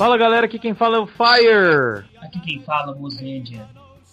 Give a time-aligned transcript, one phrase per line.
[0.00, 2.06] Fala galera, aqui quem fala é o Fire.
[2.22, 3.66] Aqui quem fala é o Muzendia.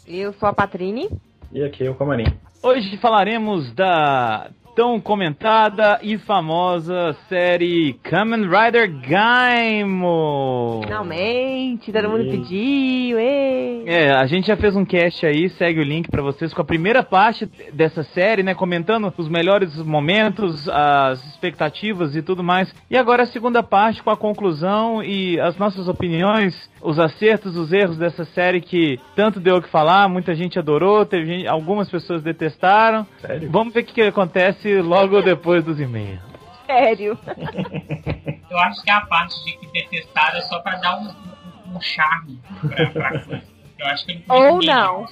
[0.05, 1.07] Eu sou a Patrine.
[1.49, 2.25] E aqui é o Camarim.
[2.61, 10.81] Hoje falaremos da tão comentada e famosa série Kamen Rider Gaimo.
[10.83, 13.17] Finalmente, todo mundo pediu.
[13.17, 13.83] Ei.
[13.87, 16.63] É, a gente já fez um cast aí, segue o link pra vocês com a
[16.65, 22.71] primeira parte dessa série, né, comentando os melhores momentos, as expectativas e tudo mais.
[22.87, 27.71] E agora a segunda parte com a conclusão e as nossas opiniões, os acertos, os
[27.71, 31.89] erros dessa série que tanto deu o que falar, muita gente adorou, teve gente, algumas
[31.89, 33.05] pessoas detestaram.
[33.19, 33.49] Sério?
[33.51, 36.19] Vamos ver o que, que acontece logo depois dos e-mails.
[36.65, 37.17] Sério.
[38.49, 41.81] Eu acho que a parte de que detestaram é só pra dar um, um, um
[41.81, 43.43] charme pra, pra coisa.
[43.77, 45.05] Eu acho que não Ou não.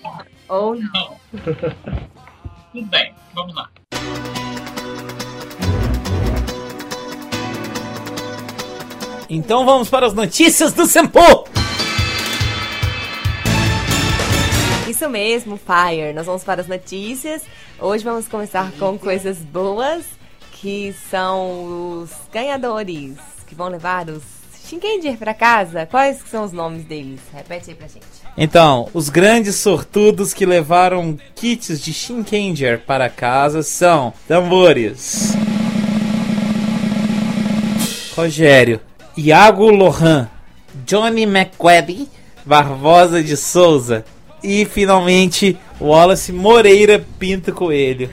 [0.49, 1.15] Ou Não.
[2.71, 3.69] Tudo bem, vamos lá.
[9.29, 11.19] Então vamos para as notícias do Sempo!
[14.87, 16.13] Isso mesmo, Fire.
[16.13, 17.41] Nós vamos para as notícias.
[17.79, 20.05] Hoje vamos começar com coisas boas,
[20.51, 24.23] que são os ganhadores que vão levar os
[24.67, 25.85] Shinkenger para casa.
[25.85, 27.19] Quais são os nomes deles?
[27.33, 28.05] Repete aí pra gente.
[28.37, 35.33] Então, os grandes sortudos que levaram kits de Shinkenger para casa são tambores.
[38.15, 38.79] Rogério,
[39.17, 40.29] Iago Lohan,
[40.85, 42.09] Johnny McQuaddy,
[42.45, 44.03] Barbosa de Souza
[44.43, 48.09] e finalmente Wallace Moreira Pinto Coelho.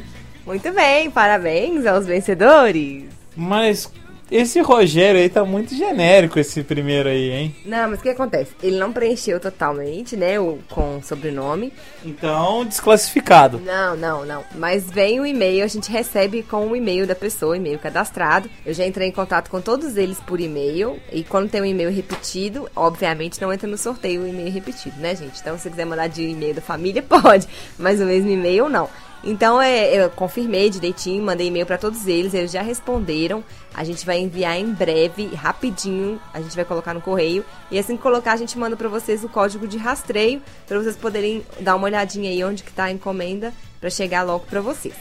[0.47, 3.05] Muito bem, parabéns aos vencedores.
[3.37, 3.91] Mas
[4.33, 7.57] esse Rogério aí tá muito genérico esse primeiro aí, hein?
[7.65, 8.53] Não, mas o que acontece?
[8.63, 11.73] Ele não preencheu totalmente, né, o, com o sobrenome.
[12.05, 13.61] Então, desclassificado.
[13.61, 14.45] Não, não, não.
[14.55, 18.49] Mas vem o e-mail, a gente recebe com o e-mail da pessoa, e-mail cadastrado.
[18.65, 20.99] Eu já entrei em contato com todos eles por e-mail.
[21.13, 25.15] E quando tem um e-mail repetido, obviamente não entra no sorteio o e-mail repetido, né,
[25.15, 25.41] gente?
[25.41, 27.47] Então, se você quiser mandar de e-mail da família, pode.
[27.79, 28.89] Mas o mesmo e-mail, não.
[29.25, 33.45] Então, é, eu confirmei direitinho, mandei e-mail pra todos eles, eles já responderam.
[33.73, 37.45] A gente vai enviar em breve, rapidinho, a gente vai colocar no correio.
[37.71, 40.97] E assim que colocar, a gente manda pra vocês o código de rastreio, pra vocês
[40.97, 44.95] poderem dar uma olhadinha aí onde que tá a encomenda, pra chegar logo pra vocês.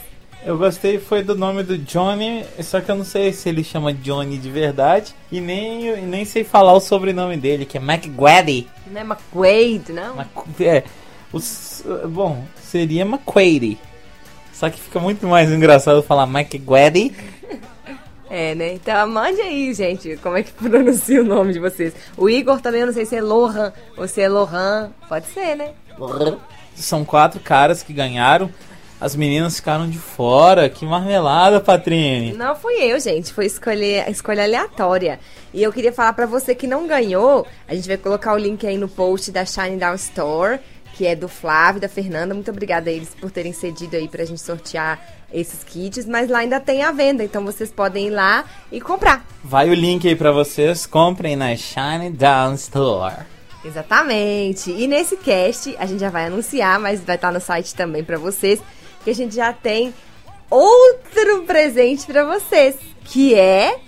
[0.44, 3.92] Eu gostei foi do nome do Johnny, só que eu não sei se ele chama
[3.94, 8.66] Johnny de verdade e nem, nem sei falar o sobrenome dele, que é McGuady.
[8.88, 10.16] Não é McQuaid, não?
[10.16, 10.82] Mac- é,
[11.32, 13.78] os, bom, seria McQuady.
[14.62, 17.12] Só que fica muito mais engraçado falar McGuady.
[18.30, 18.74] É, né?
[18.74, 21.92] Então mande aí, gente, como é que pronuncia o nome de vocês.
[22.16, 24.92] O Igor também, eu não sei se é Lohan ou se é Lohan.
[25.08, 25.72] Pode ser, né?
[26.76, 28.48] São quatro caras que ganharam.
[29.00, 30.68] As meninas ficaram de fora.
[30.68, 32.32] Que marmelada, Patrine.
[32.32, 33.32] Não fui eu, gente.
[33.32, 35.18] Foi escolher, escolha aleatória.
[35.52, 37.44] E eu queria falar pra você que não ganhou.
[37.66, 40.60] A gente vai colocar o link aí no post da Shine Down Store,
[40.94, 42.34] que é do Flávio e da Fernanda.
[42.34, 45.00] Muito obrigada a eles por terem cedido aí pra gente sortear
[45.32, 46.06] esses kits.
[46.06, 49.24] Mas lá ainda tem a venda, então vocês podem ir lá e comprar.
[49.42, 50.86] Vai o link aí pra vocês.
[50.86, 53.24] Comprem na Shine Down Store.
[53.64, 54.70] Exatamente.
[54.70, 58.18] E nesse cast a gente já vai anunciar, mas vai estar no site também pra
[58.18, 58.60] vocês,
[59.04, 59.94] que a gente já tem
[60.50, 63.78] outro presente pra vocês, que é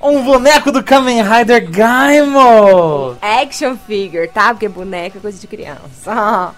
[0.00, 3.16] Um boneco do Kamen Rider Gaimo!
[3.20, 4.52] action figure, tá?
[4.52, 6.52] Porque boneco é coisa de criança.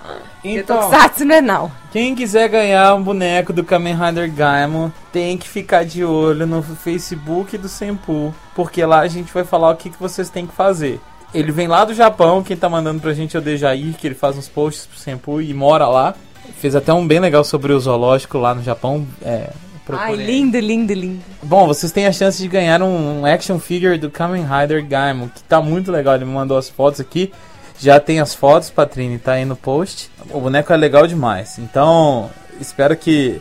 [0.44, 0.78] Então.
[0.78, 1.72] Tokusatsu não é não.
[1.92, 6.62] Quem quiser ganhar um boneco do Kamen Rider Gaimon tem que ficar de olho no
[6.62, 10.54] Facebook do Senpu, porque lá a gente vai falar o que, que vocês têm que
[10.54, 11.00] fazer.
[11.32, 14.14] Ele vem lá do Japão, quem tá mandando pra gente é o Dejair, que ele
[14.14, 16.14] faz uns posts pro Senpu e mora lá.
[16.56, 19.06] Fez até um bem legal sobre o zoológico lá no Japão.
[19.22, 19.50] É,
[19.96, 20.26] Ai, procurem.
[20.26, 21.24] lindo, lindo, lindo.
[21.42, 25.42] Bom, vocês têm a chance de ganhar um action figure do Kamen Rider Gaimon, que
[25.42, 26.14] tá muito legal.
[26.14, 27.32] Ele me mandou as fotos aqui.
[27.78, 30.10] Já tem as fotos, Patrine, tá aí no post.
[30.30, 31.58] O boneco é legal demais.
[31.58, 32.28] Então,
[32.60, 33.40] espero que,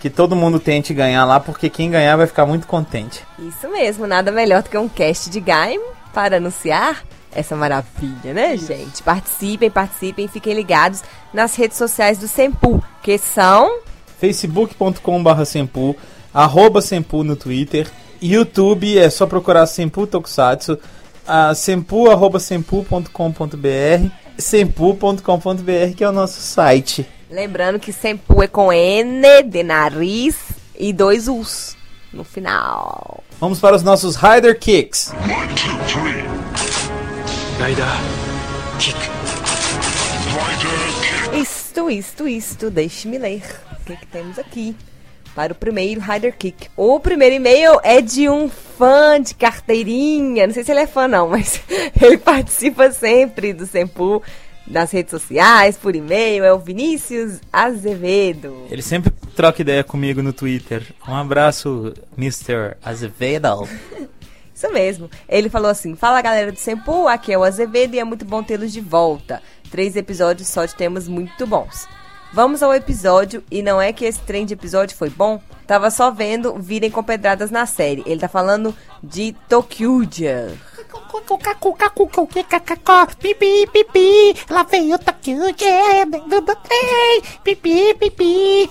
[0.00, 3.22] que todo mundo tente ganhar lá, porque quem ganhar vai ficar muito contente.
[3.38, 5.80] Isso mesmo, nada melhor do que um cast de Gaim
[6.14, 7.04] para anunciar
[7.34, 9.02] essa maravilha, né, gente?
[9.02, 11.02] Participem, participem, fiquem ligados
[11.32, 13.80] nas redes sociais do Sempu, que são
[14.18, 15.96] facebook.com.br Senpu,
[16.32, 17.86] arroba Senpu no Twitter,
[18.22, 20.78] YouTube é só procurar Senpu Tokusatsu,
[21.26, 27.06] a sempu, arroba sempu.com.br, sempu.com.br que é o nosso site.
[27.30, 30.36] Lembrando que Sempu é com N de nariz
[30.78, 31.76] e dois U's
[32.12, 33.24] no final.
[33.40, 35.12] Vamos para os nossos Rider Kicks.
[35.12, 36.22] One, two, three.
[37.58, 37.86] Rider
[38.78, 38.96] kick.
[40.34, 41.40] Rider kick.
[41.40, 43.42] Isto, isto, isto, deixe-me ler.
[43.84, 44.74] O que, que temos aqui?
[45.34, 46.68] para o primeiro Rider Kick.
[46.76, 50.46] O primeiro e-mail é de um fã de carteirinha.
[50.46, 51.60] Não sei se ele é fã, não, mas
[52.00, 54.22] ele participa sempre do Sempu
[54.66, 56.44] nas redes sociais, por e-mail.
[56.44, 58.66] É o Vinícius Azevedo.
[58.70, 60.86] Ele sempre troca ideia comigo no Twitter.
[61.06, 62.76] Um abraço, Mr.
[62.82, 63.68] Azevedo.
[64.54, 65.10] Isso mesmo.
[65.28, 68.40] Ele falou assim: Fala galera do Sempu, aqui é o Azevedo e é muito bom
[68.42, 69.42] tê-los de volta.
[69.68, 71.88] Três episódios só de temas muito bons.
[72.34, 75.40] Vamos ao episódio, e não é que esse trem de episódio foi bom?
[75.68, 78.02] Tava só vendo virem com pedradas na série.
[78.04, 80.52] Ele tá falando de Tokyuja.
[83.20, 87.22] Pipi, pipi, lá veio Tokyuja do trem.
[87.44, 88.68] Pipi, pipi.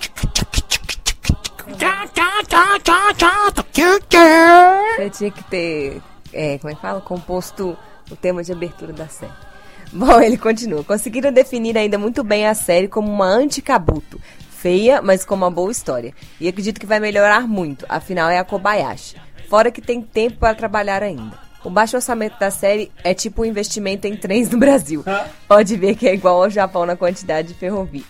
[5.00, 6.01] Eu tinha que ter,
[6.33, 7.00] é, como é que fala?
[7.00, 7.77] Composto
[8.12, 9.53] o tema de abertura da série.
[9.95, 10.84] Bom, ele continua.
[10.84, 14.19] Conseguiram definir ainda muito bem a série como uma anti-kabuto.
[14.50, 16.13] Feia, mas com uma boa história.
[16.40, 19.18] E acredito que vai melhorar muito, afinal é a Kobayashi.
[19.50, 21.38] Fora que tem tempo para trabalhar ainda.
[21.63, 25.04] O baixo orçamento da série é tipo um investimento em trens no Brasil.
[25.48, 28.06] Pode ver que é igual ao Japão na quantidade de ferrovias.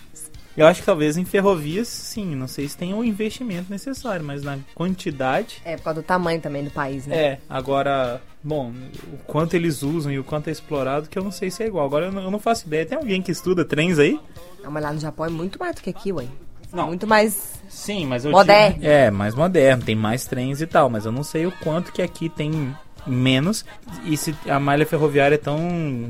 [0.56, 2.34] Eu acho que talvez em ferrovias, sim.
[2.34, 5.60] Não sei se tem o investimento necessário, mas na quantidade.
[5.64, 7.16] É, por causa do tamanho também do país, né?
[7.16, 8.72] É, agora, bom,
[9.12, 11.66] o quanto eles usam e o quanto é explorado, que eu não sei se é
[11.66, 11.86] igual.
[11.86, 12.84] Agora eu não, eu não faço ideia.
[12.84, 14.20] Tem alguém que estuda trens aí?
[14.62, 16.26] Não, mas lá no Japão é muito mais do que aqui, ué.
[16.72, 16.88] Não.
[16.88, 17.54] Muito mais.
[17.68, 18.84] Sim, mas eu Moderno.
[18.84, 22.02] É, mais moderno, tem mais trens e tal, mas eu não sei o quanto que
[22.02, 22.76] aqui tem
[23.06, 23.64] menos
[24.04, 25.58] e se a malha ferroviária é tão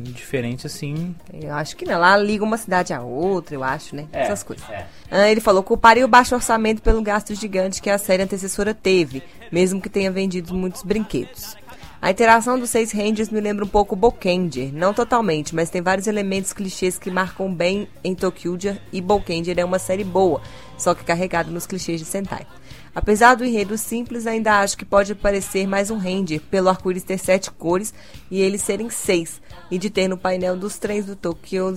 [0.04, 1.14] diferente assim.
[1.32, 1.98] Eu acho que não.
[1.98, 4.06] Lá liga uma cidade a outra, eu acho, né?
[4.12, 4.68] É, Essas coisas.
[4.70, 4.86] é.
[5.10, 9.22] Ah, ele falou: culparia o baixo orçamento pelo gasto gigante que a série antecessora teve,
[9.52, 11.56] mesmo que tenha vendido muitos brinquedos.
[12.04, 16.06] A interação dos seis Rangers me lembra um pouco Bokenger, não totalmente, mas tem vários
[16.06, 20.42] elementos clichês que marcam bem em Tokyuja e Bokenger é uma série boa,
[20.76, 22.46] só que carregada nos clichês de Sentai.
[22.94, 27.16] Apesar do enredo simples, ainda acho que pode parecer mais um Ranger, pelo arco-íris ter
[27.16, 27.94] sete cores
[28.30, 29.40] e eles serem seis,
[29.70, 31.74] e de ter no painel dos trens do Tokyo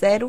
[0.00, 0.28] Zero,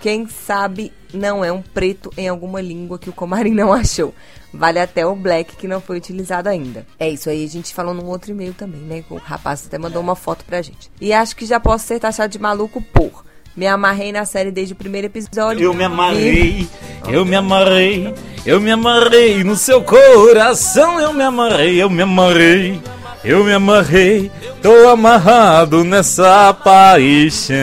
[0.00, 4.14] quem sabe não é um preto em alguma língua que o Comarim não achou.
[4.52, 6.86] Vale até o black que não foi utilizado ainda.
[6.98, 9.04] É isso aí, a gente falou num outro e-mail também, né?
[9.10, 10.90] O rapaz até mandou uma foto pra gente.
[11.00, 13.24] E acho que já posso ser taxado de maluco por.
[13.56, 15.62] Me amarrei na série desde o primeiro episódio.
[15.62, 16.68] Eu me E- amarrei,
[17.08, 18.14] eu me amarrei,
[18.44, 22.80] eu me amarrei no seu coração, eu me amarrei, eu me amarrei,
[23.24, 24.30] eu me amarrei,
[24.62, 27.56] tô amarrado nessa paixão.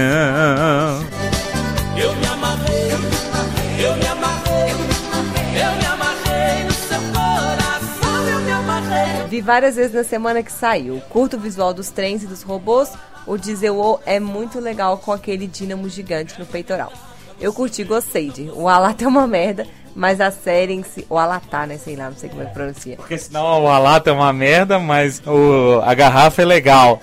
[9.44, 11.02] Várias vezes na semana que saiu.
[11.10, 12.92] Curto o visual dos trens e dos robôs.
[13.28, 16.92] O Diesel é muito legal com aquele dínamo gigante no peitoral.
[17.40, 18.50] Eu curti, gostei de.
[18.54, 21.06] O Alata é uma merda, mas a série em si.
[21.10, 21.78] O Alatá, né?
[21.78, 22.96] Sei lá, não sei como é que pronuncia.
[22.96, 27.02] Porque senão a lata é uma merda, mas o, a garrafa é legal.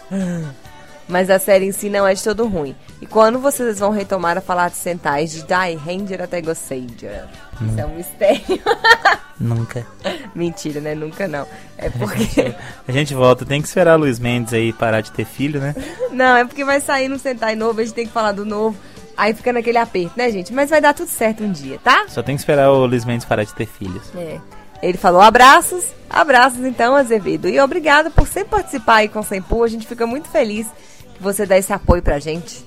[1.09, 2.75] Mas a série em si não é de todo ruim.
[3.00, 7.25] E quando vocês vão retomar a falar de Sentais, de Die Ranger até Gossager?
[7.61, 8.61] Isso é um mistério.
[9.41, 9.87] Nunca.
[10.35, 10.94] Mentira, né?
[10.94, 11.47] Nunca não.
[11.79, 12.55] É porque.
[12.87, 15.75] A gente volta, tem que esperar o Luiz Mendes aí parar de ter filho, né?
[16.12, 18.76] Não, é porque vai sair no Sentai novo, a gente tem que falar do novo.
[19.17, 20.53] Aí fica naquele aperto, né, gente?
[20.53, 22.05] Mas vai dar tudo certo um dia, tá?
[22.08, 24.10] Só tem que esperar o Luiz Mendes parar de ter filhos.
[24.15, 24.39] É.
[24.82, 27.48] Ele falou abraços, abraços então, Azevedo.
[27.48, 29.63] E obrigado por sempre participar aí com o Sempu.
[29.63, 30.67] A gente fica muito feliz
[31.15, 32.65] que você dá esse apoio pra gente.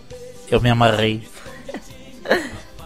[0.50, 1.24] Eu me amarrei.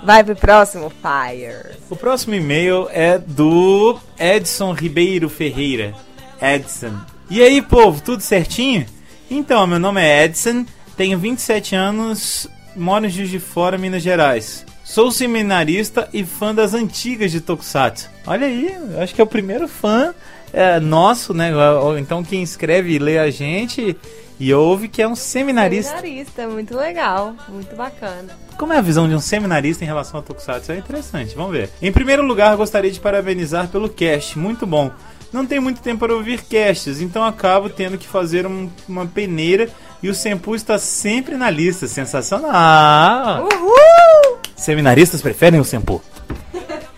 [0.04, 1.78] Vai pro próximo, Fire.
[1.90, 5.94] O próximo e-mail é do Edson Ribeiro Ferreira.
[6.42, 6.94] Edson.
[7.30, 8.86] E aí, povo, tudo certinho?
[9.30, 14.66] Então, meu nome é Edson, tenho 27 anos, moro em Juiz de Fora, Minas Gerais.
[14.84, 18.10] Sou seminarista e fã das antigas de Tokusatsu.
[18.26, 20.16] Olha aí, eu acho que é o primeiro fã
[20.54, 21.54] é, nosso, né?
[21.56, 23.98] Ou Então quem escreve e lê a gente
[24.40, 25.98] e ouve que é um seminarista.
[25.98, 28.36] Seminarista, muito legal, muito bacana.
[28.58, 30.72] Como é a visão de um seminarista em relação ao Tokusatsu?
[30.72, 31.70] É interessante, vamos ver.
[31.82, 34.92] Em primeiro lugar, gostaria de parabenizar pelo cast, muito bom.
[35.32, 39.70] Não tenho muito tempo para ouvir casts, então acabo tendo que fazer um- uma peneira
[40.02, 41.86] e o Senpu está sempre na lista.
[41.88, 43.44] Sensacional!
[43.52, 44.38] Uhul!
[44.56, 46.02] Seminaristas preferem o Senpu.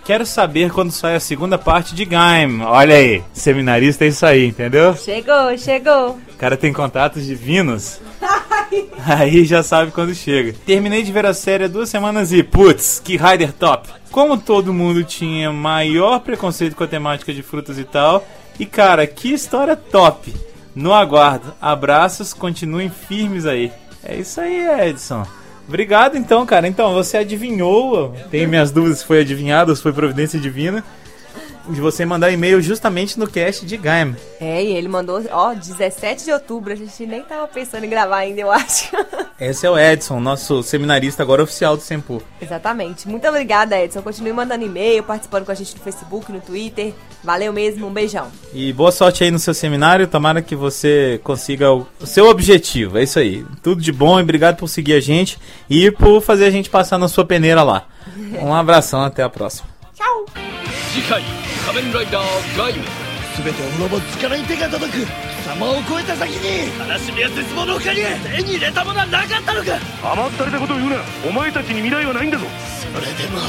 [0.09, 2.63] Quero saber quando sai a segunda parte de Gaim.
[2.63, 4.95] Olha aí, seminarista é isso aí, entendeu?
[4.95, 6.19] Chegou, chegou.
[6.33, 8.01] O cara tem contatos divinos.
[9.05, 10.55] Aí já sabe quando chega.
[10.65, 13.87] Terminei de ver a série há duas semanas e, putz, que Rider top.
[14.09, 18.27] Como todo mundo tinha maior preconceito com a temática de frutas e tal.
[18.59, 20.33] E cara, que história top.
[20.73, 21.53] No aguardo.
[21.61, 23.71] Abraços, continuem firmes aí.
[24.03, 25.23] É isso aí, Edson.
[25.69, 26.67] Obrigado então, cara.
[26.67, 28.15] Então, você adivinhou.
[28.31, 30.83] Tenho minhas dúvidas se foi adivinhado ou se foi providência divina.
[31.69, 34.15] De você mandar e-mail justamente no cast de Gaim.
[34.39, 36.73] É, e ele mandou, ó, 17 de outubro.
[36.73, 38.89] A gente nem tava pensando em gravar ainda, eu acho.
[39.39, 42.21] Esse é o Edson, nosso seminarista agora oficial do Sempu.
[42.41, 43.07] Exatamente.
[43.07, 44.01] Muito obrigada, Edson.
[44.01, 46.93] Continue mandando e-mail, participando com a gente no Facebook, no Twitter.
[47.23, 48.27] Valeu mesmo, um beijão.
[48.53, 52.97] E boa sorte aí no seu seminário, tomara que você consiga o, seu objetivo.
[52.97, 53.45] É isso aí.
[53.63, 56.97] Tudo de bom e obrigado por seguir a gente e por fazer a gente passar
[56.97, 57.85] na sua peneira lá.
[58.41, 59.67] Um abração, até a próxima.
[60.89, 62.84] 次回 仮面ライダーガイム
[63.36, 65.06] 全てを滅ぼす力に手が届く貴
[65.42, 68.00] 様を超えた先に悲しみや絶望の他に
[68.36, 70.96] 手に入れたものはなかったのか甘ったれたことを言うな
[71.28, 72.46] お前たちに未来はないんだぞ
[72.92, 73.40] それでも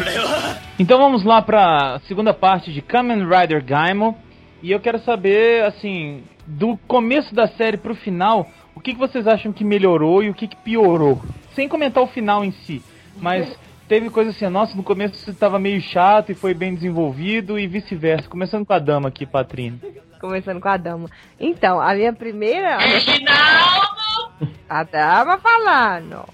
[0.00, 4.14] 俺は Então vamos lá pra segunda parte de Kamen Rider Gaimon.
[4.62, 9.26] E eu quero saber, assim, do começo da série pro final, o que, que vocês
[9.26, 11.22] acham que melhorou e o que, que piorou?
[11.54, 12.82] Sem comentar o final em si,
[13.18, 13.48] mas
[13.91, 18.29] teve coisa assim, nossa, no começo estava meio chato e foi bem desenvolvido e vice-versa.
[18.29, 19.81] Começando com a dama aqui, Patrine.
[20.21, 21.09] Começando com a dama.
[21.37, 22.77] Então, a minha primeira.
[22.77, 24.47] Reginaldo!
[24.69, 26.25] A dama falando.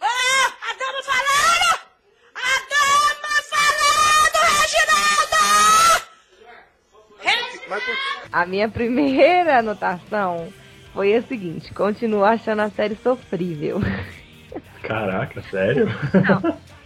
[0.00, 1.80] Ah, a dama falando!
[2.36, 5.42] A dama falando, Reginaldo!
[8.32, 10.46] A minha primeira anotação
[10.94, 13.80] foi a seguinte: continuo achando a série sofrível.
[14.86, 15.88] Caraca, sério?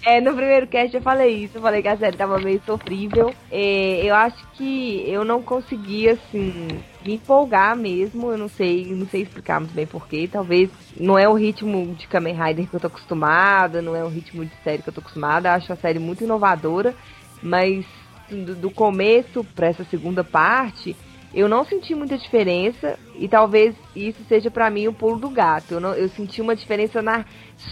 [0.02, 3.34] É, no primeiro cast eu falei isso, eu falei que a série tava meio sofrível.
[3.50, 6.68] É, eu acho que eu não conseguia, assim,
[7.04, 8.30] me empolgar mesmo.
[8.30, 10.26] Eu não sei, não sei explicar muito bem porquê.
[10.30, 14.08] Talvez não é o ritmo de Kamen Rider que eu tô acostumada, não é o
[14.08, 15.48] ritmo de série que eu tô acostumada.
[15.48, 16.94] Eu acho a série muito inovadora,
[17.42, 17.84] mas
[18.30, 20.96] do, do começo pra essa segunda parte,
[21.34, 25.74] eu não senti muita diferença e talvez isso seja pra mim o pulo do gato.
[25.74, 27.24] Eu, não, eu senti uma diferença na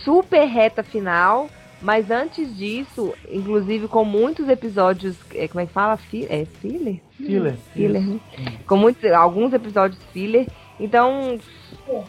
[0.05, 1.49] super reta final,
[1.83, 5.97] mas antes disso, inclusive com muitos episódios, é, como é que fala?
[5.97, 7.01] Fi, é filler?
[7.17, 7.57] Filler.
[7.73, 8.21] Filler, né?
[8.67, 10.47] Com muitos, alguns episódios filler.
[10.81, 11.39] Então,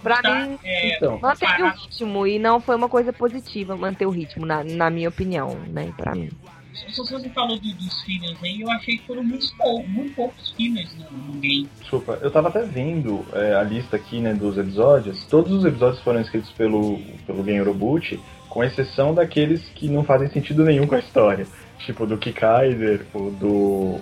[0.03, 1.17] pra Tá, mim, é, Então.
[1.19, 4.91] manteve o comparar- ritmo e não foi uma coisa positiva manter o ritmo, na, na
[4.91, 5.91] minha opinião, né?
[5.97, 6.29] Pra mim.
[6.73, 10.51] Se você falou do- dos fillers aí, eu achei que foram muito, pou- muito poucos
[10.51, 11.67] fillers no, no game.
[11.79, 15.23] Desculpa, eu tava até vendo é, a lista aqui, né, dos episódios.
[15.25, 20.29] Todos os episódios foram escritos pelo, pelo Gen Roboot, com exceção daqueles que não fazem
[20.29, 21.45] sentido nenhum com a história.
[21.79, 23.47] Tipo, do Kikaider, o do,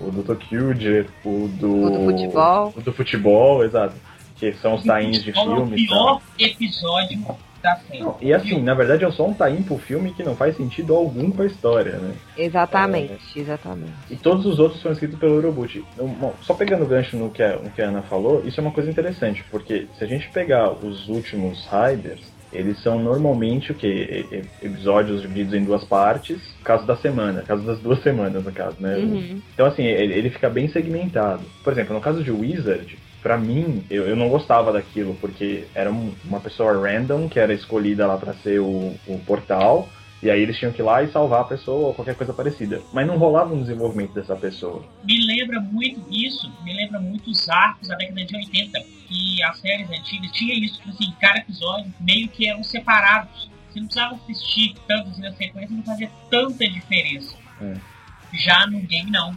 [0.08, 1.82] o do Tokyuger, o do...
[1.84, 2.74] O do futebol.
[2.76, 3.94] O do futebol, exato.
[4.36, 6.20] Que são os tains de é o filme tal.
[6.36, 7.26] pior episódio
[7.62, 7.78] da.
[7.98, 10.94] Não, E assim, na verdade é só um tain pro filme que não faz sentido
[10.94, 12.14] algum com a história, né?
[12.36, 13.92] Exatamente, exatamente.
[14.10, 17.56] E todos os outros foram escritos pelo bom, só pegando o gancho no que, a,
[17.56, 20.70] no que a Ana falou, isso é uma coisa interessante, porque se a gente pegar
[20.72, 22.22] os últimos Riders,
[22.52, 24.26] eles são normalmente o que?
[24.62, 28.96] Episódios divididos em duas partes, caso da semana, caso das duas semanas, no caso, né?
[28.96, 29.42] Uhum.
[29.52, 31.42] Então, assim, ele, ele fica bem segmentado.
[31.62, 35.90] Por exemplo, no caso de Wizard, pra mim, eu, eu não gostava daquilo, porque era
[35.92, 39.88] um- uma pessoa random que era escolhida lá pra ser o, o portal,
[40.22, 42.82] e aí eles tinham que ir lá e salvar a pessoa ou qualquer coisa parecida.
[42.92, 44.84] Mas não rolava um desenvolvimento dessa pessoa.
[45.04, 49.58] Me lembra muito isso, me lembra muito os arcos da década de 80, que as
[49.60, 53.48] séries antigas tinha isso, tipo assim, cada episódio meio que eram separados.
[53.70, 57.36] Você não precisava assistir tantos na sequência, não fazia tanta diferença.
[57.60, 57.74] É.
[58.34, 59.36] Já no game não.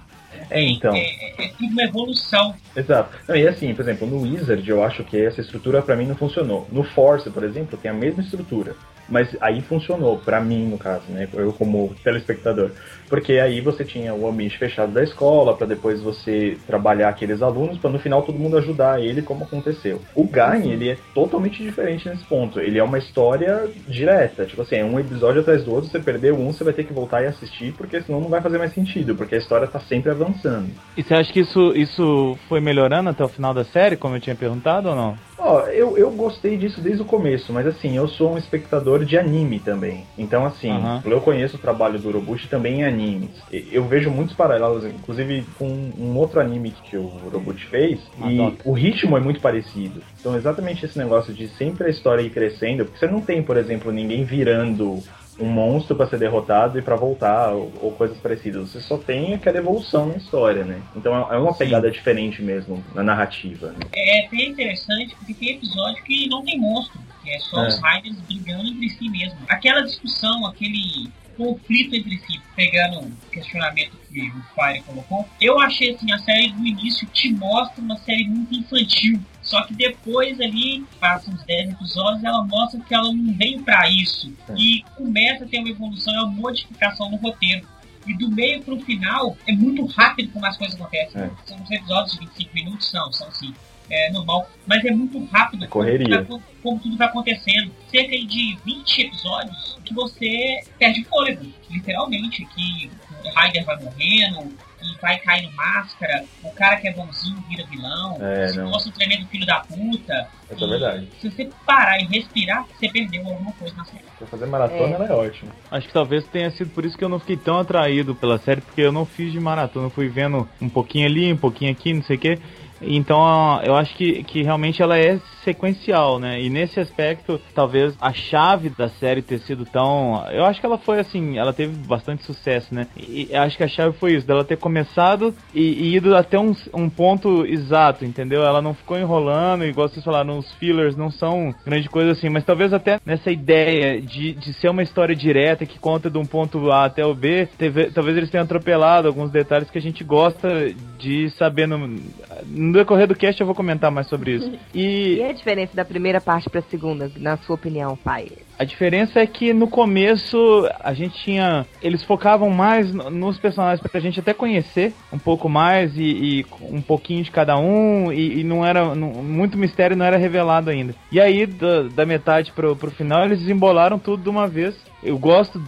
[0.50, 0.94] É, então.
[0.96, 2.54] É, é- é tudo uma evolução.
[2.76, 3.18] Exato.
[3.28, 6.16] Não, e assim, por exemplo, no Wizard eu acho que essa estrutura pra mim não
[6.16, 6.68] funcionou.
[6.72, 8.76] No Force, por exemplo, tem a mesma estrutura.
[9.10, 11.28] Mas aí funcionou, pra mim, no caso, né?
[11.34, 12.72] Eu como telespectador.
[13.12, 17.78] Porque aí você tinha o ambiente fechado da escola, pra depois você trabalhar aqueles alunos,
[17.78, 20.02] pra no final todo mundo ajudar ele, como aconteceu.
[20.16, 22.62] O Gain, ele é totalmente diferente nesse ponto.
[22.62, 24.46] Ele é uma história direta.
[24.46, 26.94] Tipo assim, é um episódio atrás do outro, você perdeu um, você vai ter que
[26.94, 30.10] voltar e assistir, porque senão não vai fazer mais sentido, porque a história tá sempre
[30.10, 30.70] avançando.
[30.96, 34.22] E você acha que isso, isso foi melhorando até o final da série, como eu
[34.22, 35.18] tinha perguntado ou não?
[35.38, 39.18] Ó, eu, eu gostei disso desde o começo, mas assim, eu sou um espectador de
[39.18, 40.06] anime também.
[40.16, 41.02] Então, assim, Aham.
[41.04, 43.30] eu conheço o trabalho do Urobuchi também em animes.
[43.72, 48.74] Eu vejo muitos paralelos, inclusive com um outro anime que o Urobuchi fez, e o
[48.74, 50.02] ritmo é muito parecido.
[50.20, 53.58] Então, exatamente esse negócio de sempre a história ir crescendo, porque você não tem, por
[53.58, 55.04] exemplo, ninguém virando
[55.40, 58.70] um monstro pra ser derrotado e pra voltar, ou, ou coisas parecidas.
[58.70, 60.82] Você só tem aquela evolução na história, né?
[60.96, 61.60] Então é é uma Sim.
[61.60, 63.80] pegada diferente mesmo na narrativa, né?
[63.94, 67.68] É até interessante porque tem episódio que não tem monstro, que é só É.
[67.70, 69.38] os Riders brigando entre si mesmo.
[69.48, 75.94] Aquela discussão, aquele conflito entre si, pegando o questionamento que o Fire colocou, eu achei
[75.94, 79.20] assim, a série do início te mostra uma série muito infantil.
[79.42, 83.90] Só que depois ali, passa uns 10 episódios, ela mostra que ela não veio pra
[83.90, 84.32] isso.
[84.48, 84.54] É.
[84.56, 87.68] E começa a ter uma evolução e uma modificação no roteiro.
[88.06, 91.22] E do meio pro final é muito rápido como as coisas acontecem.
[91.22, 91.32] É.
[91.46, 93.54] São uns episódios de 25 minutos, são, são sim.
[93.94, 96.22] É normal, mas é muito rápido como correria.
[96.24, 97.72] vai, como tudo vai acontecendo.
[97.90, 102.46] Cerca de 20 episódios que você perde fôlego, literalmente.
[102.46, 102.90] Que
[103.26, 104.52] o Ryder vai morrendo,
[104.84, 108.94] e vai caindo máscara, o cara que é bonzinho vira vilão, É, se mostra um
[108.94, 110.28] tremendo filho da puta.
[110.50, 111.08] Essa é E verdade.
[111.20, 114.04] Se você parar e respirar, você perdeu alguma coisa na série.
[114.18, 114.94] Pra fazer maratona, É.
[114.94, 115.52] ela é ótima.
[115.70, 118.62] Acho que talvez tenha sido por isso que eu não fiquei tão atraído pela série,
[118.62, 121.94] porque eu não fiz de maratona, eu fui vendo um pouquinho ali, um pouquinho aqui,
[121.94, 122.40] não sei o quê.
[122.82, 126.42] Então eu acho que, que realmente ela é sequencial, né?
[126.42, 130.24] E nesse aspecto, talvez a chave da série ter sido tão.
[130.32, 132.88] Eu acho que ela foi assim, ela teve bastante sucesso, né?
[132.98, 136.56] E acho que a chave foi isso, dela ter começado e, e ido até um,
[136.74, 138.44] um ponto exato, entendeu?
[138.44, 142.44] Ela não ficou enrolando, igual vocês falaram, os fillers não são grande coisa assim, mas
[142.46, 146.72] talvez até nessa ideia de, de ser uma história direta que conta de um ponto
[146.72, 150.50] A até o B, teve- talvez eles tenham atropelado alguns detalhes que a gente gosta
[150.98, 154.52] de saber no, no decorrer do cast eu vou comentar mais sobre isso.
[154.74, 158.28] E E a diferença da primeira parte pra segunda, na sua opinião, pai?
[158.60, 160.38] a diferença é que no começo
[160.80, 161.66] a gente tinha.
[161.82, 166.46] Eles focavam mais no- nos personagens pra gente até conhecer um pouco mais e, e
[166.70, 168.12] um pouquinho de cada um.
[168.12, 168.94] E, e não era.
[168.94, 170.94] não- muito mistério não era revelado ainda.
[171.12, 174.76] E aí, da, da metade pro, pro final, eles desembolaram tudo de uma vez.
[175.04, 175.60] Eu gosto.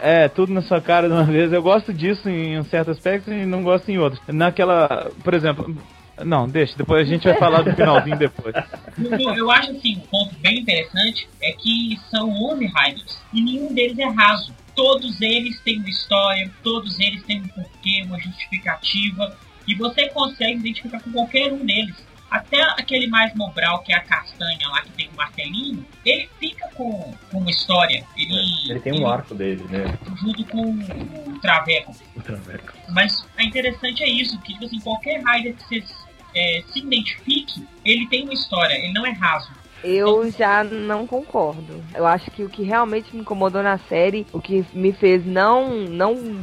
[0.00, 1.52] É, tudo na sua cara de uma vez.
[1.52, 4.22] Eu gosto disso em um certo aspecto e não gosto em outros.
[4.28, 5.10] Naquela.
[5.22, 5.76] Por exemplo.
[6.22, 8.54] Não, deixa, depois a gente vai falar do finalzinho depois.
[8.96, 13.74] Eu, eu acho assim, um ponto bem interessante é que são 11 Riders e nenhum
[13.74, 14.54] deles é raso.
[14.76, 20.60] Todos eles têm uma história, todos eles têm um porquê, uma justificativa e você consegue
[20.60, 21.96] identificar com qualquer um deles.
[22.30, 26.68] Até aquele mais mobral que é a castanha lá que tem o martelinho, ele fica
[26.74, 28.04] com, com uma história.
[28.16, 29.96] Ele, Ele tem um arco dele, né?
[30.16, 31.94] junto com o Traveco.
[32.16, 32.72] O Traveco.
[32.88, 36.03] Mas o interessante é isso, que tipo assim, qualquer Rider que você
[36.34, 39.50] é, se identifique, ele tem uma história, ele não é raso.
[39.82, 41.84] Eu já não concordo.
[41.94, 45.68] Eu acho que o que realmente me incomodou na série, o que me fez não,
[45.80, 46.42] não,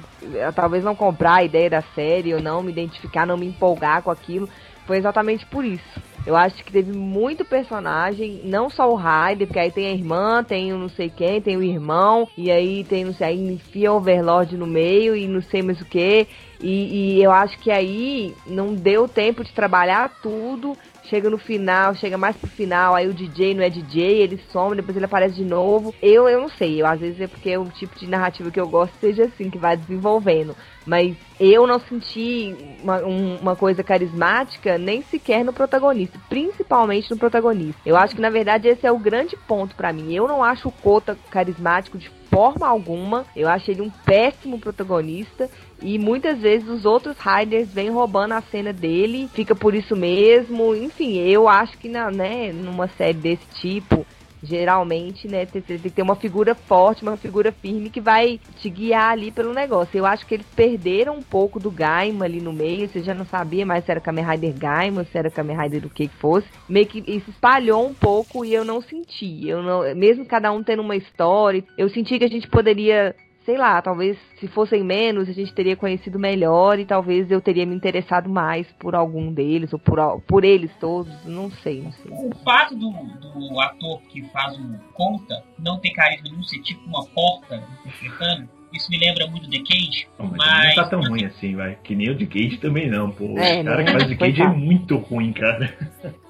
[0.53, 4.11] talvez não comprar a ideia da série, ou não me identificar, não me empolgar com
[4.11, 4.47] aquilo,
[4.85, 5.99] foi exatamente por isso.
[6.25, 10.43] Eu acho que teve muito personagem, não só o Ryder, porque aí tem a irmã,
[10.43, 13.91] tem o não sei quem, tem o irmão, e aí tem, não sei, aí enfia
[13.91, 16.27] o Overlord no meio e não sei mais o que.
[16.61, 20.77] E, e eu acho que aí não deu tempo de trabalhar tudo.
[21.11, 24.77] Chega no final, chega mais pro final, aí o DJ não é DJ, ele some,
[24.77, 25.93] depois ele aparece de novo.
[26.01, 28.65] Eu, eu não sei, eu, às vezes é porque o tipo de narrativa que eu
[28.65, 30.55] gosto seja assim, que vai desenvolvendo.
[30.85, 37.17] Mas eu não senti uma, um- uma coisa carismática nem sequer no protagonista, principalmente no
[37.17, 37.81] protagonista.
[37.85, 40.13] Eu acho que na verdade esse é o grande ponto pra mim.
[40.13, 43.25] Eu não acho o Kota carismático de forma alguma.
[43.35, 45.49] Eu acho ele um péssimo protagonista.
[45.81, 50.75] E muitas vezes os outros Riders vêm roubando a cena dele, fica por isso mesmo.
[50.75, 54.05] Enfim, eu acho que na, né, numa série desse tipo,
[54.43, 58.69] geralmente, né, tem, tem que ter uma figura forte, uma figura firme que vai te
[58.69, 59.97] guiar ali pelo negócio.
[59.97, 63.25] Eu acho que eles perderam um pouco do Gaima ali no meio, você já não
[63.25, 66.47] sabia mais se era Kamen Rider Gaima, se era Kamen Rider do que que fosse.
[66.67, 69.47] Meio que isso espalhou um pouco e eu não senti.
[69.47, 73.57] Eu não, mesmo cada um tendo uma história, eu senti que a gente poderia sei
[73.57, 77.75] lá, talvez se fossem menos a gente teria conhecido melhor e talvez eu teria me
[77.75, 82.11] interessado mais por algum deles ou por, por eles todos, não sei, não sei.
[82.11, 86.85] O fato do, do ator que faz o Conta não ter carisma nenhum, ser tipo
[86.87, 91.01] uma porta interpretando, isso me lembra muito The Cage, Não, mas, mas, não tá tão
[91.01, 91.77] ruim assim, vai.
[91.83, 93.37] Que nem o de Cage também não, pô.
[93.37, 93.83] É, o cara né?
[93.83, 95.73] que faz de Foi Cage é muito ruim, cara.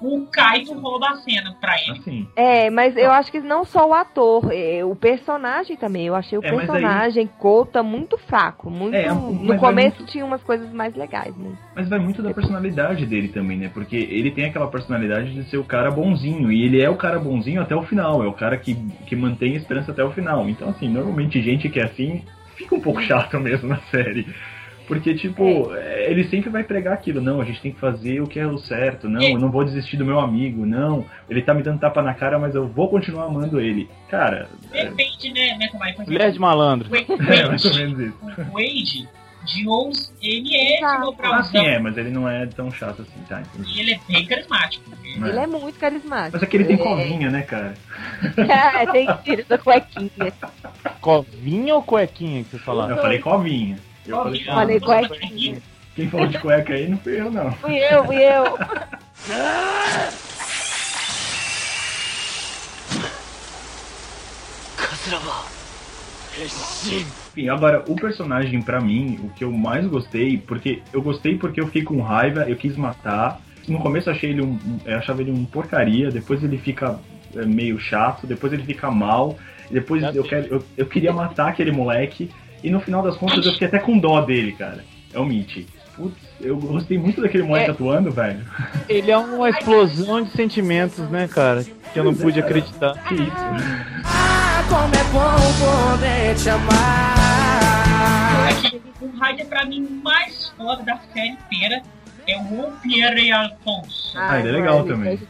[0.02, 1.92] O Kaito rouba a cena pra ele.
[1.92, 2.28] Assim.
[2.36, 6.06] É, mas eu acho que não só o ator, é, o personagem também.
[6.06, 8.94] Eu achei o É, personagem Kota muito fraco, muito.
[8.94, 11.50] É, no começo muito- tinha umas coisas mais legais, né?
[11.74, 13.70] Mas vai muito da personalidade dele também, né?
[13.72, 16.50] Porque ele tem aquela personalidade de ser o cara bonzinho.
[16.52, 18.22] E ele é o cara bonzinho até o final.
[18.22, 18.74] É o cara que,
[19.06, 20.48] que mantém a esperança até o final.
[20.48, 22.22] Então, assim, normalmente gente que é assim
[22.56, 24.26] fica um pouco chato mesmo na série.
[24.86, 27.20] Porque, tipo, é, ele sempre vai pregar aquilo.
[27.20, 29.08] Não, a gente tem que fazer o que é o certo.
[29.08, 30.66] Não, eu não vou desistir do meu amigo.
[30.66, 33.88] Não, ele tá me dando tapa na cara, mas eu vou continuar amando ele.
[34.08, 36.88] Cara, é, Depende, né, né como é, Mulher de malandro.
[36.88, 38.18] o Wade, é mais ou menos isso.
[38.22, 39.08] o Wade
[39.44, 41.10] de 11, ele é Exato.
[41.10, 43.40] tipo Ah, sim, pra é, mas ele não é tão chato assim, tá?
[43.40, 43.76] Entendi.
[43.76, 44.84] E ele é bem carismático.
[45.16, 46.32] Não Ele é muito carismático.
[46.34, 46.78] Mas aquele tem É.
[46.78, 47.74] covinha, né, cara?
[48.36, 50.32] É, tem tiro da cuequinha.
[51.00, 52.96] Covinha ou cuequinha que vocês falaram?
[52.96, 53.78] Eu falei covinha.
[54.06, 55.16] Eu falei, falei ah, cueca.
[55.94, 57.52] Quem falou de cueca aí não fui eu, não.
[57.54, 58.58] Fui eu, fui eu.
[66.86, 71.60] Enfim, agora, o personagem para mim, o que eu mais gostei, porque eu gostei porque
[71.60, 73.40] eu fiquei com raiva, eu quis matar.
[73.68, 76.98] No começo achei ele um, eu achava ele um porcaria, depois ele fica
[77.36, 79.36] é, meio chato, depois ele fica mal,
[79.70, 82.30] depois tá eu, quero, eu, eu queria matar aquele moleque,
[82.62, 84.84] e no final das contas eu fiquei até com dó dele, cara.
[85.12, 85.66] É o Mitch.
[85.96, 87.72] Putz, eu gostei muito daquele moleque É.
[87.72, 88.40] atuando, velho.
[88.88, 91.64] Ele é uma explosão de sentimentos, né, cara?
[91.92, 92.94] Que eu não pude acreditar.
[93.04, 93.32] Que isso?
[94.04, 95.36] Ah, como é bom
[95.92, 97.14] poder te amar.
[98.72, 101.82] É o Raider, pra mim, mais foda da série inteira
[102.26, 104.12] é o Pierre Alfonso.
[104.16, 105.20] Ah, ele é legal também.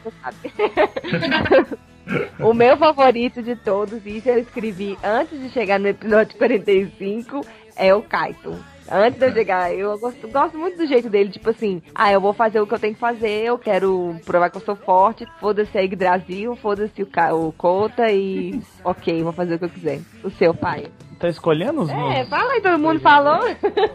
[2.40, 7.40] O meu favorito de todos, isso eu escrevi antes de chegar no episódio 45,
[7.76, 8.54] é o Kaito.
[8.90, 12.20] Antes de eu chegar, eu gosto, gosto muito do jeito dele, tipo assim, ah, eu
[12.20, 15.26] vou fazer o que eu tenho que fazer, eu quero provar que eu sou forte,
[15.40, 19.70] foda-se a Yggdrasil, foda-se o, Ka- o Kota e ok, vou fazer o que eu
[19.70, 20.00] quiser.
[20.24, 20.86] O seu pai.
[21.18, 22.28] Tá escolhendo os É, meus?
[22.28, 23.40] fala aí, todo mundo falou.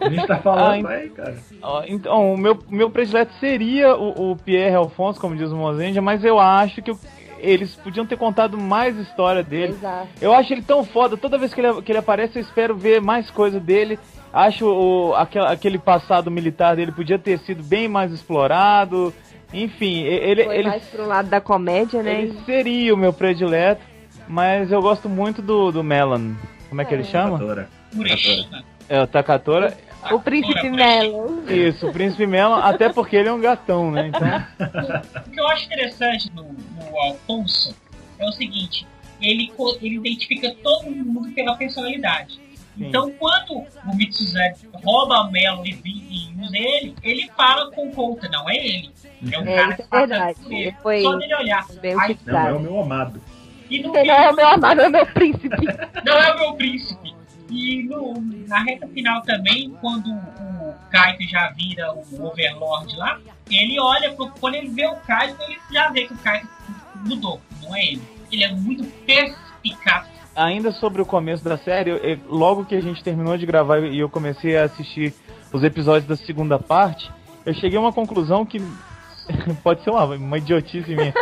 [0.00, 1.36] A gente tá Ah, falando, ent- vai, cara.
[1.62, 6.00] Ó, Então, o meu, meu predileto seria o, o Pierre Alfonso, como diz o Mozendia,
[6.00, 6.98] mas eu acho que o-
[7.40, 9.72] eles podiam ter contado mais história dele.
[9.72, 10.08] Exato.
[10.20, 13.00] Eu acho ele tão foda, toda vez que ele, que ele aparece eu espero ver
[13.00, 13.98] mais coisa dele.
[14.32, 19.12] Acho o, aquela- aquele passado militar dele podia ter sido bem mais explorado.
[19.52, 22.20] Enfim, ele, Foi ele, mais pro lado da comédia, né?
[22.22, 23.80] ele seria o meu predileto,
[24.28, 26.34] mas eu gosto muito do, do Melan.
[26.68, 27.38] Como é que ele chama?
[27.38, 27.68] Takatora.
[28.90, 29.76] É o Takatora.
[30.12, 31.40] O príncipe Melon.
[31.48, 34.08] Isso, o Príncipe Melan, até porque ele é um gatão, né?
[34.08, 34.28] Então.
[35.26, 37.74] O que eu acho interessante no, no Alfonso
[38.18, 38.86] é o seguinte:
[39.20, 42.40] ele, ele identifica todo mundo pela personalidade.
[42.80, 43.54] Então, quando
[43.86, 48.54] o Mitsuzaki rouba o Melo e, e usa ele, ele fala com conta, não é
[48.56, 48.90] ele.
[49.32, 50.38] É um É, cara isso que é verdade.
[50.40, 50.76] por ele.
[50.80, 51.66] Foi Só dele olhar.
[52.00, 53.20] Aí, Não, é o meu amado.
[53.68, 55.56] e no não é o meu amado, é o meu príncipe.
[56.06, 57.17] não é o meu príncipe.
[57.50, 58.14] E no,
[58.46, 63.18] na reta final também, quando o Kaito já vira o Overlord lá,
[63.50, 66.48] ele olha, pro, quando ele vê o Kaito, ele já vê que o Kaito
[67.06, 68.02] mudou, não é ele.
[68.30, 70.06] Ele é muito perspicaz.
[70.36, 74.08] Ainda sobre o começo da série, logo que a gente terminou de gravar e eu
[74.08, 75.14] comecei a assistir
[75.52, 77.10] os episódios da segunda parte,
[77.44, 78.62] eu cheguei a uma conclusão que
[79.62, 81.14] pode ser uma, uma idiotice minha,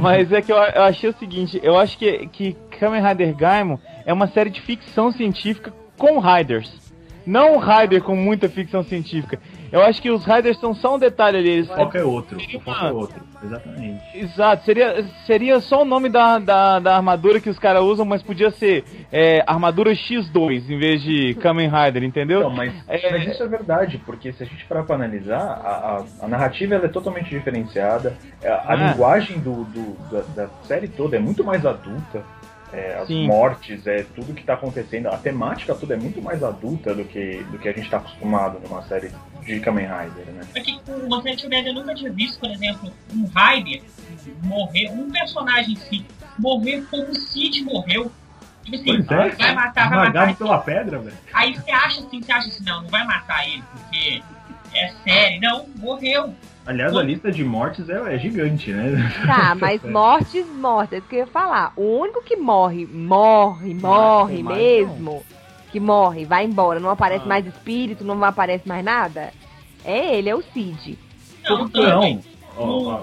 [0.00, 3.78] mas é que eu, eu achei o seguinte, eu acho que, que Kamen Rider Gaimon
[4.04, 6.86] é uma série de ficção científica com Riders.
[7.26, 9.40] Não um Rider com muita ficção científica.
[9.76, 11.50] Eu acho que os Riders são só um detalhe ali.
[11.50, 12.38] eles- O foco é outro.
[12.38, 13.22] O foco é outro.
[13.44, 14.00] Exatamente.
[14.14, 18.22] Exato, seria, seria só o nome da, da, da armadura que os caras usam, mas
[18.22, 22.40] podia ser é, armadura X2 em vez de Kamen Rider, entendeu?
[22.40, 26.02] Não, mas, É- mas isso é verdade, porque se a gente parar pra analisar, a,
[26.22, 28.16] a, a narrativa ela é totalmente diferenciada.
[28.44, 28.74] A, a Ah.
[28.74, 32.22] linguagem do, do- da, da série toda é muito mais adulta.
[32.72, 33.26] É, as Sim.
[33.26, 35.06] mortes, é tudo que tá acontecendo.
[35.08, 38.58] A temática toda é muito mais adulta do que, do que a gente tá acostumado
[38.60, 39.12] numa série
[39.44, 40.42] de Kamen Rider, né?
[40.52, 43.82] Porque uma série eu nunca tinha visto, por exemplo, um Rider
[44.42, 46.06] morrer, um personagem em si,
[46.38, 48.10] morrer como o Cid morreu.
[48.64, 50.36] Tipo assim, Pois é, vai matar, vai matar.
[50.36, 51.16] pela pedra, velho.
[51.32, 54.22] Aí você acha assim, você acha assim, não, não vai matar ele, porque
[54.74, 55.38] é série.
[55.38, 56.34] Não, morreu.
[56.66, 59.12] Aliás, a lista de mortes é, é gigante, né?
[59.24, 60.94] Tá, mas mortes, mortes.
[60.94, 61.72] É isso que eu ia falar.
[61.76, 65.22] O único que morre, morre, morre tem mais mesmo,
[65.70, 67.28] que morre, vai embora, não aparece Ah.
[67.28, 69.32] mais espírito, não aparece mais nada,
[69.84, 70.98] é ele, é o Cid.
[71.48, 72.20] Não, Não.
[72.56, 73.02] Ó,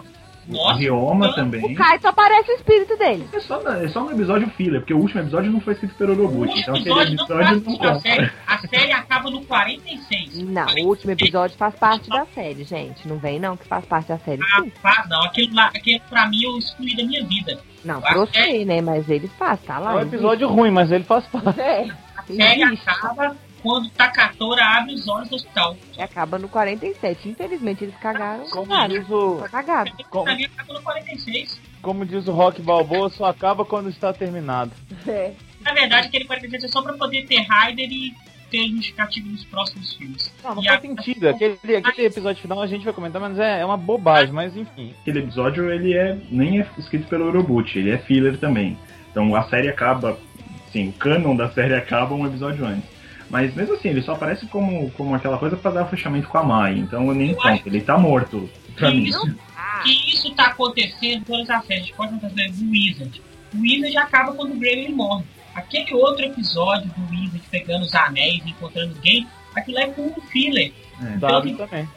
[0.49, 1.63] ó, o Nossa, Rioma não, também.
[1.65, 3.27] O Kai só aparece o espírito dele.
[3.33, 6.13] É só, é só no episódio filler, porque o último episódio não foi escrito pelo
[6.13, 6.59] Orobuchi.
[6.59, 7.99] Então aquele episódio não não conta.
[7.99, 8.31] série.
[8.47, 10.39] A série acaba no 46.
[10.43, 13.07] Não, o último episódio faz parte da série, gente.
[13.07, 14.41] Não vem não que faz parte da série.
[14.43, 15.21] Ah, faz, não.
[15.23, 17.59] Aquilo lá, aquilo pra mim eu excluí da minha vida.
[17.85, 18.81] Não, pra você, né?
[18.81, 19.95] Mas ele faz, tá É lá.
[19.95, 21.59] um episódio ruim, mas ele faz parte.
[21.59, 22.89] É, A série existe.
[22.89, 25.75] acaba quando Takatora abre os olhos do hospital.
[25.97, 27.29] E acaba no 47.
[27.29, 28.47] Infelizmente eles cagaram.
[28.49, 28.93] Como Cagaram.
[28.99, 29.91] diz o, Tá cagado.
[30.09, 31.59] Como- acaba no 46.
[31.81, 34.71] como diz o Rock Balboa, só acaba quando está terminado.
[35.07, 35.31] É.
[35.61, 38.13] Na verdade, aquele 46 é só pra poder ter Raider e
[38.51, 40.31] ter justificativo nos próximos filmes.
[40.43, 41.27] Não, não E faz a- sentido.
[41.29, 44.93] Aquele, aquele episódio final a gente vai comentar, mas é, é uma bobagem, mas enfim.
[45.01, 48.77] Aquele episódio ele é nem é escrito pelo Orobuchi, ele é filler também.
[49.09, 50.17] Então a série acaba,
[50.71, 52.92] sim, o canon da série acaba um episódio antes.
[53.33, 56.43] Mas mesmo assim, ele só aparece como, como aquela coisa pra dar fechamento com a
[56.43, 56.77] Mai.
[56.77, 58.47] Então eu nem Eu conto, ele tá morto.
[58.75, 59.03] Pra Que mim.
[59.05, 59.35] isso,
[59.83, 61.83] que isso tá acontecendo em todas as séries.
[61.83, 63.21] A gente pode acontecer do Wizard.
[63.55, 65.23] O Wizard acaba quando o Grêmio morre.
[65.55, 70.21] Aquele outro episódio do Wizard pegando os anéis e encontrando alguém, aquilo é com um
[70.29, 70.71] filler.
[71.01, 71.17] É.
[71.19, 71.89] Sabe também.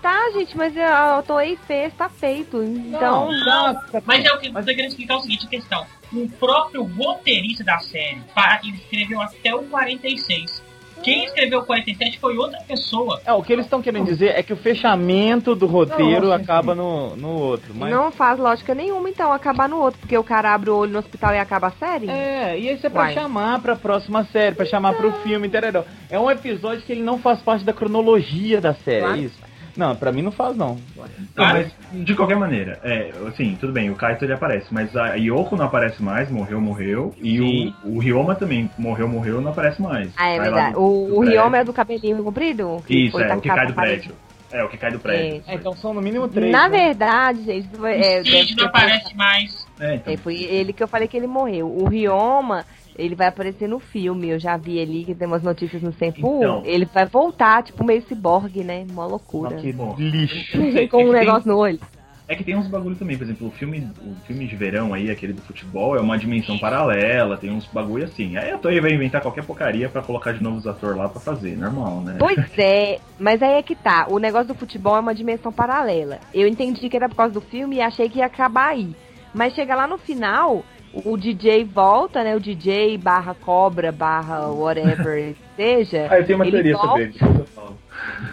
[0.00, 2.62] Tá, gente, mas a Toei fez, tá feito.
[2.62, 3.32] Então.
[3.32, 5.86] Não, mas é o que eu tô querendo explicar o seguinte, a questão.
[6.12, 8.22] o próprio roteirista da série.
[8.62, 10.62] Ele escreveu até o 46.
[11.04, 13.20] Quem escreveu o 47 foi outra pessoa.
[13.26, 16.74] É, o que eles estão querendo dizer é que o fechamento do roteiro Não, acaba
[16.74, 17.74] no, no outro.
[17.74, 17.92] Mas...
[17.92, 20.98] Não faz lógica nenhuma, então, acabar no outro, porque o cara abre o olho no
[20.98, 22.08] hospital e acaba a série?
[22.08, 23.12] É, e isso é pra Uai.
[23.12, 25.84] chamar pra próxima série, pra chamar pro filme, entendeu?
[26.08, 29.16] É um episódio que ele não faz parte da cronologia da série, Claro.
[29.16, 29.43] é isso?
[29.76, 30.78] Não, pra mim não faz não.
[30.96, 31.06] Não,
[31.36, 35.56] mas de qualquer maneira, é, assim, tudo bem, o Kaito ele aparece, mas a Yoko
[35.56, 37.14] não aparece mais, morreu, morreu.
[37.20, 37.74] E Sim.
[37.84, 40.10] o, o Ryoma também morreu, morreu, não aparece mais.
[40.16, 40.74] Ah, é verdade.
[40.74, 41.20] do- O, do o.
[41.24, 42.82] Ryoma é do cabelinho comprido?
[42.88, 44.14] Isso, é, o que cai do prédio.
[44.52, 45.42] É, o que cai do prédio.
[45.48, 46.52] É, então são no mínimo três.
[46.52, 46.86] Na né?
[46.86, 49.66] verdade, gente, é, o deve Cid não aparece mais.
[49.80, 50.12] É, então.
[50.12, 51.66] É, foi ele que eu falei que ele morreu.
[51.66, 52.64] O Ryoma,
[52.96, 54.28] ele vai aparecer no filme.
[54.28, 56.38] Eu já vi ali que tem umas notícias no Senpu.
[56.38, 56.62] Então.
[56.64, 58.84] Ele vai voltar, tipo, meio ciborgue, né?
[58.90, 59.56] Uma loucura.
[59.56, 60.52] Que Bom, lixo.
[60.90, 61.78] Com um É tem- negócio no olho.
[62.26, 65.10] É que tem uns bagulho também, por exemplo, o filme, o filme de verão aí,
[65.10, 68.38] aquele do futebol, é uma dimensão paralela, tem uns bagulho assim.
[68.38, 71.20] Aí a Toei vai inventar qualquer porcaria pra colocar de novo os atores lá pra
[71.20, 72.16] fazer, normal, né?
[72.18, 74.06] Pois é, mas aí é que tá.
[74.08, 76.18] O negócio do futebol é uma dimensão paralela.
[76.32, 78.96] Eu entendi que era por causa do filme e achei que ia acabar aí.
[79.34, 80.64] Mas chega lá no final,
[81.04, 82.36] o DJ volta, né?
[82.36, 86.08] O DJ barra cobra, barra whatever seja.
[86.10, 87.78] Ah, eu tenho uma ele teoria volta, sobre ele, depois eu falo.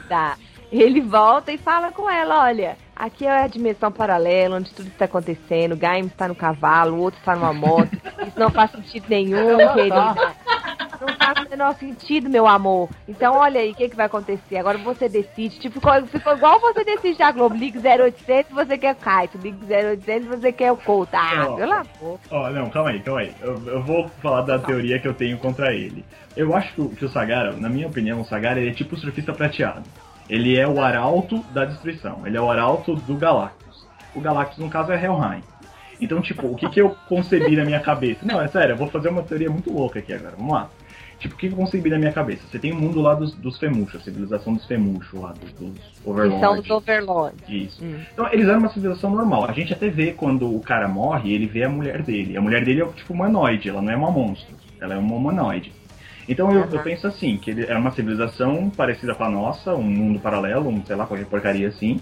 [0.08, 0.38] Tá.
[0.72, 5.04] Ele volta e fala com ela, olha, aqui é a dimensão paralela, onde tudo está
[5.04, 7.92] acontecendo, o Gaim está no cavalo, o outro está numa moto,
[8.26, 10.16] isso não faz sentido nenhum, querida.
[11.02, 12.88] Não faz o menor sentido, meu amor.
[13.08, 14.58] Então, olha aí, o que, que vai acontecer?
[14.58, 15.60] Agora você decide.
[15.60, 17.56] Tipo, ficou, ficou igual você decide a Globo.
[17.56, 19.38] Ligue 0800 você quer o Kaito.
[19.40, 21.16] Ligue 0800 você quer o Couto.
[21.16, 21.56] Ah, Não.
[21.56, 22.20] pelo amor.
[22.30, 23.34] Ó, não, calma aí, calma aí.
[23.42, 26.06] Eu, eu vou falar da teoria que eu tenho contra ele.
[26.38, 28.96] Eu acho que o, que o Sagara, na minha opinião, o Sagara ele é tipo
[28.96, 29.84] o surfista prateado.
[30.30, 32.22] Ele é o arauto da destruição.
[32.26, 33.88] Ele é o arauto do Galactus.
[34.16, 35.44] O Galactus, no caso, é Helheim.
[36.00, 38.26] Então, tipo, o que, que eu concebi na minha cabeça?
[38.26, 40.36] Não, é sério, eu vou fazer uma teoria muito louca aqui agora.
[40.36, 40.70] Vamos lá.
[41.22, 42.42] Tipo, o que, eu concebi na minha cabeça?
[42.50, 45.78] Você tem o mundo lá dos, dos Femuxo, a civilização dos Femuxo lá, dos, dos
[45.78, 46.66] Que são Overlords.
[46.66, 47.48] os Overlords.
[47.48, 47.86] Isso.
[47.86, 48.00] Hum.
[48.12, 49.46] Então, eles eram uma civilização normal.
[49.46, 52.36] A gente até vê quando o cara morre, ele vê a mulher dele.
[52.36, 54.56] A mulher dele é tipo humanoide, ela não é uma monstro.
[54.80, 55.72] Ela é uma humanoide.
[56.28, 56.84] Então eu, eu Aham.
[56.84, 60.84] penso assim, que ele era uma civilização parecida com a nossa, um mundo paralelo, um,
[60.84, 62.02] sei lá, qualquer porcaria assim.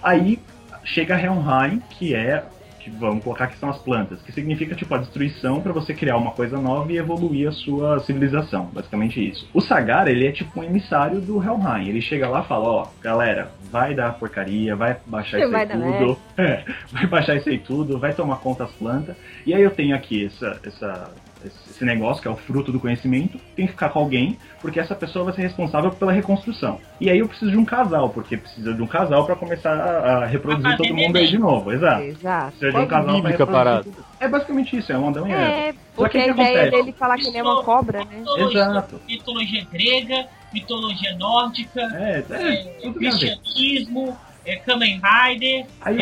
[0.00, 0.38] Aí
[0.84, 2.44] chega Helheim, que é,
[2.80, 6.16] que vamos colocar que são as plantas, que significa tipo a destruição para você criar
[6.16, 9.48] uma coisa nova e evoluir a sua civilização, basicamente isso.
[9.52, 11.88] O Sagar, ele é tipo um emissário do Helheim.
[11.88, 16.18] Ele chega lá e fala, ó, galera, vai dar porcaria, vai baixar isso aí tudo,
[16.36, 19.16] é, vai baixar isso aí tudo, vai tomar conta das plantas.
[19.46, 21.10] E aí eu tenho aqui essa, essa,
[21.44, 24.94] esse negócio que é o fruto do conhecimento, tem que ficar com alguém, porque essa
[24.94, 26.80] pessoa vai ser responsável pela reconstrução.
[27.00, 30.18] E aí eu preciso de um casal, porque precisa de um casal para começar a,
[30.18, 32.02] a reproduzir todo mundo aí de novo, exato.
[32.02, 32.50] Exato.
[32.58, 33.84] Precisa de um casal pra parada.
[33.84, 34.04] tudo.
[34.18, 35.42] É basicamente isso, é um Adão e Eva.
[35.42, 36.82] É, porque que a o que ideia acontece?
[36.82, 38.16] dele falar que ele é uma cobra, né?
[38.18, 39.00] Mitologia, Exato.
[39.08, 44.29] mitologia grega, mitologia nórdica, É, é, é, cristianismo, é,
[44.64, 45.98] Kamen Rider, Aí,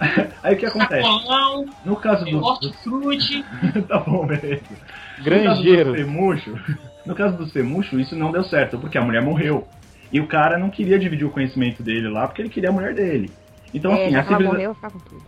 [0.42, 1.02] aí o que acontece?
[1.02, 3.44] Sacolão, No caso é, dos, hortifruti.
[3.88, 4.62] tá bom, beleza.
[5.22, 5.90] Granjeiro.
[5.90, 9.66] No caso do no caso do Femuxo, isso não deu certo, porque a mulher morreu.
[10.12, 12.94] E o cara não queria dividir o conhecimento dele lá, porque ele queria a mulher
[12.94, 13.30] dele.
[13.72, 14.76] Então, é, assim, a, civiliza- morreu,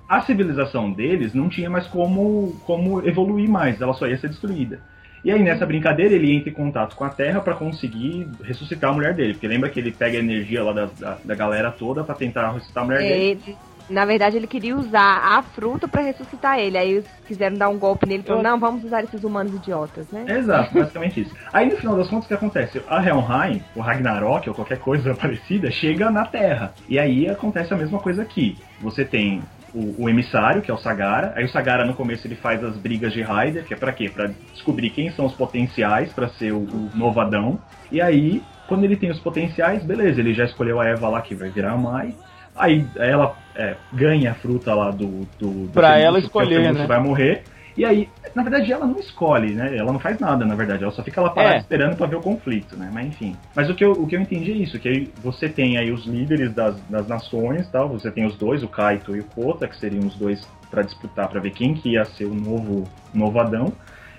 [0.08, 4.80] a civilização deles não tinha mais como, como evoluir mais, ela só ia ser destruída.
[5.24, 8.92] E aí, nessa brincadeira, ele entra em contato com a Terra pra conseguir ressuscitar a
[8.92, 9.34] mulher dele.
[9.34, 12.50] Porque lembra que ele pega a energia lá da, da, da galera toda pra tentar
[12.52, 13.24] ressuscitar a mulher É, dele?
[13.46, 13.56] ele-
[13.90, 16.78] na verdade, ele queria usar a fruta pra ressuscitar ele.
[16.78, 20.10] Aí eles quiseram dar um golpe nele e falou, não, vamos usar esses humanos idiotas,
[20.10, 20.24] né?
[20.26, 21.34] Exato, basicamente isso.
[21.52, 22.80] Aí no final das contas, o que acontece?
[22.88, 26.72] A Helheim, o Ragnarok ou qualquer coisa parecida, chega na Terra.
[26.88, 28.56] E aí acontece a mesma coisa aqui.
[28.80, 29.42] Você tem
[29.74, 31.32] o, o emissário, que é o Sagara.
[31.36, 34.10] Aí o Sagara no começo ele faz as brigas de Raider, que é pra quê?
[34.12, 37.58] Pra descobrir quem são os potenciais pra ser o, o novo Adão.
[37.90, 41.34] E aí, quando ele tem os potenciais, beleza, ele já escolheu a Eva lá que
[41.34, 42.14] vai virar a Mai.
[42.54, 45.26] Aí ela é, ganha a fruta lá do.
[45.38, 46.86] do, do Pra ela escolher, né?
[46.86, 47.44] vai morrer.
[47.76, 49.76] E aí, na verdade, ela não escolhe, né?
[49.76, 50.82] Ela não faz nada, na verdade.
[50.82, 51.58] Ela só fica lá parada É.
[51.58, 52.90] esperando pra ver o conflito, né?
[52.92, 53.36] Mas enfim.
[53.54, 55.90] Mas o que eu, o que eu entendi é isso, que aí você tem aí
[55.90, 57.88] os líderes das, das nações, tal.
[57.88, 61.28] Você tem os dois, o Kaito e o Kota, que seriam os dois pra disputar,
[61.28, 63.72] pra ver quem que ia ser o novo, novo Adão.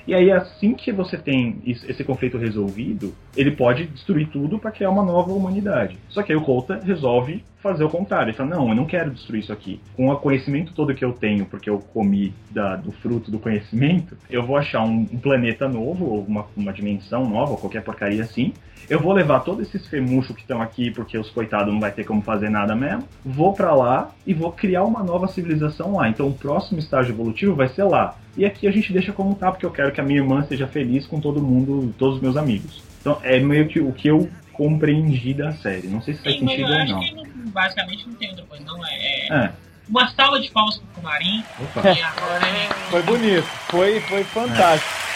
[0.05, 4.89] E aí, assim que você tem esse conflito resolvido, ele pode destruir tudo para criar
[4.89, 5.97] uma nova humanidade.
[6.09, 8.29] Só que aí o Kota resolve fazer o contrário.
[8.29, 9.79] Ele fala, não, eu não quero destruir isso aqui.
[9.95, 14.17] Com o conhecimento todo que eu tenho, porque eu comi da- do fruto do conhecimento,
[14.29, 18.53] eu vou achar um, um planeta novo, ou uma, uma dimensão nova, qualquer porcaria assim.
[18.89, 22.03] Eu vou levar todos esses femuchos que estão aqui, porque os coitados não vai ter
[22.03, 23.07] como fazer nada mesmo.
[23.25, 26.09] Vou pra lá e vou criar uma nova civilização lá.
[26.09, 28.15] Então o próximo estágio evolutivo vai ser lá.
[28.35, 30.67] E aqui a gente deixa como tá, porque eu quero que a minha irmã seja
[30.67, 32.83] feliz com todo mundo, todos os meus amigos.
[33.01, 35.87] Então é meio que o que eu compreendi da série.
[35.87, 37.23] Não sei se faz Sim, mas eu sentido ou acho não.
[37.23, 38.85] que basicamente não tem outra coisa, não.
[38.85, 39.51] É, é É.
[39.89, 41.43] uma salva de palmas pro Kumarin.
[41.61, 41.89] Opa.
[41.89, 45.12] E agora ele Foi bonito, foi, foi fantástico.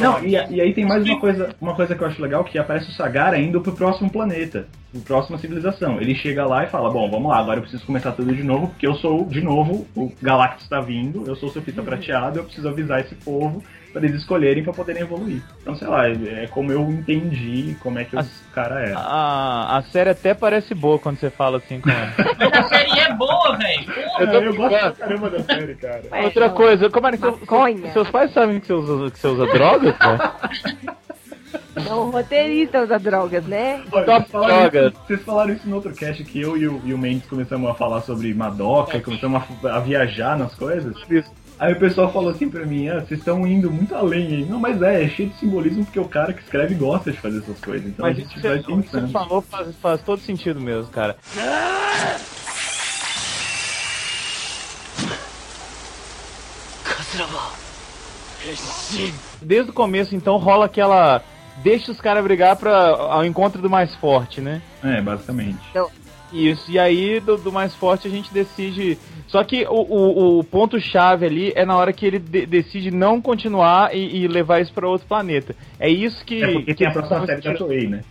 [0.00, 2.58] Não, e, e aí tem mais uma coisa, uma coisa que eu acho legal, que
[2.58, 6.00] aparece o Sagara indo pro próximo planeta, pro próxima civilização.
[6.00, 8.68] Ele chega lá e fala, bom, vamos lá, agora eu preciso começar tudo de novo,
[8.68, 12.44] porque eu sou, de novo, o Galactus está vindo, eu sou o Sofita Prateado, eu
[12.44, 15.42] preciso avisar esse povo para eles escolherem para poderem evoluir.
[15.62, 18.24] Então, sei lá, é é como eu entendi como é que o
[18.54, 18.92] cara é.
[18.94, 22.12] A, a série até parece boa quando você fala assim com ela.
[22.38, 23.92] Mas a série é boa, velho.
[24.18, 26.02] Eu tô eu gosto pra caramba da série, cara.
[26.12, 29.26] Ué, Outra coisa, como é que seu- seus pais sabem que você usa, que você
[29.28, 30.18] usa drogas, né?
[31.88, 33.82] Não, o roteirista usa drogas, né?
[33.92, 34.88] Olha, Top vocês, falaram droga.
[34.88, 37.70] isso, vocês falaram isso no outro cast, que eu e o, e o Mendes começamos
[37.70, 40.94] a falar sobre Madoka, começamos a, a viajar nas coisas.
[41.08, 41.30] Isso.
[41.58, 44.44] Aí o pessoal falou assim pra mim, ah, vocês estão indo muito além aí.
[44.44, 47.38] Não, mas é, é cheio de simbolismo porque o cara que escreve gosta de fazer
[47.38, 47.88] essas coisas.
[47.88, 49.12] Então Mas a isso gente que vai você, o que você pensando.
[49.12, 51.16] falou faz, faz todo sentido mesmo, cara.
[59.42, 61.22] Desde o começo, então, rola aquela.
[61.62, 64.62] Deixa os caras brigar pra, ao encontro do mais forte, né?
[64.82, 65.58] É, basicamente.
[66.32, 68.98] Isso, e aí do, do mais forte a gente decide.
[69.26, 73.20] Só que o, o, o ponto-chave ali é na hora que ele de- decide não
[73.20, 75.56] continuar e, e levar isso pra outro planeta.
[75.80, 76.42] É isso que.
[76.42, 77.54] É porque que tem a próxima série da.
[77.54, 78.02] Toei, né?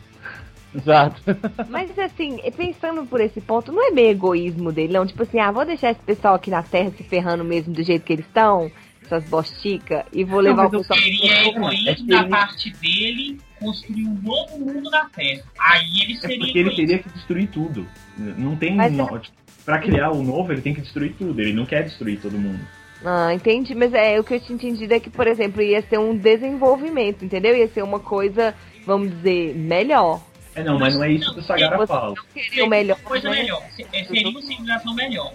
[0.76, 1.22] Exato.
[1.70, 5.06] Mas assim, pensando por esse ponto, não é meio egoísmo dele, não?
[5.06, 8.04] Tipo assim, ah, vou deixar esse pessoal aqui na Terra se ferrando mesmo do jeito
[8.04, 8.70] que eles estão,
[9.04, 11.00] essas bosticas, e vou Não, levar mas o eu pessoal.
[11.00, 15.44] Seria É egoísmo que da parte dele construir um novo mundo na Terra.
[15.60, 17.88] Aí ele É seria porque ele teria que destruir tudo.
[18.18, 19.22] Não tem Mas no-
[19.66, 21.42] Pra criar o novo, ele tem que destruir tudo.
[21.42, 22.60] Ele não quer destruir todo mundo.
[23.06, 26.00] Ah, entendi, mas é o que eu tinha entendido é que, por exemplo, ia ser
[26.00, 27.56] um desenvolvimento, entendeu?
[27.56, 30.22] Ia ser uma coisa, vamos dizer, melhor.
[30.56, 32.16] É, não, mas não é isso que o Sagara fala.
[32.34, 32.98] Seria melhor.
[32.98, 33.42] uma coisa né?
[33.42, 33.62] melhor.
[33.94, 35.34] É, Seria uma civilização melhor.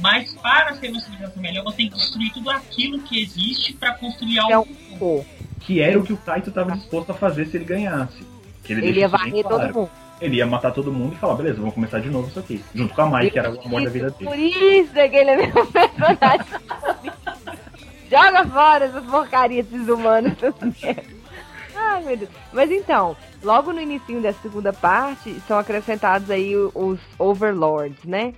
[0.00, 3.92] Mas para ser uma civilização melhor, você tem que destruir tudo aquilo que existe para
[3.94, 4.68] construir É algo.
[5.00, 5.24] um.
[5.64, 8.22] Que era o que o Kaito estava disposto a fazer se ele ganhasse.
[8.62, 9.66] Que ele, Ele ia varrer claro.
[9.66, 9.90] todo mundo.
[10.20, 12.64] Ele ia matar todo mundo e falar, beleza, vamos começar de novo isso aqui.
[12.74, 14.48] Junto com a Mai, que era o amor da vida Por dele.
[14.48, 16.46] isso é que ele é meu personagem.
[18.10, 20.32] Joga fora essas porcarias desses humanos.
[21.74, 22.30] Ai, meu Deus.
[22.52, 28.34] Mas então, logo no início dessa segunda parte, são acrescentados aí os Overlords, né?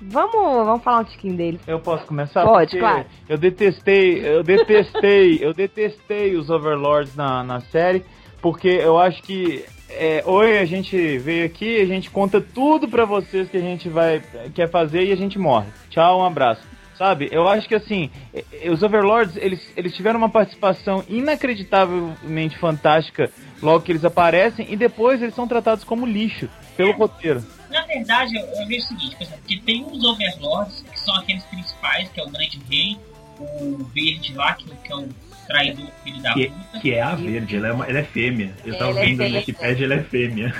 [0.00, 1.60] Vamos, vamos falar um tiquinho deles.
[1.66, 2.44] Eu posso começar?
[2.44, 3.06] Pode, claro.
[3.28, 8.04] Eu detestei, eu detestei, eu detestei os Overlords na, na série,
[8.42, 13.04] porque eu acho que é, oi, a gente veio aqui, a gente conta tudo pra
[13.04, 14.22] vocês que a gente vai
[14.54, 15.68] quer fazer e a gente morre.
[15.88, 16.62] Tchau, um abraço.
[16.98, 17.28] Sabe?
[17.30, 23.30] Eu acho que assim, eh, eh, os Overlords, eles, eles tiveram uma participação inacreditavelmente fantástica
[23.62, 27.44] logo que eles aparecem e depois eles são tratados como lixo pelo roteiro.
[27.70, 31.14] Na verdade, eu, eu vejo o seguinte, por exemplo, que tem uns overlords, que são
[31.16, 32.96] aqueles principais, que é o grande rei,
[33.38, 35.08] o verde lá, que, que é o
[35.46, 36.80] traidor, filho da Que, puta.
[36.80, 38.54] que é a verde, ela é, uma, ela é fêmea.
[38.64, 39.38] Eu tava Ela é vendo no fêmea.
[39.40, 40.54] Wikipedia, ela é fêmea.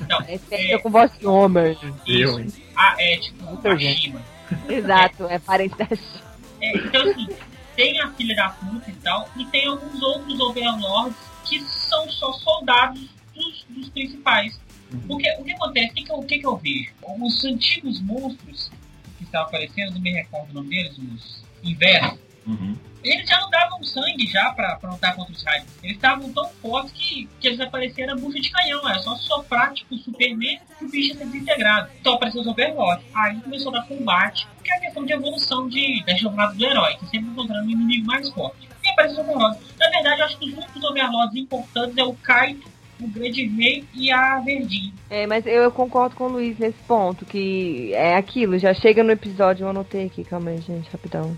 [0.00, 1.76] Então, É feita com voz de homem.
[2.06, 2.46] Eu, hein?
[2.46, 2.60] isso.
[2.76, 4.00] Ah, é tipo Muita a gente.
[4.02, 4.22] Shima.
[4.68, 6.20] Exato, é parente da Chi-
[6.60, 7.28] É, então, assim,
[7.76, 11.16] tem a filha da puta e tal, e tem alguns outros overlords
[11.50, 13.00] que são só soldados
[13.34, 14.58] dos, dos principais.
[15.06, 16.90] Porque o que acontece, o que, que eu, o que, que eu vejo?
[17.02, 18.70] Os antigos monstros
[19.18, 22.74] que estavam aparecendo, não me recordo o nome deles, os invernos, Uhum.
[23.04, 25.70] eles já não davam sangue já pra, pra lutar contra os Raiders.
[25.82, 28.88] Eles estavam tão fortes que, que eles apareceram bucha de canhão.
[28.88, 31.90] Era só soprar, tipo, Superman e o bicho ser desintegrado.
[32.00, 33.04] Então apareceu os Overlords.
[33.14, 36.64] Aí começou a dar combate, que é a questão de evolução de, da jornada do
[36.64, 38.68] herói, que sempre encontrando um inimigo mais forte.
[38.84, 39.60] E apareceu os Overlords.
[39.78, 42.68] Na verdade, eu acho que os únicos Overlords importantes é o Kaito,
[43.00, 44.92] o Grande Rei e a Verdinha.
[45.08, 49.02] É, mas eu, eu concordo com o Luiz nesse ponto, que é aquilo, já chega
[49.02, 51.36] no episódio, eu anotei aqui, calma aí, gente, rapidão.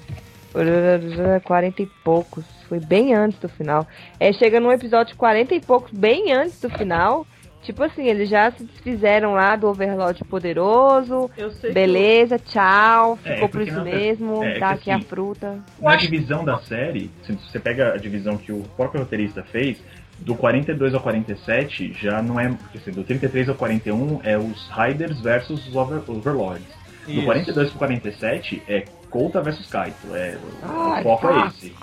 [1.45, 3.87] 40 e poucos, foi bem antes do final.
[4.21, 7.27] É, chega num episódio 40 e poucos, bem antes do final.
[7.63, 11.31] Tipo assim, eles já se desfizeram lá do Overlord poderoso.
[11.37, 14.75] Eu sei Beleza, tchau, É, ficou por porque isso na- mesmo, é, é tá que
[14.75, 15.59] aqui a assim, fruta.
[15.81, 19.79] Na divisão da série, se você pega a divisão que o próprio roteirista fez,
[20.19, 22.49] do 42 ao 47 já não é.
[22.73, 26.67] Quer dizer, do 33 ao 41 é os Riders versus os over, Overlords.
[27.07, 27.25] Do Isso.
[27.25, 30.15] 42 pro 47 é Kouta versus Kaito.
[30.15, 31.45] É, Ai, o foco tá.
[31.45, 31.75] é esse.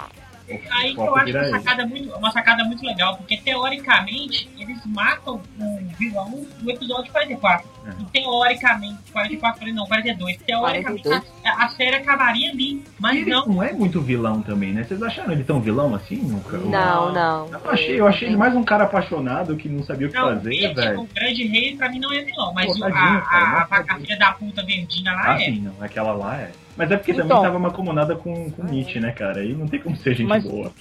[0.49, 4.83] O Aí que eu acho uma sacada, muito, uma sacada muito legal, porque teoricamente eles
[4.85, 7.67] matam um vilão no episódio 44.
[7.99, 10.37] E teoricamente, 44, falei, não, 42.
[10.37, 11.23] Teoricamente, 42.
[11.45, 13.45] A, a série acabaria ali, mas ele não.
[13.47, 14.83] não é muito vilão também, né?
[14.83, 16.17] Vocês acharam ele tão vilão assim?
[16.17, 16.57] Nunca?
[16.57, 17.47] Não, não.
[17.47, 20.27] Eu achei, eu achei ele mais um cara apaixonado que não sabia o que Não,
[20.29, 21.01] fazer, ele, velho.
[21.01, 22.53] o grande rei, pra mim, não é vilão.
[22.53, 25.41] Mas Pô, o- tadinho, a, cara, a, a, a filha da puta verdinha lá Ah,
[25.41, 25.45] é.
[25.45, 25.73] sim, não.
[25.83, 26.51] Aquela lá é.
[26.77, 27.27] Mas é porque Então.
[27.27, 29.39] também tava macomunada com, com Nietzsche, né, cara?
[29.41, 30.71] Aí não tem como ser gente Mas- boa.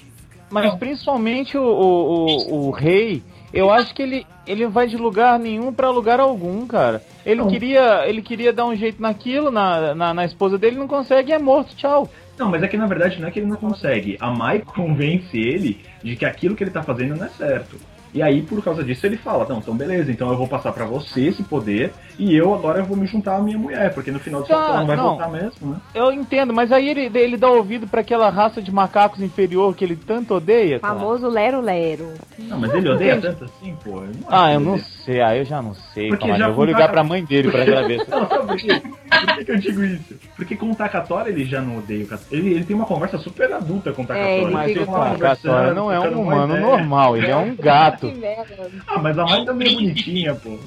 [0.51, 3.23] Mas principalmente o, o, o, o rei,
[3.53, 7.03] eu acho que ele, ele vai de lugar nenhum pra lugar algum, cara.
[7.25, 7.49] Ele Não.
[7.49, 11.35] queria ele queria dar um jeito naquilo, na, na, na esposa dele, não consegue e
[11.35, 12.09] é morto, tchau.
[12.39, 14.17] Não, mas é que na verdade não é que ele não consegue.
[14.21, 17.77] A Mai convence ele de que aquilo que ele tá fazendo não é certo.
[18.19, 20.85] E aí, por causa disso, ele fala, não, então beleza, então eu vou passar pra
[20.85, 24.41] você esse poder e eu agora vou me juntar à minha mulher, porque no final
[24.43, 25.05] do Tá, ela não vai não.
[25.11, 25.77] voltar mesmo, né?
[25.95, 29.85] Eu entendo, mas aí ele, ele dá ouvido pra aquela raça de macacos inferior que
[29.85, 30.81] ele tanto odeia.
[30.81, 30.95] cara.
[30.95, 32.13] Famoso Lero Lero.
[32.41, 34.01] Não, mas ele odeia tanto assim, pô.
[34.03, 34.87] eu Ah, eu não odeia.
[35.05, 37.53] sei, ah, eu já não sei, Porque calma já eu vou ligar pra mãe dele
[37.53, 38.05] pra ela ver.
[38.11, 38.83] Não, sabe por quê?
[39.09, 40.15] Por que, que eu digo isso?
[40.35, 42.37] Porque com o Takatora ele já não odeia o Takatora.
[42.41, 44.29] Ele, ele tem uma conversa super adulta com o Takatora.
[44.31, 46.67] É, Mas o Takatora não é um humano ideia.
[46.67, 48.08] normal, ele é um gato.
[48.13, 48.71] Que merda.
[48.87, 50.59] Ah, mas a Mai também é bonitinha, pô.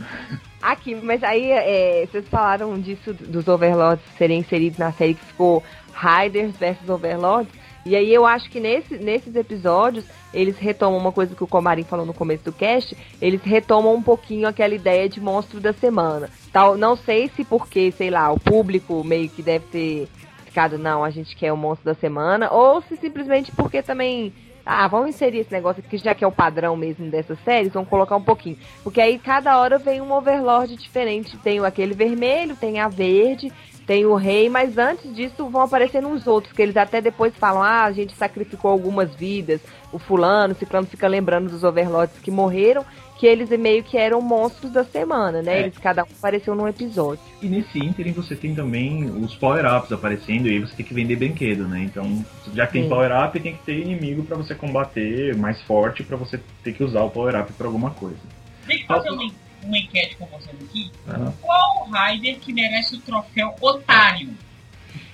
[0.61, 5.63] Aqui, mas aí é, vocês falaram disso dos Overlords serem inseridos na série que ficou
[5.93, 7.51] Riders versus Overlords.
[7.83, 11.83] E aí eu acho que nesse, nesses episódios eles retomam uma coisa que o Comarim
[11.83, 16.29] falou no começo do cast, eles retomam um pouquinho aquela ideia de monstro da semana.
[16.53, 20.07] Tal, não sei se porque, sei lá, o público meio que deve ter
[20.45, 24.33] ficado, não, a gente quer o monstro da semana, ou se simplesmente porque também
[24.65, 27.89] ah, vamos inserir esse negócio aqui, já que é o padrão mesmo dessas séries, vamos
[27.89, 28.57] colocar um pouquinho.
[28.83, 31.37] Porque aí cada hora vem um Overlord diferente.
[31.37, 33.51] Tem aquele vermelho, tem a verde,
[33.85, 37.61] tem o rei, mas antes disso vão aparecendo uns outros, que eles até depois falam,
[37.61, 39.59] ah, a gente sacrificou algumas vidas,
[39.91, 42.85] o fulano, o ciclano fica lembrando dos Overlords que morreram,
[43.21, 45.59] que eles meio que eram monstros da semana, né?
[45.59, 45.59] É.
[45.59, 47.23] Eles cada um apareceu num episódio.
[47.39, 51.17] E nesse ínterim você tem também os power-ups aparecendo e aí você tem que vender
[51.17, 51.83] brinquedo, né?
[51.83, 56.17] Então, já que tem power-up, tem que ter inimigo pra você combater mais forte pra
[56.17, 58.17] você ter que usar o power-up pra alguma coisa.
[58.65, 59.31] Deixa eu fazer uma,
[59.65, 60.91] uma enquete com vocês aqui.
[61.07, 61.31] Ah.
[61.39, 64.29] Qual Rider que merece o troféu Otário?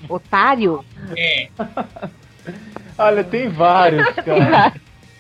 [0.08, 0.86] Otário?
[1.18, 1.50] É,
[2.98, 4.74] Olha, tem vários, cara.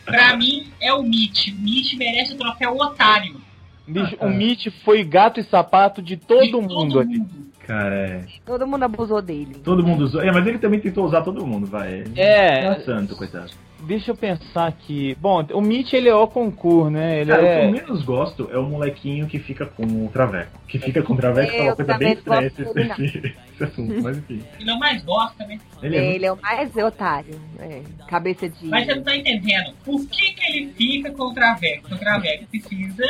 [0.07, 1.49] Pra mim é o Mitch.
[1.49, 3.39] O Mitch merece o troféu Otário.
[3.87, 7.19] Bicho, o Mitch foi gato e sapato de todo de mundo todo ali.
[7.19, 7.47] mundo.
[7.65, 8.25] Cara, é.
[8.45, 9.55] Todo mundo abusou dele.
[9.63, 10.21] Todo mundo usou.
[10.21, 12.03] É, mas ele também tentou usar todo mundo, vai.
[12.15, 12.65] É.
[12.65, 13.51] É santo, coitado.
[13.81, 15.15] Deixa eu pensar aqui.
[15.19, 17.21] Bom, o Mitch ele é o concurso, né?
[17.21, 17.71] Ele Cara, o que eu é.
[17.71, 20.59] menos gosto é o molequinho que fica com o Traveco.
[20.67, 23.63] Que fica com o Traveco É, é uma coisa bem gosto esse, dele, esse, esse
[23.63, 24.43] assunto, mas enfim.
[24.59, 25.59] Ele é o mais gosta, né?
[25.81, 27.39] Ele é Ele é o mais otário.
[27.59, 28.65] É, cabeça de.
[28.67, 29.73] Mas você não tá entendendo.
[29.85, 31.93] Por que, que ele fica com o Traveco?
[31.93, 33.05] O Traveco precisa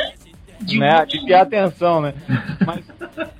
[0.60, 0.78] de.
[0.78, 2.14] Né, de ter atenção, né?
[2.66, 2.80] Mas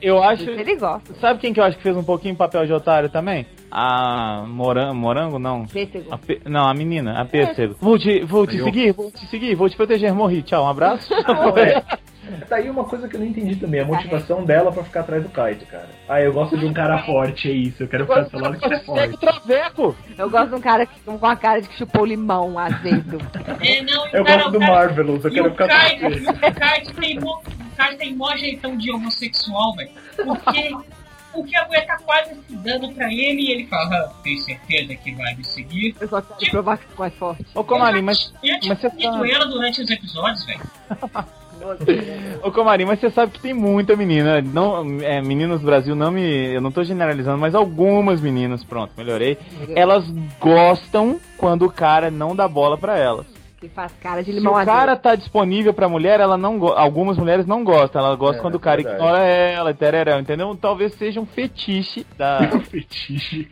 [0.01, 0.49] eu acho.
[0.49, 1.15] Ele gosta.
[1.21, 3.47] Sabe quem que eu acho que fez um pouquinho papel de otário também?
[3.71, 5.67] A morango, morango não.
[5.67, 6.09] Pêssego.
[6.11, 7.77] A pe- Não, a menina, a pêssego.
[7.81, 10.43] Vou te, vou te seguir, vou te seguir, vou te proteger, morri.
[10.43, 11.13] Tchau, um abraço.
[11.13, 11.83] É.
[12.49, 15.23] Tá aí uma coisa que eu não entendi também, a motivação dela pra ficar atrás
[15.23, 15.89] do Kaito, cara.
[16.09, 18.73] Ah, eu gosto de um cara forte, é isso, eu quero ficar do lado que
[18.73, 19.17] é forte.
[19.19, 19.97] traveco!
[20.17, 23.19] Eu gosto de um cara que, com a cara de que chupou limão azedo.
[23.61, 26.07] É, não, Eu o cara- gosto do o cara- Marvelous, eu quero o ficar você.
[26.07, 27.41] o Kite tem mó,
[27.99, 29.91] tem mó jeitão de homossexual, velho.
[30.17, 30.77] Porque,
[31.33, 34.95] porque a mulher tá quase se dando pra ele e ele fala, ah, tem certeza
[34.97, 35.95] que vai me seguir?
[36.01, 37.45] Eu só quero provar que sou mais forte.
[37.55, 39.29] Ô, Comarim, mas, Eu tinha mas você tá...
[39.29, 40.61] ela durante os episódios, velho.
[42.43, 44.41] Ô, Comarim, mas você sabe que tem muita menina.
[44.41, 46.55] Não, é, meninas do Brasil, não me.
[46.55, 49.39] Eu não tô generalizando, mas algumas meninas, pronto, melhorei.
[49.75, 50.05] Elas
[50.41, 53.38] gostam quando o cara não dá bola pra elas.
[53.61, 54.73] Que faz cara de Se limão o azedo.
[54.73, 58.01] cara tá disponível pra mulher, ela não algumas mulheres não gostam.
[58.05, 58.97] Ela gosta É, quando o cara verdade.
[59.03, 60.57] ignora ela, tereré, entendeu?
[60.61, 62.39] Talvez seja um fetiche da,
[62.71, 63.49] Fetiche.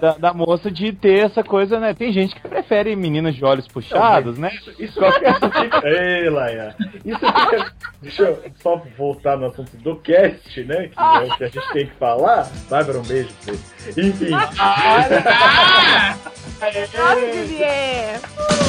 [0.00, 1.92] da, da moça de ter essa coisa, né?
[1.92, 4.48] Tem gente que prefere meninas de olhos puxados, né?
[4.54, 5.80] Isso, isso fica.
[5.88, 6.76] Ei, Laia.
[7.04, 7.72] Isso fica.
[8.00, 10.86] Deixa eu só voltar no assunto do cast, né?
[10.88, 12.48] Que é o que a gente tem que falar.
[12.70, 14.00] Bárbara, um beijo pra você.
[14.00, 14.30] Enfim.
[14.56, 16.14] Ah!
[16.62, 17.58] Nossa!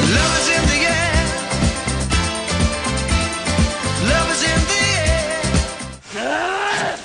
[0.09, 1.13] Love is in the air.
[4.09, 4.83] Love is in the
[6.23, 6.99] air.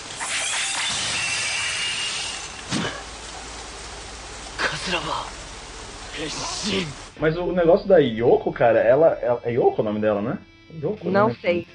[7.20, 9.40] Mas o negócio da Yoko, cara, ela, ela.
[9.44, 10.38] É Yoko o nome dela, né?
[10.82, 11.36] Yoko, Não né?
[11.40, 11.66] sei.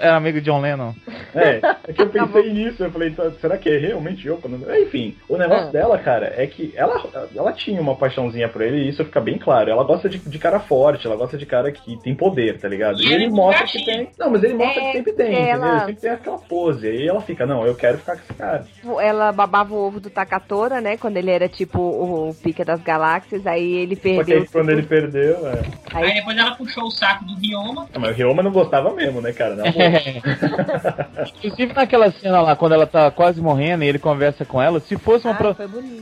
[0.00, 0.92] Era amigo de John Lennon.
[1.34, 4.48] É, é que eu Tá pensei nisso, eu falei, tá, será que é realmente Yoko?
[4.48, 5.72] Não- Enfim, o negócio Ah.
[5.72, 7.02] dela, cara, é que ela,
[7.34, 9.70] ela tinha uma paixãozinha por ele e isso fica bem claro.
[9.70, 13.00] Ela gosta de, de cara forte, ela gosta de cara que tem poder, tá ligado?
[13.00, 14.10] E E ele ele mostra que tem.
[14.18, 15.48] Não, mas ele mostra É, que sempre tem, entendeu?
[15.54, 16.86] ela- Ele sempre tem aquela pose.
[16.88, 18.64] E ela fica, não, eu quero ficar com esse cara.
[19.00, 20.96] Ela babava o ovo do Takatora, né?
[20.96, 24.38] Quando ele era tipo o pica das galáxias, aí ele perdeu.
[24.42, 25.62] aí, quando ele perdeu, é.
[25.92, 27.88] Aí Aí, depois ela puxou o saco do Ryoma.
[27.94, 29.53] Ah, Mas o Ryoma não gostava mesmo, né, cara?
[29.62, 31.26] Na boa.
[31.44, 34.96] Inclusive naquela cena lá, quando ela tá quase morrendo e ele conversa com ela, se
[34.96, 35.56] fosse uma, ah, pro-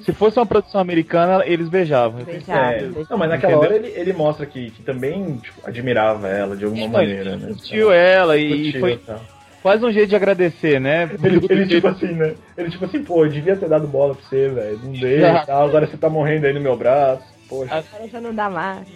[0.04, 2.24] se fosse uma produção americana, eles beijavam.
[2.24, 3.06] Beijavam, É, beijavam.
[3.10, 3.70] não, mas naquela Entendeu?
[3.76, 7.48] hora ele, ele mostra que, que também tipo, admirava ela de alguma Ele maneira, né?
[7.48, 9.16] Curtiu ela e Curtiu, foi tá.
[9.62, 11.10] quase um jeito de agradecer, né?
[11.22, 12.34] Ele, ele tipo assim, né?
[12.56, 14.80] Ele tipo assim, pô, eu devia ter dado bola pra você, velho.
[14.82, 17.30] Não dei e tal, agora você tá morrendo aí no meu braço.
[17.48, 17.74] Poxa.
[17.74, 18.86] Agora já não dá mais.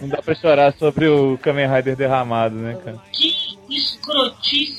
[0.00, 2.98] Não dá pra chorar sobre o Kamen Rider derramado, né, cara?
[3.12, 3.95] Que escrotice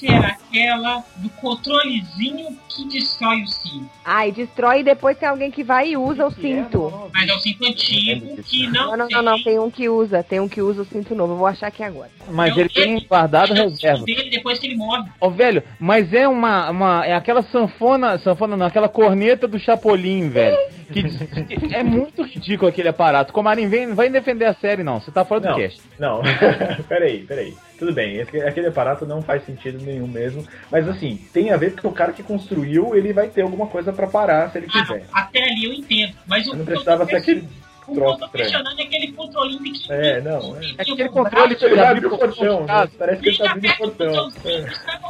[0.02, 3.90] era aquela do controlezinho que destrói o cinto?
[4.06, 7.10] Ah, e destrói e depois tem alguém que vai e usa o cinto.
[7.14, 9.16] Mas é o cinto antigo que não, Não, não, tem.
[9.18, 11.34] não, não, tem um que usa, tem um que usa o cinto novo.
[11.34, 12.10] Eu vou achar aqui agora.
[12.30, 13.98] Mas Não, ele tem guardado é o reserva.
[13.98, 15.10] cinto dele depois que ele morre.
[15.20, 17.06] Ó, velho, mas é uma, uma.
[17.06, 18.18] É aquela sanfona.
[18.20, 20.58] Sanfona não, aquela corneta do Chapolin, velho.
[20.92, 23.34] Que, que é muito ridículo aquele aparato.
[23.34, 25.02] Comarim, vem, vai defender a série, não.
[25.02, 25.82] Você tá fora do Não, cast.
[26.00, 26.22] não.
[26.88, 27.54] peraí, peraí.
[27.78, 30.37] Tudo bem, esse- aquele aparato não faz sentido nenhum mesmo.
[30.72, 33.92] Mas assim, tem a ver porque o cara que construiu, ele vai ter alguma coisa
[33.94, 35.06] pra parar se ele Ah, quiser.
[35.14, 36.14] até ali eu entendo.
[36.26, 37.48] Mas o Não que eu precisava tô ser aquele
[37.88, 39.92] o que eu tô questionando é aquele controlinho pequenininho.
[39.94, 40.66] É, não, é.
[40.78, 42.90] É aquele Eu- controle que Ele abre abriu o portão, né?
[43.00, 44.32] Parece que ele tá abrindo o portão.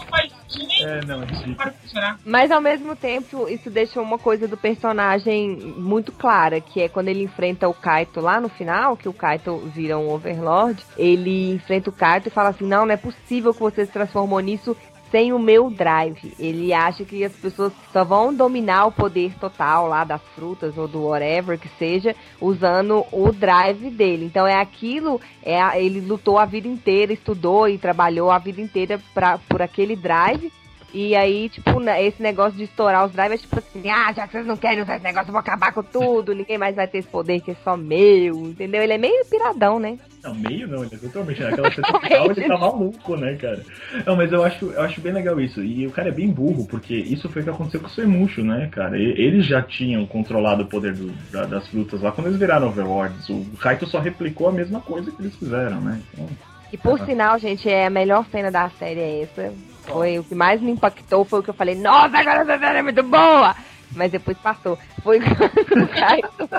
[0.10, 2.20] faísquinha É, não, para funcionar.
[2.24, 7.08] Mas ao mesmo tempo, isso deixa uma coisa do personagem muito clara, que é quando
[7.08, 11.90] ele enfrenta o Kaito lá no final, que o Kaito vira um Overlord, ele enfrenta
[11.90, 14.78] o Kaito e fala assim: "Não, não é possível que você se transformou nisso
[15.12, 16.34] sem o meu drive".
[16.40, 20.88] Ele acha que as pessoas só vão dominar o poder total lá das frutas ou
[20.88, 24.26] do whatever que seja usando o drive dele.
[24.26, 29.00] Então é aquilo, é ele lutou a vida inteira, estudou e trabalhou a vida inteira
[29.14, 30.52] pra, por aquele drive.
[30.94, 34.32] E aí, tipo, esse negócio de estourar os drives é tipo assim, ah, já que
[34.32, 37.00] vocês não querem usar esse negócio, eu vou acabar com tudo, ninguém mais vai ter
[37.00, 38.82] esse poder que é só meu, entendeu?
[38.82, 40.00] Ele é meio piradão, né?
[40.28, 43.62] Não, meio não, ele é totalmente naquela cena final, ele tá maluco, né, cara?
[44.06, 45.62] Não, mas eu acho, eu acho bem legal isso.
[45.64, 48.44] E o cara é bem burro, porque isso foi o que aconteceu com o Semucho,
[48.44, 48.98] né, cara?
[48.98, 52.68] E- Eles já tinham controlado o poder do- da- das frutas lá quando eles viraram
[52.68, 53.28] Overlords.
[53.30, 56.02] O Kaito só replicou a mesma coisa que eles fizeram, né?
[56.14, 56.28] Então,
[56.72, 57.06] E por Ah.
[57.06, 59.54] sinal, gente, é a melhor cena da série é essa.
[59.86, 62.80] Foi o que mais me impactou, foi o que eu falei, nossa, agora essa série
[62.80, 63.56] é muito boa!
[63.96, 64.78] Mas depois passou.
[65.02, 66.50] Foi o Kaito.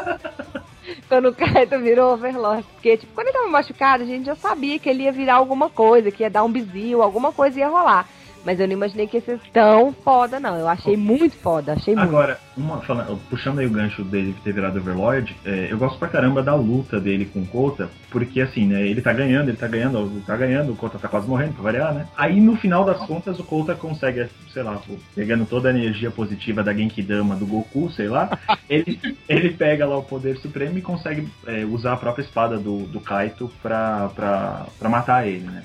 [1.09, 2.65] Quando o Kaito virou Overlord.
[2.75, 5.69] Porque, tipo, quando ele tava machucado, a gente já sabia que ele ia virar alguma
[5.69, 8.09] coisa, que ia dar um bizil, alguma coisa ia rolar.
[8.45, 10.57] Mas eu não imaginei que ia ser tão foda, não.
[10.57, 12.09] Eu achei muito foda, achei muito.
[12.09, 12.39] Agora,
[12.87, 16.55] falando- puxando aí o gancho dele ter virado Overlord, é, eu gosto pra caramba da
[16.55, 20.23] luta dele com o Kota, porque assim, né, ele tá ganhando, ele tá ganhando, ele
[20.27, 22.07] tá ganhando, o Kota tá quase morrendo, pra variar, né?
[22.17, 26.11] Aí no final das contas o Kota consegue, sei lá, pô, pegando toda a energia
[26.11, 28.31] positiva da Genkidama do Goku, sei lá,
[28.69, 32.79] ele, ele pega lá o poder supremo e consegue é, usar a própria espada do,
[32.87, 35.63] do Kaito pra, pra, pra matar ele, né?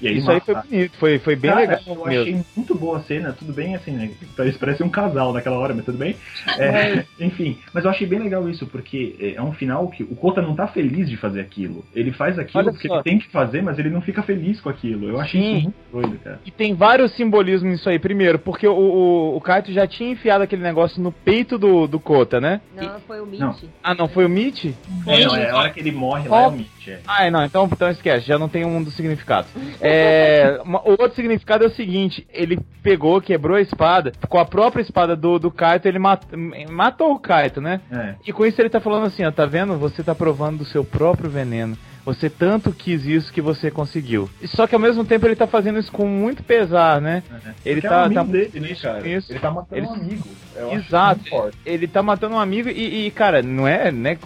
[0.00, 2.22] E Isso aí foi bonito, foi, foi bem Cara, legal Eu mesmo.
[2.22, 4.10] achei muito boa a cena, tudo bem assim, né?
[4.36, 6.16] Parece, parece um casal naquela hora, mas tudo bem.
[6.58, 10.14] É, enfim, mas eu achei bem legal isso, porque é, é um final que o
[10.14, 11.84] Kota não tá feliz de fazer aquilo.
[11.94, 12.94] Ele faz aquilo Olha porque só.
[12.96, 15.08] ele tem que fazer, mas ele não fica feliz com aquilo.
[15.08, 15.56] Eu achei Sim.
[15.56, 16.40] isso muito doido, cara.
[16.44, 17.98] E tem vários simbolismos nisso aí.
[17.98, 21.98] Primeiro, porque o, o, o Kaito já tinha enfiado aquele negócio no peito do, do
[21.98, 22.60] Kota, né?
[22.74, 23.40] Não, foi o Mitch.
[23.40, 23.56] Não.
[23.82, 24.66] Ah, não, foi o Mitch?
[25.06, 26.88] É, não, é a hora que ele morre lá é o Mitch.
[26.88, 26.98] É.
[27.06, 29.50] Ah, é, não, então, então esquece, já não tem um dos significados.
[29.86, 34.44] É, uma- o outro significado é o seguinte: ele pegou, quebrou a espada, com a
[34.44, 36.24] própria espada do, do Kaito, ele mat-
[36.70, 37.80] matou o Kaito, né?
[37.90, 38.14] É.
[38.26, 39.76] E com isso ele tá falando assim, ó, tá vendo?
[39.78, 41.76] Você tá provando do seu próprio veneno.
[42.04, 44.30] Você tanto quis isso que você conseguiu.
[44.44, 47.24] Só que ao mesmo tempo ele tá fazendo isso com muito pesar, né?
[47.64, 49.08] Ele Porque é tá, um tá dele, né, cara?
[49.08, 49.32] Isso.
[49.32, 50.24] Ele tá matando Ele- um amigo.
[50.72, 51.20] Exato.
[51.64, 54.16] Ele tá matando um amigo e, e, cara, não é, né?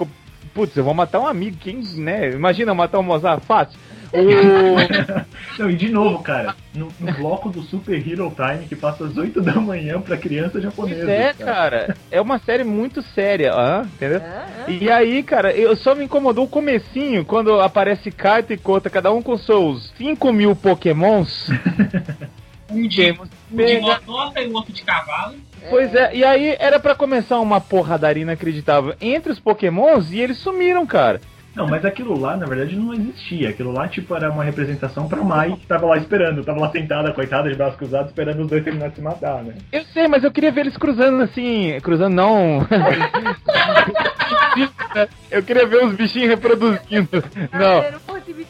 [0.53, 2.31] Putz, eu vou matar um amigo, quem, né?
[2.33, 3.79] Imagina eu matar um Mozart, fácil.
[4.13, 5.59] O...
[5.61, 9.17] Não, e de novo, cara, no, no bloco do Super Hero Time que passa às
[9.17, 11.05] 8 da manhã pra criança japonesa.
[11.05, 11.97] Pois é, cara.
[12.11, 14.21] É uma série muito séria, ah, entendeu?
[14.25, 18.91] Ah, E aí, cara, eu só me incomodou o comecinho, quando aparece Kaito e Kota,
[18.91, 21.49] cada um com seus 5 mil pokémons.
[22.73, 25.35] Um de, um de motoca e o outro de cavalo.
[25.69, 30.39] Pois é, e aí era pra começar uma porradaria inacreditável entre os pokémons e eles
[30.39, 31.21] sumiram, cara.
[31.61, 33.51] Não, mas aquilo lá, na verdade, não existia.
[33.51, 36.43] Aquilo lá, tipo, era uma representação pra Mai, que tava lá esperando.
[36.43, 39.53] Tava lá sentada, coitada, de braços cruzados, esperando os dois terminarem de se matar, né?
[39.71, 41.79] Eu sei, mas eu queria ver eles cruzando assim.
[41.83, 42.67] Cruzando não.
[45.31, 47.09] eu queria ver os bichinhos reproduzindo.
[47.53, 48.01] Não.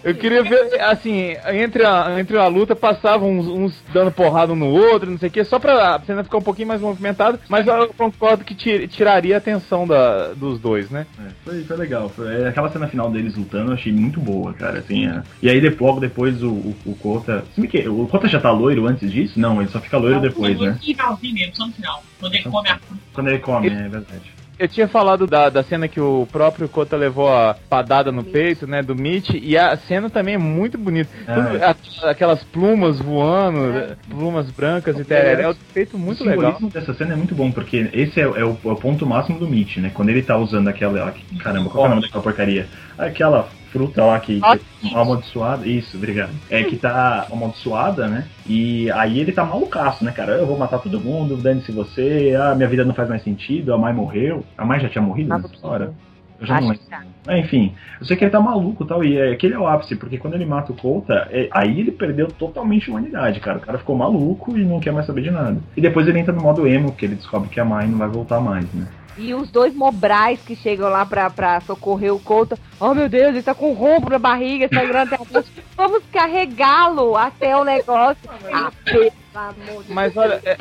[0.02, 4.56] Eu queria ver, assim, entre a, entre a luta passavam uns, uns dando porrada um
[4.56, 7.38] no outro, não sei o que, só pra a cena ficar um pouquinho mais movimentada,
[7.48, 11.06] mas eu concordo que ti- tiraria a atenção da, dos dois, né?
[11.18, 12.08] É, foi, foi legal.
[12.08, 14.78] Foi, aquela cena final deles lutando eu achei muito boa, cara.
[14.78, 15.22] Assim, é.
[15.42, 17.44] E aí, depois, logo depois, o, o, o Kota.
[17.54, 19.38] Se que, o Kota já tá loiro antes disso?
[19.38, 20.78] Não, ele só fica loiro depois, no né?
[20.80, 22.04] finalzinho mesmo, só no final.
[22.20, 22.78] Quando ele come a.
[23.12, 24.39] Quando ele come, é verdade.
[24.60, 28.66] Eu tinha falado da, da cena que o próprio Kota levou a padada no peito,
[28.66, 31.08] né, do Mitch, e a cena também é muito bonita.
[31.26, 32.10] É.
[32.10, 36.52] Aquelas plumas voando, plumas brancas e tereré, é um feito muito o legal.
[36.52, 39.38] simbolismo dessa cena é muito bom, porque esse é, é o, é o ponto máximo
[39.38, 39.90] do Mitch, né?
[39.94, 41.14] Quando ele tá usando aquela.
[41.38, 42.66] Caramba, qual é o nome daquela porcaria?
[42.98, 44.40] Aquela fruta lá que.
[44.40, 45.66] que amaldiçoada.
[45.66, 46.32] Isso, obrigado.
[46.50, 48.26] É que tá amaldiçoada, né?
[48.46, 50.32] E aí ele tá malucaço, né, cara?
[50.32, 53.78] Eu vou matar todo mundo, dane-se você, ah, minha vida não faz mais sentido, a
[53.78, 54.44] mãe morreu.
[54.56, 55.92] A mãe já tinha morrido nessa hora?
[56.40, 56.84] Eu já não Acho lembro.
[56.84, 57.04] que tá.
[57.28, 59.66] Ah, enfim, eu sei que ele tá maluco e tal, e é, aquele é o
[59.66, 63.58] ápice, porque quando ele mata o Colta, é, aí ele perdeu totalmente a humanidade, cara.
[63.58, 65.58] O cara ficou maluco e não quer mais saber de nada.
[65.76, 68.08] E depois ele entra no modo emo, porque ele descobre que a mãe não vai
[68.08, 68.86] voltar mais, né?
[69.20, 72.58] E os dois mobrais que chegam lá pra, pra socorrer o Couto.
[72.80, 75.52] Oh meu Deus, ele tá com um rombo na barriga, sangrando até a ponte.
[75.76, 78.30] Vamos carregá-lo até o negócio.
[78.50, 80.56] Ah, pelo amor de Mas olha, é,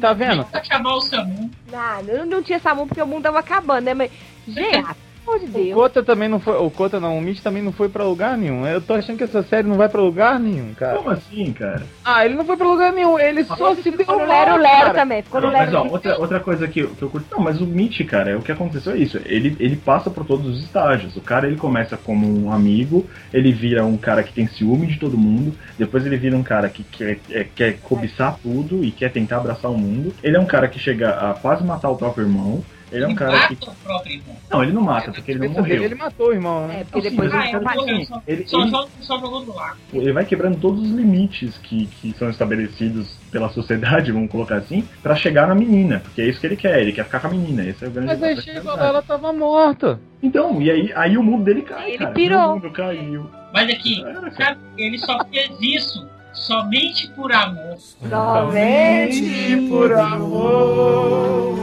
[0.00, 0.44] tá vendo?
[0.44, 1.50] Pra chamar o Samu.
[1.72, 3.94] Ah, não, não tinha SAMU porque o mundo tava acabando, né?
[3.94, 4.10] Mas,
[4.46, 4.96] gente,
[5.26, 5.74] amor de O Deus.
[5.74, 6.56] Kota também não foi.
[6.56, 8.66] O Kota não, o Mitch também não foi pra lugar nenhum.
[8.66, 10.96] Eu tô achando que essa série não vai pra lugar nenhum, cara.
[10.96, 11.82] Como assim, cara?
[12.04, 14.62] Ah, ele não foi pra lugar nenhum, ele só se deu Ficou no mal, Lero
[14.62, 15.94] Lero também, ficou no Não, mas Lero ó, Lero.
[15.94, 17.26] outra, outra coisa que eu, que eu curto.
[17.30, 19.18] Não, mas o Mitch, cara, o que aconteceu é isso.
[19.24, 21.16] Ele, ele passa por todos os estágios.
[21.16, 24.98] O cara ele começa como um amigo, ele vira um cara que tem ciúme de
[24.98, 29.10] todo mundo, depois ele vira um cara que quer, é, quer cobiçar tudo e quer
[29.10, 30.14] tentar abraçar o mundo.
[30.22, 32.62] Ele é um cara que chega a quase matar o próprio irmão.
[32.92, 33.54] Ele é um cara que.
[33.54, 34.36] mata o próprio irmão.
[34.48, 35.82] Não, ele não mata, porque ele não dele, morreu.
[35.82, 36.80] ele matou o irmão, né?
[36.80, 39.44] É, porque Sim, depois Ah, ele morreu, dizer, só, ele- só, ele- só, só jogou
[39.44, 39.76] no ar.
[39.92, 44.86] Ele vai quebrando todos os limites que, que são estabelecidos pela sociedade, vamos colocar assim,
[45.02, 47.30] pra chegar na menina, porque é isso que ele quer, ele quer ficar com a
[47.30, 49.98] menina, esse é o grande Mas aí é chegou lá, ela tava morta.
[50.22, 52.12] Então, e aí, aí o mundo dele cai, Ele cara.
[52.12, 52.50] pirou.
[52.50, 53.28] O mundo caiu.
[53.52, 54.30] Mas aqui, Era, cara.
[54.30, 57.76] cara, ele só fez isso somente por amor.
[57.78, 61.56] Somente por amor.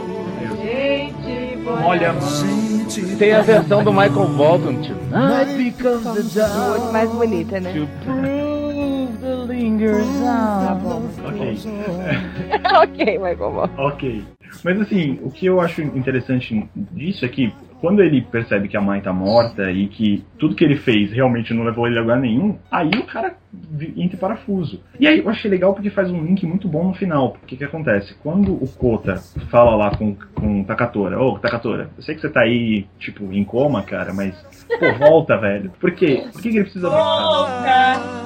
[1.84, 2.14] Olha,
[3.18, 4.96] tem a versão do Michael Bolton, tio.
[6.70, 7.72] Muito mais bonita, né?
[7.72, 10.82] To prove the lingers Tá out.
[10.82, 11.02] bom.
[11.26, 11.58] Ok.
[12.82, 13.70] ok, Michael Moore.
[13.78, 14.24] Ok.
[14.62, 18.80] Mas assim, o que eu acho interessante disso é que quando ele percebe que a
[18.80, 22.18] mãe tá morta e que tudo que ele fez realmente não levou ele a lugar
[22.20, 23.34] nenhum, aí o cara
[23.96, 24.80] em parafuso.
[24.98, 27.32] E aí eu achei legal porque faz um link muito bom no final.
[27.32, 28.14] Porque o que acontece?
[28.22, 29.16] Quando o Kota
[29.50, 33.32] fala lá com, com o Takatora, ô Takatora, eu sei que você tá aí, tipo,
[33.32, 34.34] em coma, cara, mas
[34.78, 35.72] pô, volta, velho.
[35.80, 36.24] Por quê?
[36.32, 38.24] Por que, que ele precisa voltar?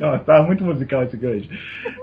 [0.00, 1.48] Não, tá muito musical esse gancho.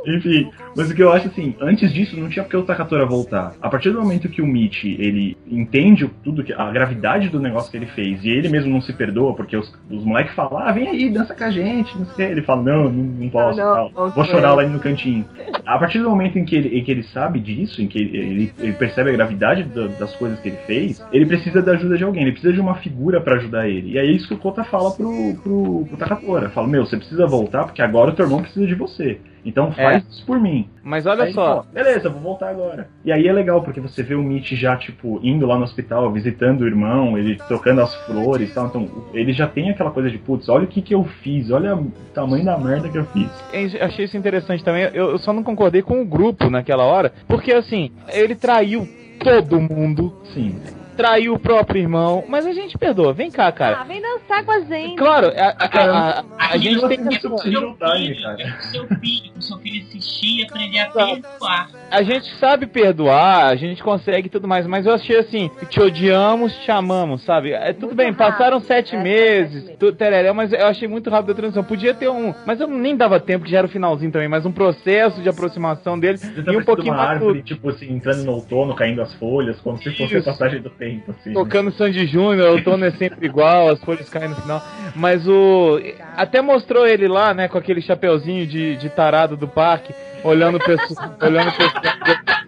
[0.06, 3.54] Enfim, mas o que eu acho assim, antes disso não tinha porque o Takatora voltar.
[3.62, 7.70] A partir do momento que o Michi, ele entende tudo que a gravidade do negócio
[7.70, 10.72] que ele fez e ele mesmo não se perdoa porque os, os moleques falam: "Ah,
[10.72, 12.28] vem aí, dança com a gente", não sei.
[12.32, 14.12] Ele fala: "Não, não, não posso", Ah, não, ok.
[14.16, 15.26] Vou chorar lá no cantinho.
[15.66, 18.18] A partir do momento em que ele, em que ele sabe disso, em que ele,
[18.18, 21.98] ele- ele percebe a gravidade da- das coisas que ele fez, ele precisa da ajuda
[21.98, 23.92] de alguém, ele precisa de uma figura pra ajudar ele.
[23.94, 26.50] E é isso que o Kota fala pro, pro, pro Takatora.
[26.50, 29.20] Fala, meu, você precisa voltar porque agora o teu irmão precisa de você.
[29.46, 30.70] Então faz isso por mim.
[30.84, 32.90] Mas olha Aí só, fala, Beleza, vou voltar agora.
[33.06, 36.12] E aí é legal, porque você vê o Mitch já, tipo, indo lá no hospital,
[36.12, 38.68] visitando o irmão, ele trocando as flores e tal.
[38.68, 41.76] Então, ele já tem aquela coisa de, putz, olha o que que eu fiz, olha
[41.76, 43.30] o tamanho da merda que eu fiz.
[43.54, 44.90] eu achei isso interessante também.
[44.94, 48.88] Eu só não concordei com o grupo naquela hora, porque assim, ele traiu
[49.20, 50.56] todo mundo, Sim.
[51.00, 53.14] Traiu o próprio irmão, mas a gente perdoa.
[53.14, 53.84] Vem cá, Ah, cara.
[53.86, 54.98] vem dançar com a gente.
[54.98, 57.20] Claro, a, a- a- a- a gente tem que.
[57.22, 58.42] com Time seu time, filho, cara.
[58.42, 61.70] é com seu filho, seu filho assistir e aprender a perdoar.
[61.90, 66.54] A gente sabe perdoar, a gente consegue tudo mais, mas eu achei assim, te odiamos,
[66.60, 67.54] te amamos, sabe?
[67.54, 68.18] É tudo Muito bem, rápido.
[68.18, 71.64] passaram sete É, meses, sete tu, tereré, mas eu achei muito rápido a transição.
[71.64, 74.46] Podia ter um, mas eu nem dava tempo, que já era o finalzinho também, mas
[74.46, 77.90] um processo de aproximação dele Você tá e um pouquinho uma mais árvore, tipo assim,
[77.94, 80.26] entrando no outono, caindo as folhas, como se fosse a Isso.
[80.30, 81.34] passagem do tempo, assim.
[81.34, 84.62] Tocando Sandy Júnior, o tono é sempre igual, as folhas caem no final.
[84.96, 85.80] Mas o.
[86.16, 90.64] Até mostrou ele lá, né, com aquele chapeuzinho de, de tarado do parque, olhando o
[90.64, 91.16] pessoal.
[91.22, 92.40] olhando o pessoal.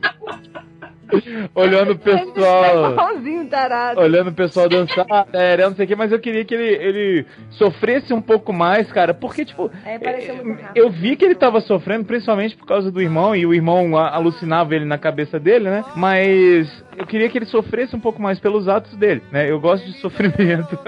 [1.55, 2.91] olhando o pessoal.
[2.91, 3.99] Igualzinho tarado.
[3.99, 7.25] Olhando o pessoal dançar, é, não sei o que, mas eu queria que ele, ele
[7.51, 9.97] sofresse um pouco mais, cara, porque, tipo, É,
[10.43, 10.71] muito rápido.
[10.75, 14.75] eu vi que ele tava sofrendo, principalmente por causa do irmão, e o irmão alucinava
[14.75, 15.83] ele na cabeça dele, né?
[15.95, 16.69] Mas
[17.01, 19.49] eu queria que ele sofresse um pouco mais pelos atos dele, né?
[19.49, 20.79] Eu gosto de sofrimento.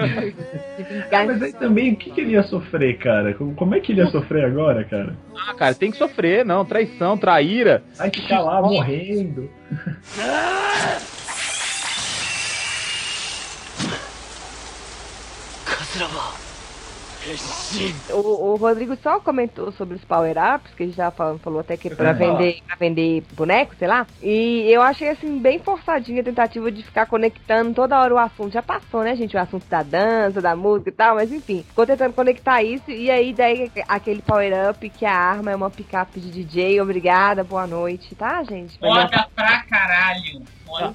[1.10, 3.34] Ah, mas aí também, o que, que ele ia sofrer, cara?
[3.34, 5.16] Como, é que ele ia sofrer agora, cara?
[5.36, 7.82] ah, cara, tem que sofrer, não, traição, traíra.
[7.96, 9.50] Vai ficar lá morrendo.
[18.10, 21.76] O, o Rodrigo só comentou sobre os power-ups, que a gente tava falando, falou até
[21.76, 24.06] que pra vender, pra vender boneco, sei lá.
[24.22, 28.52] E eu achei assim, bem forçadinha a tentativa de ficar conectando toda hora o assunto.
[28.52, 29.36] Já passou, né, gente?
[29.36, 32.90] O assunto da dança, da música e tal, mas enfim, ficou tentando conectar isso.
[32.90, 36.80] E aí, daí aquele power-up que a arma é uma picape de DJ.
[36.80, 38.78] Obrigada, boa noite, tá, gente?
[38.78, 40.42] Foda pra caralho.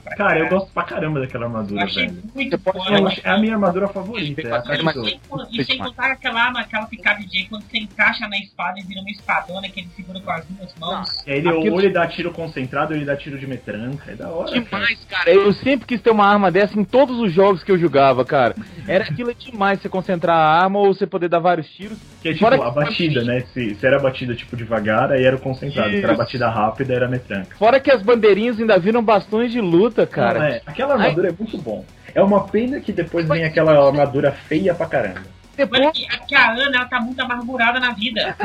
[0.03, 2.21] Pra Cara, eu gosto pra caramba daquela Eu armadura, achei velho.
[2.35, 2.59] muito
[3.07, 4.95] acho- é a minha armadura favorita, é a Mas-.
[4.95, 5.19] E sem-
[5.51, 9.01] E sem contar aquela arma, aquela picape DJ, quando você encaixa na espada e vira
[9.01, 11.09] uma espadona que ele segura com as duas mãos.
[11.25, 14.11] E aí ele, Aquilo- ou ele dá tiro concentrado ou ele dá tiro de metranca.
[14.11, 14.49] É da hora.
[14.51, 14.61] cara.
[14.61, 15.29] Demais, cara.
[15.29, 18.55] Eu sempre quis ter uma arma dessa em todos os jogos que eu jogava, cara.
[18.87, 21.97] Era aquilo é demais, você concentrar a arma ou você poder dar vários tiros.
[22.21, 23.41] Que é tipo Fora a batida, né?
[23.53, 25.89] Se, se era batida tipo devagar, aí era o concentrado.
[25.91, 26.17] Se era Isso.
[26.17, 27.55] batida rápida, era metranca.
[27.57, 30.39] Fora que as bandeirinhas ainda viram bastões de luta, cara.
[30.39, 31.85] Não, é, aquela armadura é muito bom.
[32.13, 35.21] É uma pena que depois vem aquela armadura feia pra caramba.
[35.55, 38.35] Depois, Olha que, que a Ana, ela tá muito amargurada na vida.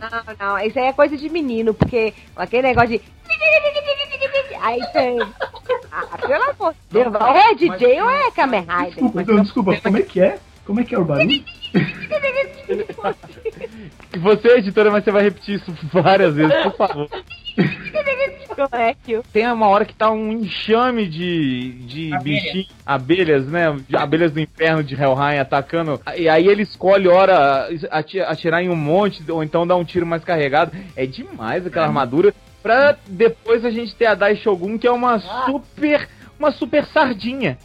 [0.00, 3.02] Não, não, isso aí é coisa de menino, porque aquele negócio de.
[4.60, 5.18] Aí tem.
[5.90, 8.86] Ah, pelo amor de Deus, ou é DJ ou é Kamen Rider?
[8.86, 10.38] Desculpa, então, desculpa, como é que é?
[10.64, 11.44] Como é que é o barulho?
[14.18, 17.08] você, editora, mas você vai repetir isso várias vezes, por favor.
[18.72, 22.22] É que Tem uma hora que tá um enxame de, de Abelha.
[22.42, 23.76] bichinhos, abelhas, né?
[23.94, 26.00] Abelhas do inferno de Helheim atacando.
[26.16, 30.04] E aí ele escolhe hora ati- atirar em um monte, ou então dar um tiro
[30.06, 30.72] mais carregado.
[30.96, 32.34] É demais aquela armadura.
[32.62, 36.08] Pra depois a gente ter a Dai Shogun, que é uma super.
[36.38, 37.58] Uma super sardinha.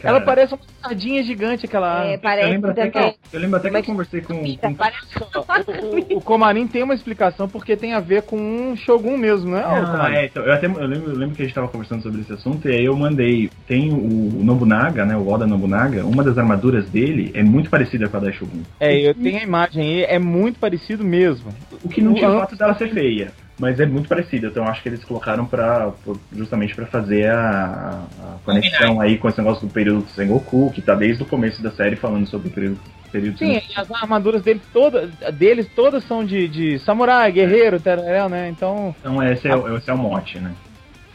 [0.00, 2.10] Cara, Ela parece uma sardinha gigante, aquela arma.
[2.10, 4.76] É, eu parece lembro até que eu, eu lembro até que eu conversei com, com
[6.14, 9.62] O, o Komarin tem uma explicação porque tem a ver com um Shogun mesmo, né?
[9.64, 12.22] Ah, é, então, eu até eu lembro, eu lembro que a gente tava conversando sobre
[12.22, 13.50] esse assunto e aí eu mandei.
[13.66, 15.16] Tem o, o Nobunaga, né?
[15.16, 18.62] O Oda Nobunaga, uma das armaduras dele é muito parecida com a da Shogun.
[18.78, 21.52] É, eu tenho a imagem aí, é muito parecido mesmo.
[21.82, 23.32] O que não tinha o fato dela ser feia.
[23.60, 28.04] Mas é muito parecida, então acho que eles colocaram pra, por- justamente pra fazer a,
[28.18, 31.62] a conexão aí com esse negócio do período do Sengoku, que tá desde o começo
[31.62, 32.80] da série falando sobre o período,
[33.12, 38.30] período Sim, e as armaduras dele todas, deles todas são de, de samurai, guerreiro, tararel,
[38.30, 38.48] né?
[38.48, 40.54] Então, Então esse é, o- esse é o mote, né?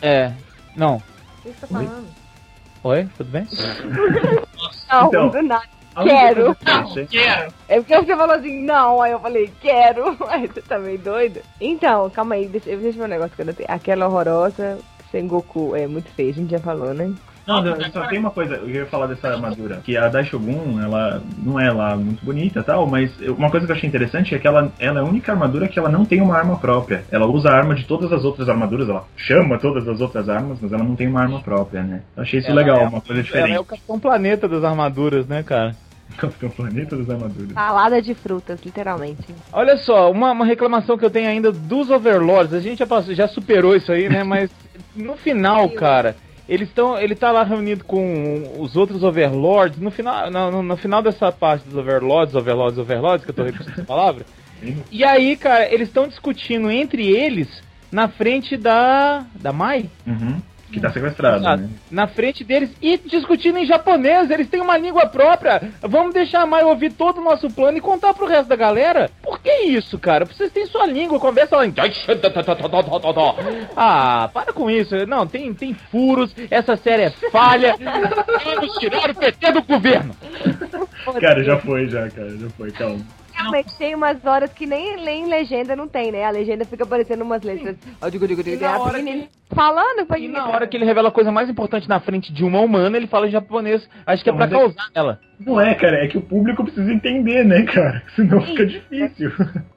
[0.04, 0.32] é.
[0.76, 0.98] Não.
[0.98, 1.02] O
[1.42, 2.08] que você tá falando?
[2.84, 3.48] Oi, tudo bem?
[4.92, 5.64] Não, Então, do nada.
[6.04, 6.56] Quero.
[6.66, 7.54] achei- Quero.
[7.70, 10.18] É porque você falou assim, não, aí eu falei, quero.
[10.30, 11.40] Aí você tá meio doido.
[11.62, 13.70] Então, calma aí, deixa, deixa eu ver um negócio que eu não tenho.
[13.72, 14.78] Aquela horrorosa
[15.12, 17.12] Sengoku é muito feia, a gente já falou, né?
[17.48, 21.22] Não, não, só tem uma coisa, eu ia falar dessa armadura, que a Daishogun, ela
[21.38, 24.40] não é lá muito bonita e tal, mas uma coisa que eu achei interessante é
[24.40, 27.06] que ela, ela é a única armadura que ela não tem uma arma própria.
[27.12, 30.58] Ela usa a arma de todas as outras armaduras, ela chama todas as outras armas,
[30.60, 32.02] mas ela não tem uma arma própria, né?
[32.18, 33.60] Eu achei isso Ela legal, é- uma coisa Ela é diferente.
[33.60, 35.76] o Capitão Planeta das armaduras, né, cara?
[36.18, 37.52] Capitão Planeta das armaduras.
[37.54, 39.24] Salada de frutas, literalmente.
[39.52, 42.54] Olha só, uma, uma reclamação que eu tenho ainda dos Overlords.
[42.54, 44.24] A gente já, passou, já superou isso aí, né?
[44.24, 44.50] Mas
[44.96, 46.16] no final, cara,
[46.48, 46.98] eles estão.
[46.98, 49.80] Ele tá lá reunido com os outros Overlords.
[49.80, 53.44] No final, no, no- no final dessa parte dos Overlords, Overlords, Overlords, que eu tô
[53.44, 54.26] repetindo essa palavra.
[54.90, 59.24] E aí, cara, eles estão discutindo entre eles na frente da.
[59.36, 59.90] da Mai?
[60.08, 60.38] Uhum.
[60.76, 61.70] Que tá sequestrada, Ah, né?
[61.90, 65.62] Na frente deles e discutindo em japonês, eles têm uma língua própria.
[65.82, 69.10] Vamos deixar a Mai ouvir todo o nosso plano e contar pro resto da galera?
[69.24, 70.26] Por que isso, cara?
[70.26, 71.72] Vocês têm sua língua, conversa lá em.
[73.76, 74.96] Ah, para com isso.
[75.08, 77.76] Não, tem, tem furos, essa série é falha.
[78.44, 80.14] Vamos tirar o PT do governo.
[81.22, 83.00] Cara, já foi, já, cara, já foi, calma.
[83.38, 86.24] Realmente tem umas horas que nem, nem legenda não tem, né?
[86.24, 87.76] A legenda fica aparecendo umas letras.
[88.02, 90.76] Ó, digo, digo, digo, E na a hora pequenininha falando, foi E na hora que
[90.78, 93.88] ele revela a coisa mais importante na frente de uma humana, ele fala em japonês.
[94.06, 95.20] Acho que é Não, pra mas é- causar ela.
[95.40, 98.02] Não é, cara, é que o público precisa entender, né, cara?
[98.16, 99.32] Senão fica difícil.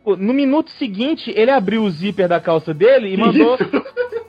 [0.07, 3.59] No minuto seguinte, ele abriu o zíper da calça dele e mandou.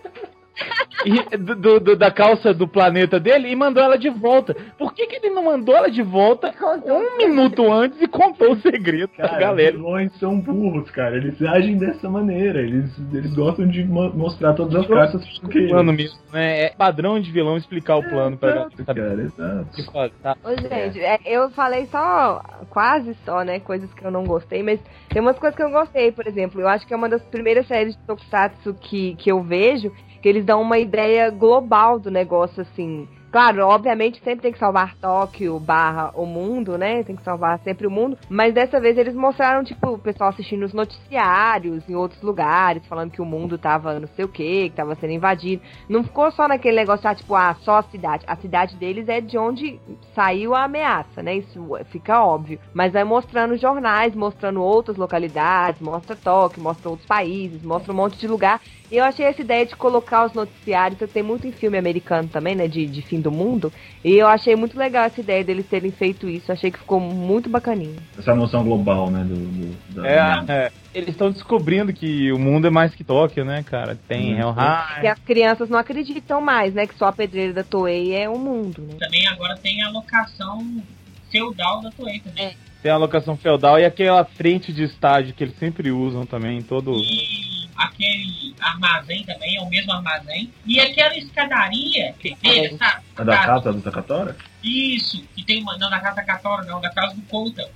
[1.06, 4.54] E- do- do- da calça do planeta dele e mandou ela de volta.
[4.78, 6.54] Por que, que ele não mandou ela de volta
[6.86, 9.76] um minuto antes e contou o segredo pra Cara, galera?
[9.78, 11.16] os vilões são burros, cara.
[11.16, 12.62] Eles agem dessa maneira.
[12.62, 15.68] Eles, eles gostam de mo- mostrar todas as cartas porque...
[15.68, 16.64] plano mesmo, né?
[16.66, 19.76] É padrão de vilão explicar o plano pra Exato, galera cara, exato.
[19.76, 20.36] que fazer, tá?
[20.44, 24.80] Ô, gente, é, eu falei só, quase só, né, coisas que eu não gostei, mas
[25.08, 27.66] tem umas coisas que eu gostei, por exemplo, eu acho que é uma das primeiras
[27.68, 29.92] séries de Tokusatsu que, que eu vejo,
[30.22, 33.08] que eles dão uma ideia global do negócio, assim.
[33.32, 37.04] Claro, obviamente sempre tem que salvar Tóquio barra o mundo, né?
[37.04, 38.18] Tem que salvar sempre o mundo.
[38.28, 43.12] Mas dessa vez eles mostraram, tipo, o pessoal assistindo os noticiários em outros lugares, falando
[43.12, 45.62] que o mundo tava não sei o que, que tava sendo invadido.
[45.88, 48.26] Não ficou só naquele negócio, ah, tipo, ah, só a cidade.
[48.26, 49.80] A cidade deles é de onde
[50.16, 51.36] saiu a ameaça, né?
[51.36, 52.60] Isso fica óbvio.
[52.74, 58.18] Mas vai mostrando jornais, mostrando outras localidades, mostra Tóquio, mostra outros países, mostra um monte
[58.18, 58.60] de lugar.
[58.92, 62.56] E eu achei essa ideia de colocar os noticiários, tem muito em filme americano também,
[62.56, 62.68] né?
[62.68, 63.72] De, de fim do mundo.
[64.04, 66.52] E eu achei muito legal essa ideia deles terem feito isso.
[66.52, 67.98] Achei que ficou muito bacaninho.
[68.18, 69.24] Essa noção global, né?
[69.24, 73.46] Do, do- da- É, é, eles estão descobrindo que o mundo é mais que Tóquio,
[73.46, 73.96] né, cara?
[74.08, 74.40] Tem Uhum.
[74.50, 76.88] Helheim, E as crianças não acreditam mais, né?
[76.88, 78.96] Que só a pedreira da Toei é o mundo, né?
[79.00, 80.66] Também agora tem a locação
[81.32, 82.56] feudal da Toei também.
[82.82, 86.62] tem a locação feudal e aquela frente de estádio que eles sempre usam também em
[86.64, 86.92] todo.
[86.96, 90.52] E aquele armazém também é o mesmo armazém.
[90.66, 93.04] E aquela escadaria que teve, sabe?
[93.18, 94.36] A da casa do Takatora?
[94.64, 95.78] Isso, que tem uma.
[95.78, 97.70] Não, da casa da Catora, não, da casa do Couta.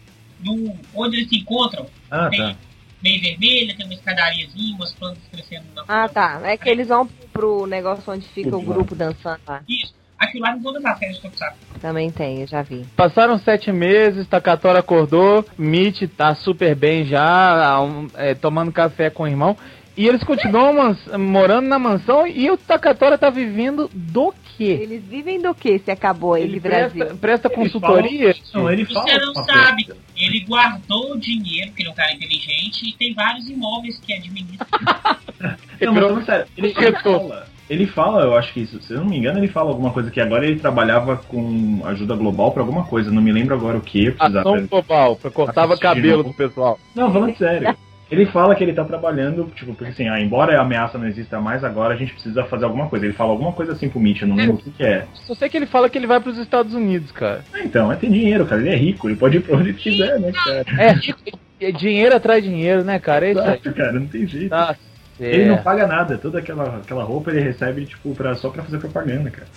[0.43, 2.55] No, onde eles se encontram, Ah, tem tá.
[3.01, 6.41] meio vermelha, tem uma escadariazinha, umas plantas crescendo na Ah, tá.
[6.43, 8.73] É que eles vão pro negócio onde fica o lá.
[8.73, 9.61] grupo dançando lá.
[9.69, 9.93] Isso.
[10.19, 11.57] Aquilo lá em todas as séries do Tokusatsu.
[11.81, 12.85] Também tem, eu já vi.
[12.95, 19.23] Passaram sete meses, Takatora acordou, Mitch tá super bem já, um, é, tomando café com
[19.23, 19.57] o irmão.
[19.95, 24.79] E eles continuam morando na mansão e o Takatora tá vivendo do quê?
[24.81, 26.97] Eles vivem do que se acabou ele, Ele Brasil?
[26.97, 28.35] presta, presta Eles consultoria?
[28.53, 29.85] Não, ele fala Você não sabe.
[29.85, 30.01] coisa.
[30.15, 34.13] Ele guardou o dinheiro, porque ele é um cara inteligente, e tem vários imóveis que
[34.13, 34.67] administra.
[35.81, 38.99] Não, mas falando sério, ele, ele fala, ele fala, eu acho que isso, se eu
[38.99, 42.61] não me engano, ele fala alguma coisa que agora ele trabalhava com ajuda global pra
[42.61, 44.13] alguma coisa, não me lembro agora o que.
[44.17, 46.79] Ação global, pra cortava cabelo do pessoal.
[46.95, 47.75] Não, falando sério.
[48.11, 51.39] Ele fala que ele tá trabalhando, tipo, porque assim, ah, embora a ameaça não exista
[51.39, 53.05] mais, agora a gente precisa fazer alguma coisa.
[53.05, 55.07] Ele fala alguma coisa assim pro Mitch, eu não lembro o que, que é.
[55.13, 57.43] Só sei que ele fala que ele vai pros Estados Unidos, cara.
[57.53, 58.61] Ah, então, é ter dinheiro, cara.
[58.61, 60.65] Ele é rico, ele pode ir pra onde ele quiser, né, cara?
[60.77, 63.25] É, é dinheiro atrás de dinheiro, né, cara?
[63.25, 63.47] É isso aí.
[63.47, 64.49] Exato, cara, não tem jeito.
[64.49, 64.75] Tá
[65.19, 68.79] Ele não paga nada, toda aquela, aquela roupa ele recebe, tipo, pra, só pra fazer
[68.79, 69.47] propaganda, cara.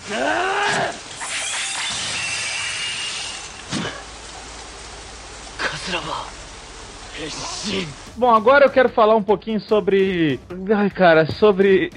[8.16, 10.40] Bom, agora eu quero falar um pouquinho sobre.
[10.74, 11.90] Ai, cara, sobre.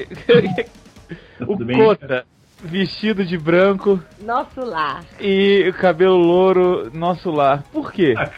[1.42, 2.26] o Tudo bem, Kota
[2.62, 5.04] vestido de branco Nosso lar.
[5.20, 7.64] e o cabelo louro, nosso lar.
[7.72, 8.14] Por quê?
[8.18, 8.30] Ah.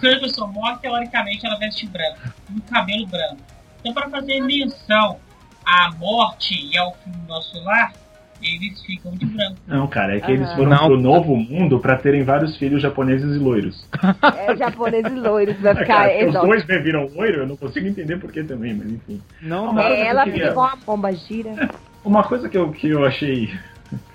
[0.00, 2.18] Quando a pessoa morre, teoricamente ela veste branco,
[2.50, 3.38] um cabelo branco.
[3.80, 5.18] Então, para fazer menção
[5.64, 7.92] à morte e ao fim do nosso lar,
[8.42, 9.56] eles ficam de branco.
[9.66, 10.86] Não, cara, é que eles foram Não.
[10.86, 13.86] pro novo mundo pra terem vários filhos japoneses e loiros.
[14.36, 16.46] É japoneses loiros, vai Ah, ficar cara, porque os exótico.
[16.46, 19.20] dois me viram loiro, eu não consigo entender por que também, mas enfim.
[19.42, 19.82] Não, não.
[19.82, 21.70] É, ela queria- fica igual uma bomba gira.
[22.04, 23.50] Uma coisa que eu, que eu achei.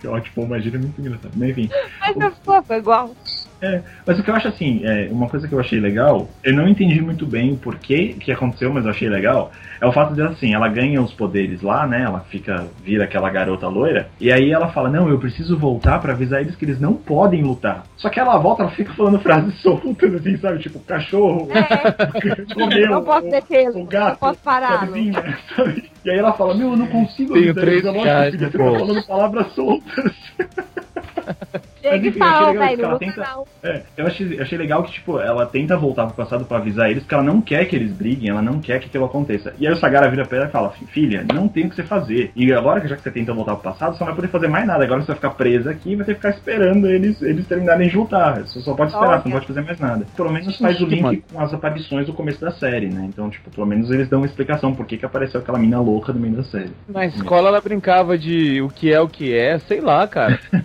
[0.02, 1.32] Que ótimo, imagina é muito engraçado.
[1.36, 1.70] Mas enfim.
[2.00, 3.16] Mas é fofo, é igual.
[3.62, 6.54] É, mas o que eu acho assim, é, uma coisa que eu achei legal, eu
[6.54, 10.16] não entendi muito bem o porquê que aconteceu, mas eu achei legal, é o fato
[10.16, 12.02] de assim, ela ganha os poderes lá, né?
[12.04, 16.14] Ela fica, vira aquela garota loira, e aí ela fala, não, eu preciso voltar pra
[16.14, 17.84] avisar eles que eles não podem lutar.
[17.98, 20.60] Só que ela volta, ela fica falando frases soltas, assim, sabe?
[20.60, 24.92] Tipo, cachorro, É, comeu, não posso detê-lo, não posso pará-lo.
[24.92, 25.14] sabe?
[25.56, 25.92] sabe?
[26.04, 28.80] E aí ela fala, meu, eu não consigo Tenho avisar três eles, é tá bolso.
[28.88, 30.14] falando palavras soltas.
[31.82, 33.48] Chega e fala, achei legal velho, no tenta- canal.
[33.64, 37.04] É, eu achei, achei legal que, tipo, ela tenta voltar pro passado pra avisar eles,
[37.04, 39.54] porque ela não quer que eles briguem, ela não quer que aquilo aconteça.
[39.60, 41.84] E aí o Sagara vira pra ela e fala, filha, não tem o que você
[41.84, 42.32] fazer.
[42.36, 44.48] E agora que já que você tenta voltar pro passado, você não vai poder fazer
[44.48, 44.84] mais nada.
[44.84, 47.90] Agora você vai ficar presa aqui e vai ter que ficar esperando eles, eles terminarem
[47.90, 48.42] de lutar.
[48.42, 50.06] Você só pode esperar, você não pode fazer mais nada.
[50.16, 53.06] Pelo menos faz o link com as aparições do começo da série, né?
[53.08, 56.14] Então, tipo, pelo menos eles dão uma explicação por que, que apareceu aquela mina louca
[56.14, 56.72] no meio da série.
[56.88, 60.40] Na escola ela brincava de o que é o que é, sei lá, cara.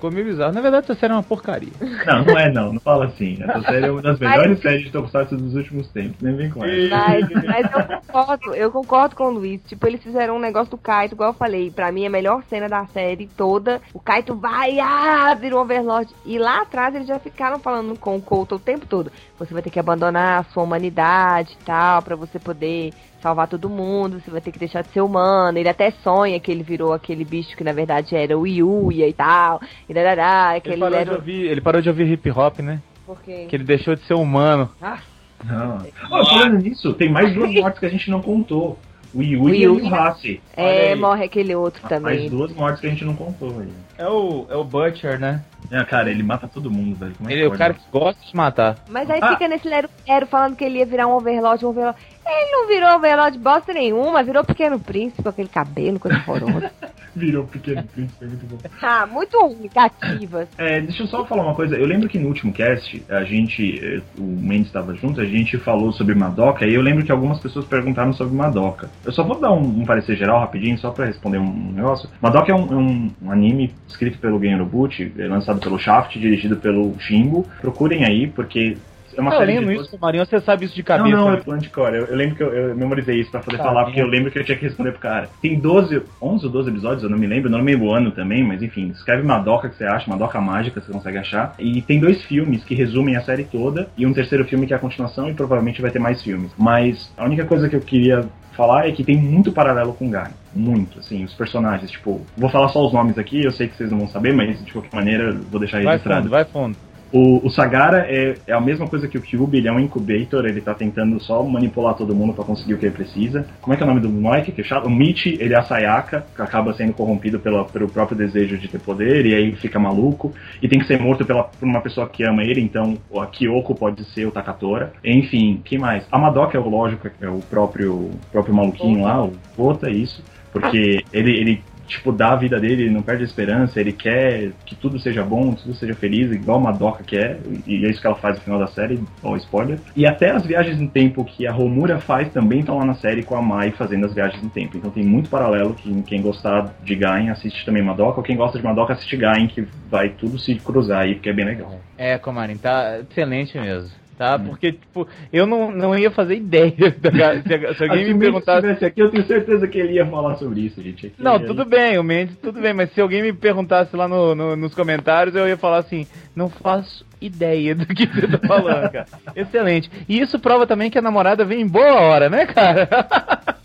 [0.00, 0.54] Ficou meio bizarro.
[0.54, 1.68] Na verdade, essa série é uma porcaria.
[2.06, 3.36] Não, não é não, não fala assim.
[3.38, 6.64] Essa série é uma das melhores séries de Tokusatsu dos últimos tempos, nem vem com
[6.64, 6.96] essa.
[6.96, 9.60] Mas, mas eu concordo, eu concordo com o Luiz.
[9.66, 11.70] Tipo, eles fizeram um negócio do Kaito, igual eu falei.
[11.70, 13.78] Pra mim, a melhor cena da série toda.
[13.92, 16.10] O Kaito vai, ah, vira um Overlord.
[16.24, 19.12] E lá atrás eles já ficaram falando com o Couto o tempo todo.
[19.40, 23.68] Você vai ter que abandonar a sua humanidade e tal, pra você poder salvar todo
[23.68, 25.58] mundo, você vai ter que deixar de ser humano.
[25.58, 29.12] Ele até sonha que ele virou aquele bicho que na verdade era o Yuya e
[29.14, 29.60] tal.
[29.88, 31.12] E darará, que Ele ele, parou, de era.
[31.12, 32.80] o- ouvir, ele parou de ouvir hip hop, né?
[33.06, 33.46] Por quê?
[33.48, 34.70] Que ele deixou de ser humano.
[34.80, 34.98] Ah,
[35.44, 35.78] Não.
[36.10, 38.78] Ó, falando nisso, tem mais duas mortes que a gente não contou.
[39.12, 39.78] O Yui O e o.
[39.80, 40.40] Yuhase.
[40.56, 42.28] é, morre aquele outro Mais também.
[42.30, 43.68] duas mortes que a gente não contou aí.
[43.98, 45.42] É o, é o Butcher, né?
[45.70, 47.14] É, cara, ele mata todo mundo, velho.
[47.16, 48.76] Como é Ele é o cara que gosta de matar.
[48.88, 49.28] Mas aí Ah.
[49.32, 51.98] fica nesse lero lero falando que ele ia virar um overlord, um overlord.
[52.26, 56.72] Ele não virou overlord bosta nenhuma, virou pequeno príncipe com aquele cabelo, coisa horrorosa.
[57.14, 58.56] Virou pequeno príncipe, é muito bom.
[58.82, 60.48] ah, muito ruim, cativas.
[60.56, 61.76] É, deixa eu só falar uma coisa.
[61.76, 65.58] Eu lembro que no último cast, a gente, eh, o Mendes estava junto, a gente
[65.58, 68.88] falou sobre Madoka, e eu lembro que algumas pessoas perguntaram sobre Madoka.
[69.04, 72.08] Eu só vou dar um, um parecer geral rapidinho, só pra responder um negócio.
[72.20, 76.18] Madoka é um, é um- um anime escrito pelo Gen Urobuchi, é lançado pelo Shaft,
[76.18, 77.46] dirigido pelo Shingo.
[77.60, 78.76] Procurem aí, porque
[79.20, 80.26] é uma Tá série lendo de isso, Marinho?
[80.26, 81.08] Você sabe isso de cabeça?
[81.16, 81.38] Não, não, né?
[81.38, 81.94] é Planticore.
[81.96, 83.84] Eu, eu lembro que eu, eu memorizei isso pra poder Tá falar, bem.
[83.86, 85.28] porque eu lembro que eu tinha que responder pro cara.
[85.40, 88.42] Tem 12, 11 ou 12 episódios, eu não me lembro, não lembro o ano também,
[88.44, 91.54] mas enfim, escreve Madoka que você acha, Madoka Mágica, você consegue achar.
[91.58, 94.76] E tem dois filmes que resumem a série toda, e um terceiro filme que é
[94.76, 96.50] a continuação, e provavelmente vai ter mais filmes.
[96.58, 98.24] Mas a única coisa que eu queria
[98.56, 100.32] falar é que tem muito paralelo com Gaia.
[100.54, 103.90] Muito, assim, os personagens, tipo, vou falar só os nomes aqui, eu sei que vocês
[103.90, 106.22] não vão saber, mas de qualquer maneira vou deixar Vai registrado.
[106.22, 106.76] fundo, vai fundo.
[107.12, 110.46] O, o Sagara é, é a mesma coisa que o Cube, ele é um incubator,
[110.46, 113.46] ele tá tentando só manipular todo mundo pra conseguir o que ele precisa.
[113.60, 114.52] Como é que é o nome do moleque?
[114.52, 114.86] Que é chato?
[114.86, 118.68] O Michi, ele é a Sayaka, que acaba sendo corrompido pela, pelo próprio desejo de
[118.68, 120.32] ter poder, e aí fica maluco,
[120.62, 123.74] e tem que ser morto pela, por uma pessoa que ama ele, então a Kyoko
[123.74, 124.92] pode ser o Takatora.
[125.04, 126.06] Enfim, que mais?
[126.12, 131.04] A Madoka é o lógico, é o próprio, próprio maluquinho lá, o Ota, isso, porque
[131.12, 134.74] ele, ele tipo, dá a vida dele, ele não perde a esperança, ele quer que
[134.74, 138.16] tudo seja bom, tudo seja feliz, igual a Madoka quer, e é isso que ela
[138.16, 139.78] faz no final da série, ó, spoiler.
[139.96, 143.22] E até as viagens no tempo que a Romura faz também estão lá na série
[143.22, 144.76] com a Mai fazendo as viagens no tempo.
[144.76, 148.58] Então tem muito paralelo, que quem gostar de Gain assiste também Madoka, ou quem gosta
[148.58, 151.80] de Madoka assiste Gain, que vai tudo se cruzar aí, porque é bem legal.
[151.98, 153.99] É, Comarin, tá excelente mesmo.
[154.20, 154.38] Tá?
[154.38, 158.58] Porque, tipo, eu não, não ia fazer ideia da, se, se alguém Se me perguntasse.
[158.58, 161.06] estivesse aqui, eu tenho certeza que ele ia falar sobre isso, gente.
[161.06, 164.06] Aqui Não, ele- tudo bem, o Mendes, tudo bem, mas se alguém me perguntasse lá
[164.06, 166.06] no, no- nos comentários, eu ia falar assim,
[166.36, 169.06] não faço ideia do que você tá falando, cara.
[169.34, 169.90] Excelente.
[170.06, 172.88] E isso prova também que a namorada vem em boa hora, né, cara?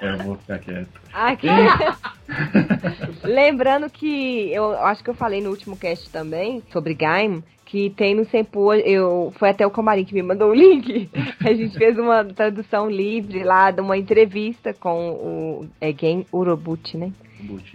[0.00, 1.00] Eu vou ficar quieto.
[1.12, 1.48] Aqui.
[3.22, 7.42] Lembrando que eu acho que eu falei no último cast também sobre Gaim.
[7.66, 11.08] Que tem no Sempo, eu foi até o Comarim que me mandou o link.
[11.44, 16.96] A gente fez uma tradução livre lá de uma entrevista com o é, Gen Urobuchi,
[16.96, 17.12] né?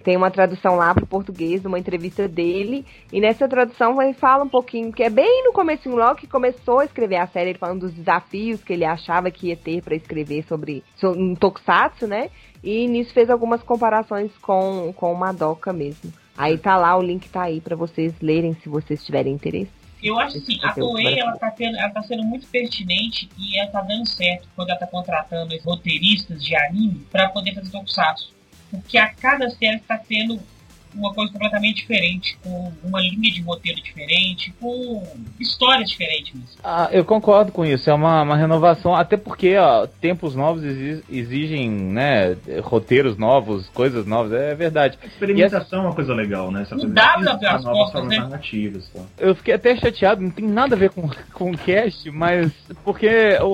[0.03, 2.86] Tem uma tradução lá pro português, uma entrevista dele.
[3.11, 6.80] E nessa tradução ele fala um pouquinho, que é bem no comecinho logo que começou
[6.80, 9.95] a escrever a série, ele falando dos desafios que ele achava que ia ter para
[9.95, 12.30] escrever sobre, sobre um tokusatsu, né?
[12.63, 16.11] E nisso fez algumas comparações com, com o Madoka mesmo.
[16.38, 19.72] Aí tá lá, o link tá aí para vocês lerem se vocês tiverem interesse.
[20.03, 23.72] Eu acho assim, a Toei ela tá, tendo, ela tá sendo muito pertinente e ela
[23.72, 28.35] tá dando certo quando ela tá contratando roteiristas de anime pra poder fazer tokusatsu.
[28.70, 30.39] Porque a cada série tá tendo
[30.96, 35.04] uma coisa completamente diferente, com uma linha de roteiro diferente, com
[35.39, 36.50] histórias diferentes mesmo.
[36.64, 41.04] Ah, eu concordo com isso, é uma, uma renovação, até porque ó, tempos novos exi-
[41.10, 44.98] exigem né, roteiros novos, coisas novas, é verdade.
[45.04, 46.62] Experimentação é uma coisa legal, né?
[46.64, 48.18] Essa Não coisa dá de pra abrir as formas né?
[48.20, 48.88] narrativas.
[48.89, 49.02] Tá?
[49.18, 52.52] Eu fiquei até chateado, não tem nada a ver com, com o cast, mas
[52.84, 53.08] porque
[53.41, 53.46] o,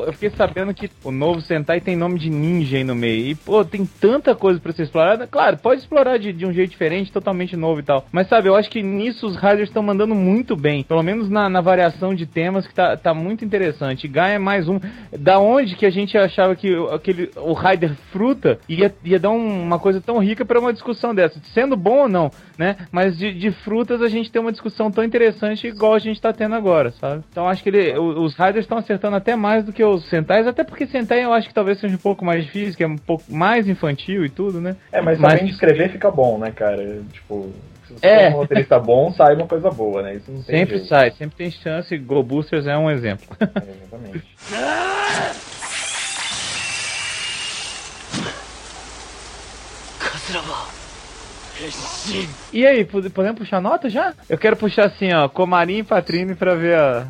[0.00, 3.26] o- eu fiquei sabendo que o novo Sentai tem nome de ninja aí no meio.
[3.28, 5.26] E, pô, tem tanta coisa pra ser explorada.
[5.26, 8.04] Claro, pode explorar de, de um jeito diferente, totalmente novo e tal.
[8.10, 10.82] Mas sabe, eu acho que nisso os Riders estão mandando muito bem.
[10.82, 14.08] Pelo menos na, na variação de temas que tá, tá muito interessante.
[14.08, 14.80] Gaia é mais um.
[15.16, 19.30] Da onde que a gente achava que o- aquele, o Rider fruta ia, ia dar
[19.30, 21.40] um- uma coisa tão rica pra uma discussão dessa.
[21.54, 22.76] Sendo bom ou não, né?
[22.90, 26.32] Mas de, de frutas a gente tem uma discussão tão interessante igual a gente tá
[26.32, 27.22] tendo agora, sabe?
[27.30, 30.64] Então acho que ele, os Riders estão acertando até mais do que os Sentais, até
[30.64, 33.24] porque Sentai eu acho que talvez seja um pouco mais difícil, que é um pouco
[33.32, 34.74] mais infantil e tudo, né?
[34.90, 36.71] É, mas Mas- sabendo escrever fica bom, né, cara?
[37.12, 37.52] Tipo,
[37.86, 38.28] se você É.
[38.28, 40.14] um roteirista bom, sai uma coisa boa, né?
[40.16, 40.88] Isso não tem Sempre jeito.
[40.88, 41.96] sai, sempre tem chance.
[41.98, 43.26] Go Boosters é um exemplo.
[43.40, 44.24] É, exatamente.
[52.52, 54.12] E aí, pod- podemos puxar nota já?
[54.28, 57.06] Eu quero puxar assim, ó, Comarim e Patrine pra ver a...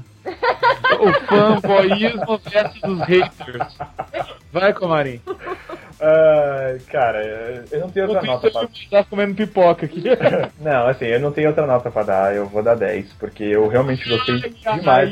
[1.01, 3.77] o fanboyismo versus os haters.
[4.53, 5.21] Vai, Comarim.
[6.05, 8.69] Ah, cara, eu não tenho outra nota pra...
[8.91, 10.03] Tá comendo pipoca aqui.
[10.61, 13.69] Não, assim, eu não tenho outra nota pra dar, eu vou dar 10, porque eu
[13.69, 14.41] realmente gostei
[14.81, 15.11] demais.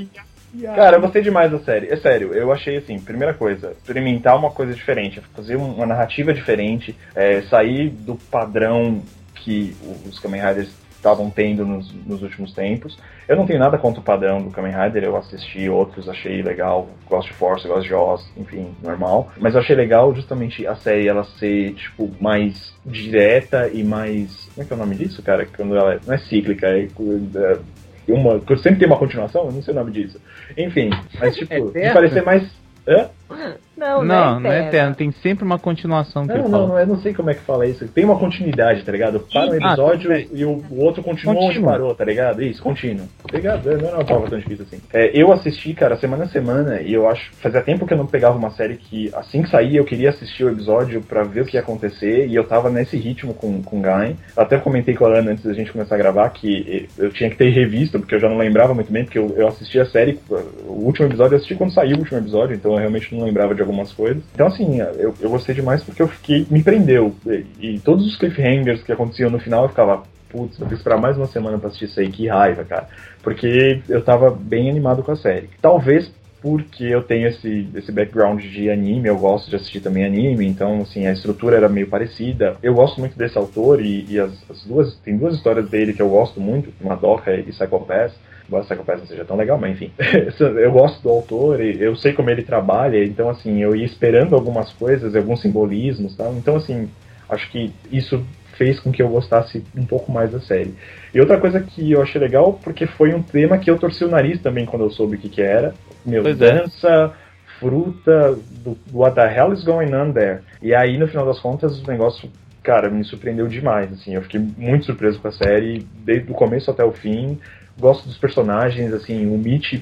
[0.75, 1.87] Cara, eu gostei demais da série.
[1.89, 6.35] É sério, eu achei assim, primeira coisa, experimentar uma coisa diferente, fazer um- uma narrativa
[6.35, 9.01] diferente, é, sair do padrão
[9.37, 9.77] que
[10.09, 10.71] os Kamen Riders
[11.01, 12.99] estavam tendo nos, nos últimos tempos.
[13.27, 16.89] Eu não tenho nada contra o padrão do Kamen Rider, eu assisti outros, achei legal,
[17.09, 19.33] gosto de Force, gosto de Oz, enfim, normal.
[19.39, 24.49] Mas eu achei legal justamente a série ela ser, tipo, mais direta e mais.
[24.55, 25.47] Como é que é o nome disso, cara?
[25.47, 26.85] Quando ela é- não é cíclica, é.
[26.85, 30.21] é uma, sempre tem uma continuação, eu não sei o nome disso.
[30.57, 31.95] Enfim, mas tipo, de Eterno?
[31.95, 32.47] parecer mais.
[32.87, 33.09] Hã?
[33.81, 34.95] Não, Não, não, não é eterno.
[34.95, 36.67] Tem sempre uma continuação que Não, não, fala.
[36.69, 37.89] não, eu não sei como é que fala isso.
[37.89, 39.21] Tem uma continuidade, tá ligado?
[39.21, 40.29] Para um Ah, episódio bem.
[40.35, 41.71] e o, o outro continua onde Contínuo.
[41.71, 42.43] parou, tá ligado?
[42.43, 43.07] Isso, contínuo.
[43.27, 43.65] Tá ligado?
[43.79, 44.81] Não é uma prova tão difícil assim.
[44.93, 47.33] É, eu assisti, cara, semana a semana, e eu acho.
[47.37, 50.45] Fazia tempo que eu não pegava uma série que, assim que saía, eu queria assistir
[50.45, 53.79] o episódio pra ver o que ia acontecer, e eu tava nesse ritmo com, com
[53.79, 54.17] o Gain.
[54.37, 57.31] Eu até comentei com a Ana antes da gente começar a gravar que eu tinha
[57.31, 59.87] que ter revisto, porque eu já não lembrava muito bem, porque eu, eu assisti a
[59.87, 60.19] série,
[60.67, 63.55] o último episódio eu assisti quando saiu o último episódio, então eu realmente não lembrava
[63.55, 64.23] de algumas coisas.
[64.35, 66.47] Então, assim, eu, eu gostei demais porque eu fiquei.
[66.51, 67.15] me prendeu.
[67.27, 70.03] E, e todos os cliffhangers que aconteciam no final eu ficava.
[70.29, 72.89] Putz, vou ter que esperar mais uma semana pra assistir isso aí, que raiva, cara.
[73.21, 75.51] Porque eu tava bem animado com a série.
[75.61, 76.09] Talvez
[76.41, 80.81] porque eu tenho esse, esse background de anime, eu gosto de assistir também anime, então
[80.81, 82.57] assim, a estrutura era meio parecida.
[82.63, 84.95] Eu gosto muito desse autor e, e as, as duas.
[84.97, 88.15] Tem duas histórias dele que eu gosto muito, Madoka e Psycho Pass.
[88.51, 89.93] Embora Psycho Pass não seja tão legal, mas enfim.
[90.59, 94.73] eu gosto do autor, eu sei como ele trabalha, então assim, eu ia esperando algumas
[94.73, 96.35] coisas, alguns simbolismos tal.
[96.35, 96.91] Então assim,
[97.29, 98.21] acho que isso
[98.55, 100.75] fez com que eu gostasse um pouco mais da série.
[101.15, 104.11] E outra coisa que eu achei legal, porque foi um tema que eu torci o
[104.11, 105.73] nariz também quando eu soube o que, que era.
[106.05, 106.59] Meu, Pois é.
[106.59, 107.15] dança,
[107.61, 110.41] fruta, do, what the hell is going on there?
[110.61, 112.29] E aí, no final das contas, o negócio,
[112.65, 114.15] cara, me surpreendeu demais, assim.
[114.15, 117.39] Eu fiquei muito surpreso com a série, desde o começo até o fim.
[117.81, 119.81] Gosto dos personagens, assim, o Mitch,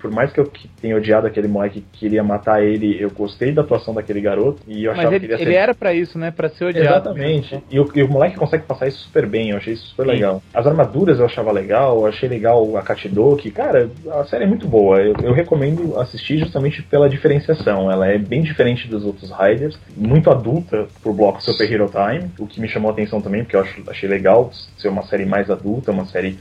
[0.00, 3.52] por mais que eu que tenha odiado aquele moleque que queria matar ele, eu gostei
[3.52, 5.74] da atuação daquele garoto e eu achava Mas que ele, ele ia ele ser era
[5.74, 6.30] pra isso, né?
[6.30, 7.10] Pra ser odiado.
[7.10, 7.62] Exatamente.
[7.70, 10.12] E o, e o moleque consegue passar isso super bem, eu achei isso super Sim.
[10.12, 10.42] legal.
[10.54, 13.50] As armaduras eu achava legal, eu achei legal a Katidoki.
[13.50, 15.00] Cara, a série é muito boa.
[15.00, 17.90] Eu, eu recomendo assistir justamente pela diferenciação.
[17.90, 22.46] Ela é bem diferente dos outros Riders, muito adulta pro bloco Super Hero Time, o
[22.46, 25.50] que me chamou a atenção também, porque eu acho, achei legal ser uma série mais
[25.50, 26.38] adulta, uma série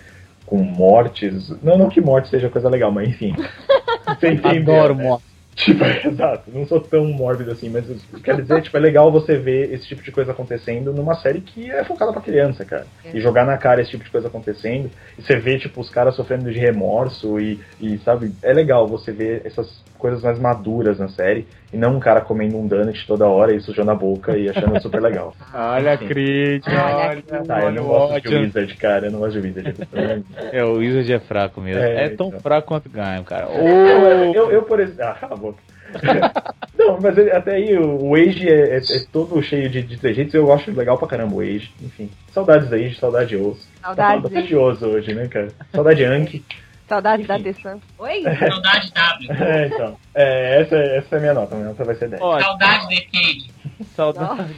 [0.49, 1.49] com mortes.
[1.61, 3.35] Não, não que morte seja coisa legal, mas enfim.
[4.19, 5.03] Você entendeu, Adoro né?
[5.03, 5.29] morte.
[5.55, 7.85] Tipo, exato, não sou tão mórbido assim, mas
[8.23, 11.69] quer dizer, tipo, é legal você ver esse tipo de coisa acontecendo numa série que
[11.69, 12.87] é focada pra criança, cara.
[13.13, 16.15] E jogar na cara esse tipo de coisa acontecendo, e você vê, tipo, os caras
[16.15, 21.09] sofrendo de remorso e, e, sabe, é legal você ver essas coisas mais maduras na
[21.09, 24.49] série, e não um cara comendo um donut toda hora e sujando a boca e
[24.49, 25.35] achando super legal.
[25.53, 28.35] Olha a crítica, Olha olha, Tá, eu não gosto de.
[28.35, 29.75] Wizard, cara, eu não gosto de Wizard.
[30.51, 31.81] É, o Wizard é fraco mesmo.
[31.81, 32.39] É, É, tão então.
[32.39, 33.47] fraco quanto ganha, cara.
[33.51, 35.03] Eu, eu, eu, por exemplo.
[35.03, 35.59] Ah, cala a boca.
[36.77, 40.33] Não, mas ele- até aí o Age é, é- é todo cheio de, de trejeitos,
[40.33, 41.71] eu acho legal pra caramba o Age.
[41.81, 43.67] Enfim, saudades da Age, saudade de Osso.
[43.81, 45.49] Saudades, Tá bastante osso hoje, né, cara?
[45.73, 46.43] Saudade Anki.
[46.89, 47.79] Saudades da Tessan.
[47.99, 48.23] Oi?
[48.23, 49.31] Saudade W.
[49.31, 49.97] É, então.
[50.15, 52.19] É, essa, essa é a minha nota, minha nota vai ser 10.
[52.21, 53.51] Ó, Saudade do Arcade.
[53.95, 54.55] saudade.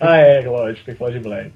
[0.00, 1.52] Ah, é, lógico, tem de Black.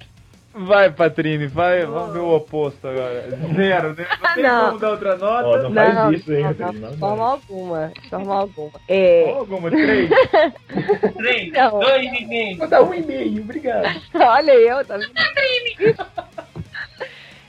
[0.57, 3.29] Vai, Patrine, vai, vamos ver o oposto agora.
[3.57, 4.07] Zero, né?
[4.23, 4.67] Não tem Não.
[4.67, 5.49] como dar outra nota.
[5.49, 7.93] Ó, não, faz isso, hein, não, não, não de forma alguma.
[8.01, 8.81] De forma alguma.
[8.89, 10.11] É, Alguma, três?
[11.17, 11.81] 3, Não.
[11.81, 12.59] 2 e meio.
[12.59, 14.01] Vou dar um e meio, obrigado.
[14.15, 15.15] olha eu, tá vendo?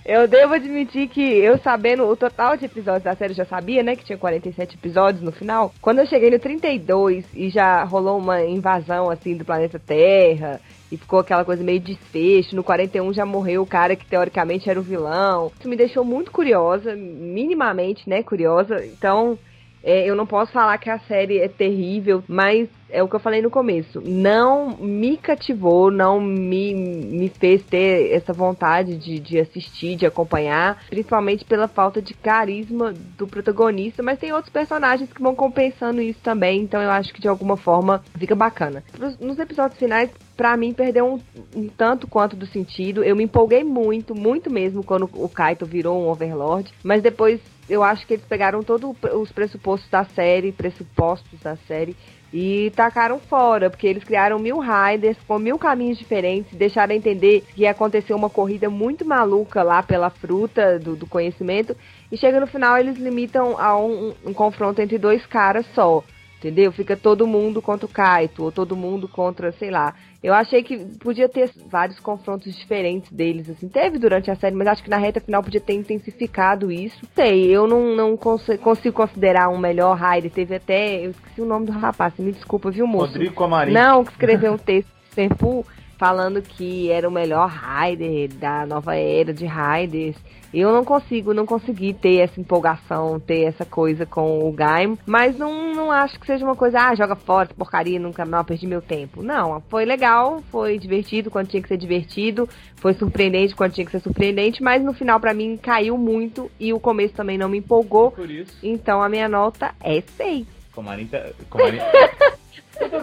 [0.06, 3.96] Eu devo admitir que eu sabendo o total de episódios da série, já sabia, né,
[3.96, 5.74] que tinha 47 episódios no final.
[5.82, 10.98] Quando eu cheguei no 32 e já rolou uma invasão, assim, do planeta Terra, e
[10.98, 14.84] ficou aquela coisa meio desfecho, no 41 já morreu o cara que teoricamente era o
[14.84, 15.52] vilão.
[15.60, 18.86] Isso me deixou muito curiosa, minimamente, né, curiosa.
[18.86, 19.40] Então,
[19.84, 23.20] é, eu não posso falar que a série é terrível, mas é o que eu
[23.20, 24.02] falei no começo.
[24.02, 30.84] Não me cativou, não me, me fez ter essa vontade de, de assistir, de acompanhar,
[30.90, 36.20] principalmente pela falta de carisma do protagonista, mas tem outros personagens que vão compensando isso
[36.24, 38.84] também, então eu acho que de alguma forma fica bacana.
[39.20, 41.20] Nos episódios finais, pra mim, perdeu um,
[41.56, 43.04] um tanto quanto do sentido.
[43.04, 47.84] Eu me empolguei muito, muito mesmo quando o Kaito virou um Overlord, mas depois eu
[47.84, 51.96] acho que eles pegaram todos os pressupostos da série, pressupostos da série,
[52.38, 57.62] e tacaram fora, porque eles criaram mil riders com mil caminhos diferentes, deixaram entender que
[57.62, 61.78] ia acontecer uma corrida muito maluca lá pela fruta do, do conhecimento,
[62.12, 66.04] e chega no final eles limitam a um, um confronto entre dois caras só.
[66.38, 66.72] Entendeu?
[66.72, 69.96] Fica todo mundo contra o Kaito, ou todo mundo contra, sei lá.
[70.22, 73.68] Eu achei que podia ter vários confrontos diferentes deles, assim.
[73.68, 77.00] Teve durante a série, mas acho que na reta final podia ter intensificado isso.
[77.16, 80.32] Sei, eu não, não cons consigo considerar um melhor Raider.
[80.32, 81.06] Teve até.
[81.06, 83.14] Eu esqueci o nome do rapaz, me desculpa, viu, moço?
[83.14, 83.72] Rodrigo Comarim.
[83.72, 85.66] Não, que escreveu um texto Senpu
[85.98, 90.16] falando que era o melhor Raider da nova era de Raiders.
[90.54, 95.38] Eu não consigo, não consegui ter essa empolgação, ter essa coisa com o Gaim, mas
[95.38, 98.82] não, não acho que seja uma coisa, ah, joga fora, porcaria, nunca não perdi meu
[98.82, 99.22] tempo.
[99.22, 102.48] Não, foi legal, foi divertido quando tinha que ser divertido,
[102.78, 106.72] foi surpreendente quando tinha que ser surpreendente, mas no final pra mim caiu muito e
[106.72, 108.12] o começo também não me empolgou.
[108.12, 108.58] Por isso.
[108.64, 110.48] Então a minha nota é 6.
[110.72, 111.22] Comarim tá.
[111.50, 111.80] Comarim.
[111.80, 112.38] Cara,
[112.80, 113.02] tudo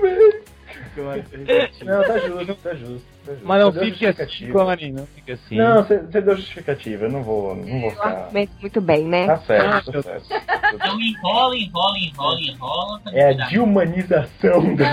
[0.00, 0.55] bem.
[1.84, 3.15] Não, tá justo, tá justo.
[3.26, 3.46] Tá justo.
[3.46, 5.56] Mas não Você deu fique assim, não fique assim.
[5.56, 8.30] Não, você você deu justificativa, eu não vou, não vou ficar.
[8.60, 9.26] muito bem, né?
[9.26, 10.26] Tá certo, tá certo.
[10.74, 13.00] Então enrola, enrola, enrola, enrola.
[13.00, 13.48] pra É a cuidar.
[13.48, 14.86] dilmanização da.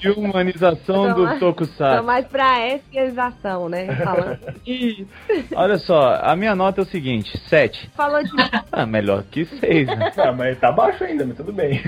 [0.00, 2.04] De humanização do Tô Tokusatsu.
[2.04, 3.86] mais pra esquiação, né?
[3.96, 4.38] Falando.
[4.66, 5.06] E,
[5.54, 7.90] olha só, a minha nota é o seguinte: 7.
[7.96, 8.30] Falou de
[8.72, 10.12] Ah, melhor que 6, né?
[10.16, 11.82] Ah, mas tá baixo ainda, mas tudo bem.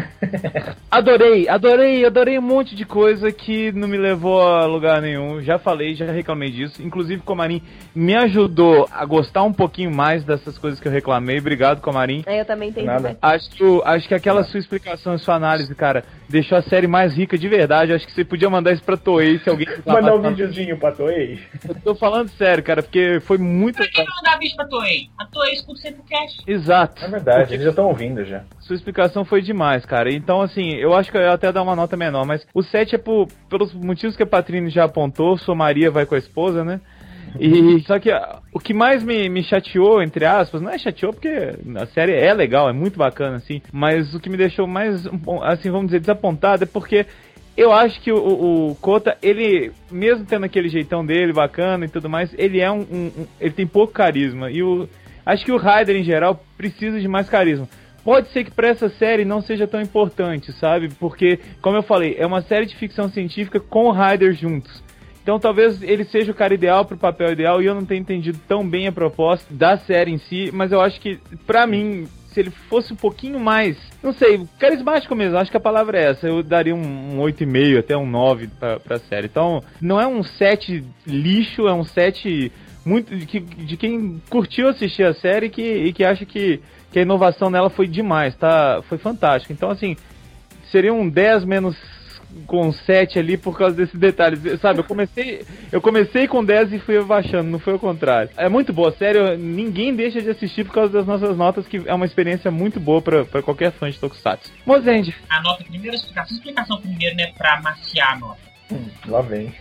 [0.91, 5.41] Adorei, adorei, adorei um monte de coisa que não me levou a lugar nenhum.
[5.47, 6.83] Já falei, já reclamei disso.
[6.83, 7.63] Inclusive, Comarim
[7.95, 11.39] me ajudou a gostar um pouquinho mais dessas coisas que eu reclamei.
[11.39, 12.25] Obrigado, Comarim.
[12.27, 13.11] Eu também tenho Nada.
[13.11, 13.17] né?
[13.23, 17.39] Acho, acho que aquela sua explicação e sua análise, cara, deixou a série mais rica
[17.39, 17.93] de verdade.
[17.93, 21.39] Acho que você podia mandar isso pra Toei se alguém Mandar um videozinho pra Toei.
[21.69, 23.77] Eu tô falando sério, cara, porque foi muito.
[23.77, 25.09] Por que não mandar vídeo pra Toei?
[25.17, 26.43] A Toei escuta sempre o cast.
[26.45, 27.05] Exato.
[27.05, 28.43] É verdade, eles já estão ouvindo já.
[28.59, 30.13] Sua explicação foi demais, cara.
[30.13, 32.97] Então, assim, eu acho que eu ia até dar uma nota menor, mas o 7
[32.97, 35.36] é por, pelos motivos que a Patrine já apontou.
[35.39, 36.81] Sua Maria vai com a esposa, né?
[37.39, 41.13] E só que ah, o que mais me, me chateou, entre aspas, não é chateou
[41.13, 41.29] porque
[41.77, 45.07] a série é legal, é muito bacana, assim, mas o que me deixou mais,
[45.43, 47.05] assim, vamos dizer, desapontado é porque
[47.57, 48.17] eu acho que o,
[48.71, 52.81] o, Kota, ele, mesmo tendo aquele jeitão dele bacana e tudo mais, ele é um,
[52.81, 54.51] um- um- ele tem pouco carisma.
[54.51, 54.89] E o,
[55.25, 57.67] acho que o Ryder em geral precisa de mais carisma.
[58.05, 60.91] Pode ser que pra essa série não seja tão importante, sabe?
[61.01, 64.83] Porque, como eu falei, é uma série de ficção científica com o Ryder juntos.
[65.27, 68.39] Então talvez ele seja o cara ideal pro papel ideal e eu não tenha entendido
[68.47, 72.39] tão bem a proposta da série em si, mas eu acho que, pra mim, se
[72.39, 76.29] ele fosse um pouquinho mais, não sei, carismático mesmo, acho que a palavra é essa,
[76.29, 79.27] eu daria um, um 8,5 até um 9 pra, pra série.
[79.27, 82.53] Então, não é um 7 lixo, é um 7
[82.85, 86.61] muito de, de quem curtiu assistir a série que, e que acha que,
[86.93, 88.81] que a inovação nela foi demais, tá?
[88.89, 89.53] Foi fantástico.
[89.53, 89.97] Então, assim,
[90.71, 91.96] seria um 10 menos
[92.47, 94.41] com 7 ali por causa desses detalhes.
[94.61, 98.31] Sabe, eu comecei, eu comecei com 10 e fui abaixando, não foi o contrário.
[98.37, 101.95] É muito boa, sério, ninguém deixa de assistir por causa das nossas notas, que é
[101.95, 104.53] uma experiência muito boa pra, pra qualquer fã de Tokusatsu.
[104.65, 106.35] Mozende, A nota primeiro, a explicação.
[106.35, 108.41] A explicação primeiro, né, pra maciar a nota.
[108.71, 109.55] Hum, lá vem.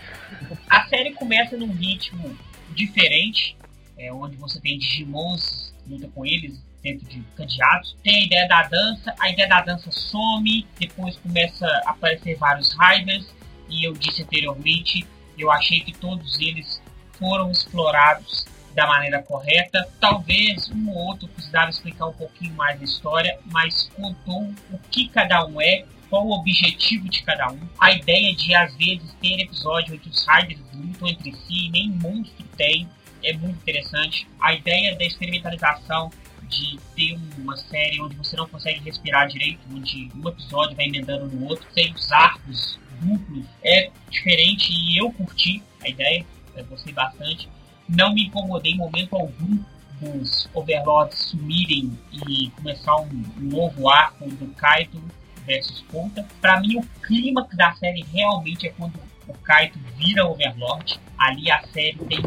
[0.70, 2.36] A série começa num ritmo
[2.74, 3.56] diferente,
[3.98, 7.98] é, onde você tem Digimons, luta com eles dentro de cadeados.
[8.04, 12.70] Tem a ideia da dança, a ideia da dança some, depois começa a aparecer vários
[12.78, 13.26] Riders,
[13.68, 15.06] e eu disse anteriormente,
[15.38, 16.80] eu achei que todos eles
[17.18, 18.46] foram explorados
[18.76, 19.88] da maneira correta.
[20.00, 25.08] Talvez um ou outro precisava explicar um pouquinho mais da história, mas contou o que
[25.08, 27.60] cada um é, qual o objetivo de cada um.
[27.80, 32.46] A ideia de, às vezes, ter episódio onde os Riders lutam entre si, nem monstro
[32.56, 32.88] tem,
[33.24, 34.28] é muito interessante.
[34.40, 36.12] A ideia da experimentalização
[36.50, 41.28] de ter uma série onde você não consegue respirar direito, onde um episódio vai emendando
[41.28, 46.26] no outro, sem os arcos duplos, é diferente e eu curti a ideia,
[46.70, 47.50] gostei bastante.
[47.88, 49.60] Não me incomodei em momento algum
[50.00, 51.98] dos Overlords sumirem
[52.28, 55.02] e começar um, um novo arco do Kaito
[55.46, 56.28] versus Ponta.
[56.42, 61.00] Pra mim, o clímax da série realmente é quando o Kaito vira Overlord.
[61.18, 62.20] Ali a série tem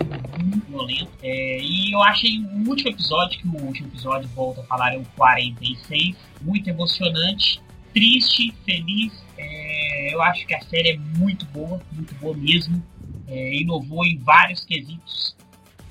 [0.43, 1.11] muito violento.
[1.23, 4.99] É, e eu achei o último episódio, que o último episódio volta a falar é
[4.99, 7.61] o 46, muito emocionante,
[7.93, 9.13] triste, feliz.
[9.37, 12.83] É, eu acho que a série é muito boa, muito boa mesmo.
[13.27, 15.37] É, inovou em vários quesitos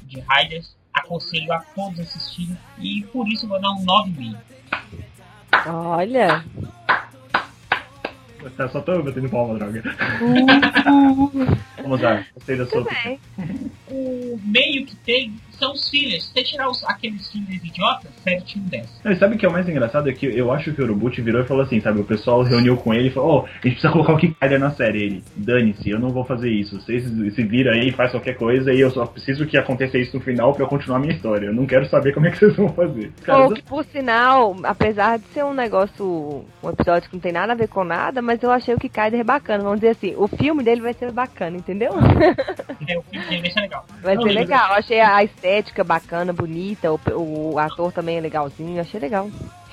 [0.03, 0.75] de Riders.
[0.93, 2.57] Aconselho a todos assistirem.
[2.79, 4.37] E por isso vou dar um 9,5.
[5.67, 6.43] Olha.
[8.55, 9.83] Tá, só tô batendo palma, droga.
[11.81, 12.85] Vamos lá, gostei da sua
[13.89, 16.25] o meio que tem são os fillers.
[16.25, 19.01] Se você tirar os, aqueles fillers idiotas, série tinha um 10.
[19.03, 20.09] Não, e sabe o que é o mais engraçado?
[20.09, 21.99] É que eu acho que o Urobuchi virou e falou assim, sabe?
[21.99, 24.71] O pessoal reuniu com ele e falou, ó, a gente precisa colocar o Kikaider na
[24.71, 25.03] série.
[25.03, 26.79] Ele, dane-se, eu não vou fazer isso.
[26.79, 30.23] Vocês se viram aí, faz qualquer coisa e eu só preciso que aconteça isso no
[30.23, 31.47] final pra eu continuar a minha história.
[31.47, 33.11] Eu não quero saber como é que vocês vão fazer.
[33.23, 37.31] Cara, Ou que, por sinal, apesar de ser um negócio, um episódio que não tem
[37.31, 39.63] nada a ver com nada, mas eu achei o Kikaider bacana.
[39.63, 41.91] Vamos dizer assim, o filme dele vai ser bacana, entendeu?
[42.87, 43.85] É, o filme dele vai ser legal.
[44.01, 44.69] Vai Não, ser legal.
[44.69, 45.46] Eu achei a estética
[45.83, 49.29] bacana, bonita, o, o ator também é legalzinho, achei legal.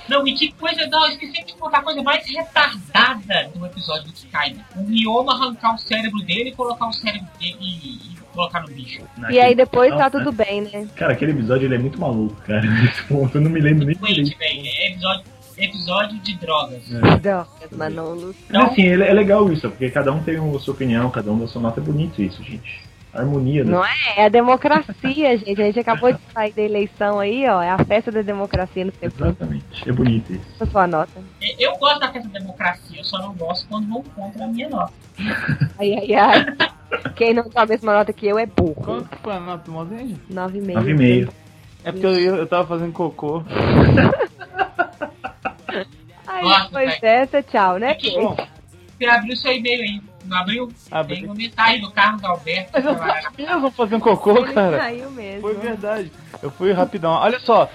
[0.08, 4.04] Não, e que coisa, não, eu esqueci de contar a coisa mais retardada do episódio
[4.04, 4.60] do Kikaida.
[4.76, 8.68] O Ryoma arrancar o cérebro dele e colocar o cérebro dele e, e colocar no
[8.68, 9.00] bicho.
[9.30, 10.86] E aí depois tá Nossa, tudo bem, né?
[10.94, 12.60] Cara, aquele episódio ele é muito maluco, cara.
[12.62, 14.38] Nesse ponto, eu não me lembro nem direito.
[14.38, 14.62] velho.
[14.66, 15.24] É episódio,
[15.56, 16.82] episódio de drogas.
[17.22, 18.36] Drogas, Manolos.
[18.50, 21.46] Mas assim, é legal isso, porque cada um tem a sua opinião, cada um dá
[21.46, 21.80] sua nota.
[21.80, 22.82] É bonito isso, gente.
[23.14, 23.64] Harmonia.
[23.64, 24.22] Não das- é?
[24.22, 25.60] É a democracia, gente.
[25.62, 27.62] A gente acabou de sair da eleição aí, ó.
[27.62, 29.88] É a festa da democracia no seu Exatamente.
[29.88, 30.44] É bonito isso.
[30.62, 31.12] a sua nota.
[31.40, 34.48] É, Eu gosto da festa da democracia, eu só não gosto quando vão contra a
[34.48, 34.92] minha nota.
[35.78, 36.46] Ai, ai, ai.
[37.16, 38.74] Quem não tem a mesma nota que eu é burro.
[38.74, 40.16] Quanto foi a nota do Mozenji?
[40.32, 40.72] 9,5.
[40.74, 41.30] 9,5.
[41.84, 43.42] É porque eu, eu, tava fazendo cocô.
[46.26, 47.00] Aí Nossa, depois velho.
[47.00, 48.36] dessa, tchau, né, Bom?
[48.98, 50.72] Você abriu seu e-mail aí, não abriu?
[50.90, 51.20] Abri.
[51.20, 52.70] Tem um detalhe do Carlos Alberto.
[52.72, 54.78] Mas eu tava mesmo fazendo cocô, Ele cara.
[54.78, 55.40] saiu mesmo.
[55.40, 56.12] Foi verdade.
[56.42, 57.12] Eu fui rapidão.
[57.12, 57.68] Olha só.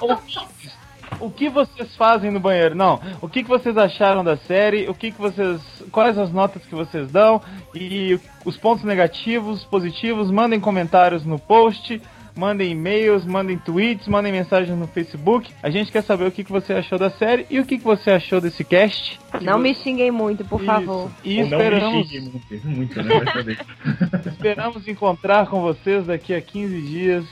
[0.00, 2.74] O, o que vocês fazem no banheiro?
[2.74, 3.00] Não.
[3.20, 4.88] O que, que vocês acharam da série?
[4.88, 5.60] O que, que vocês.
[5.90, 7.42] Quais as notas que vocês dão?
[7.74, 12.00] E os pontos negativos, positivos, mandem comentários no post.
[12.40, 15.52] Mandem e-mails, mandem tweets, mandem mensagens no Facebook.
[15.62, 17.84] A gente quer saber o que, que você achou da série e o que, que
[17.84, 19.20] você achou desse cast.
[19.42, 21.10] Não me xinguem muito, por favor.
[21.22, 22.30] E Ou não me esperamos, xingue
[22.64, 23.56] muito, muito, né?
[24.24, 27.26] Esperamos encontrar com vocês daqui a 15 dias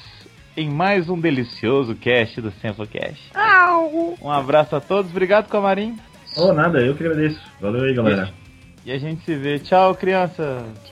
[0.54, 3.30] em mais um delicioso cast do Samplecast.
[3.34, 4.14] Au!
[4.20, 5.96] Um abraço a todos, obrigado Camarim.
[6.36, 7.40] Oh, nada, eu que agradeço.
[7.58, 8.30] Valeu aí, galera.
[8.84, 9.58] E a gente se vê.
[9.58, 10.66] Tchau, criança.
[10.84, 10.87] Tchau!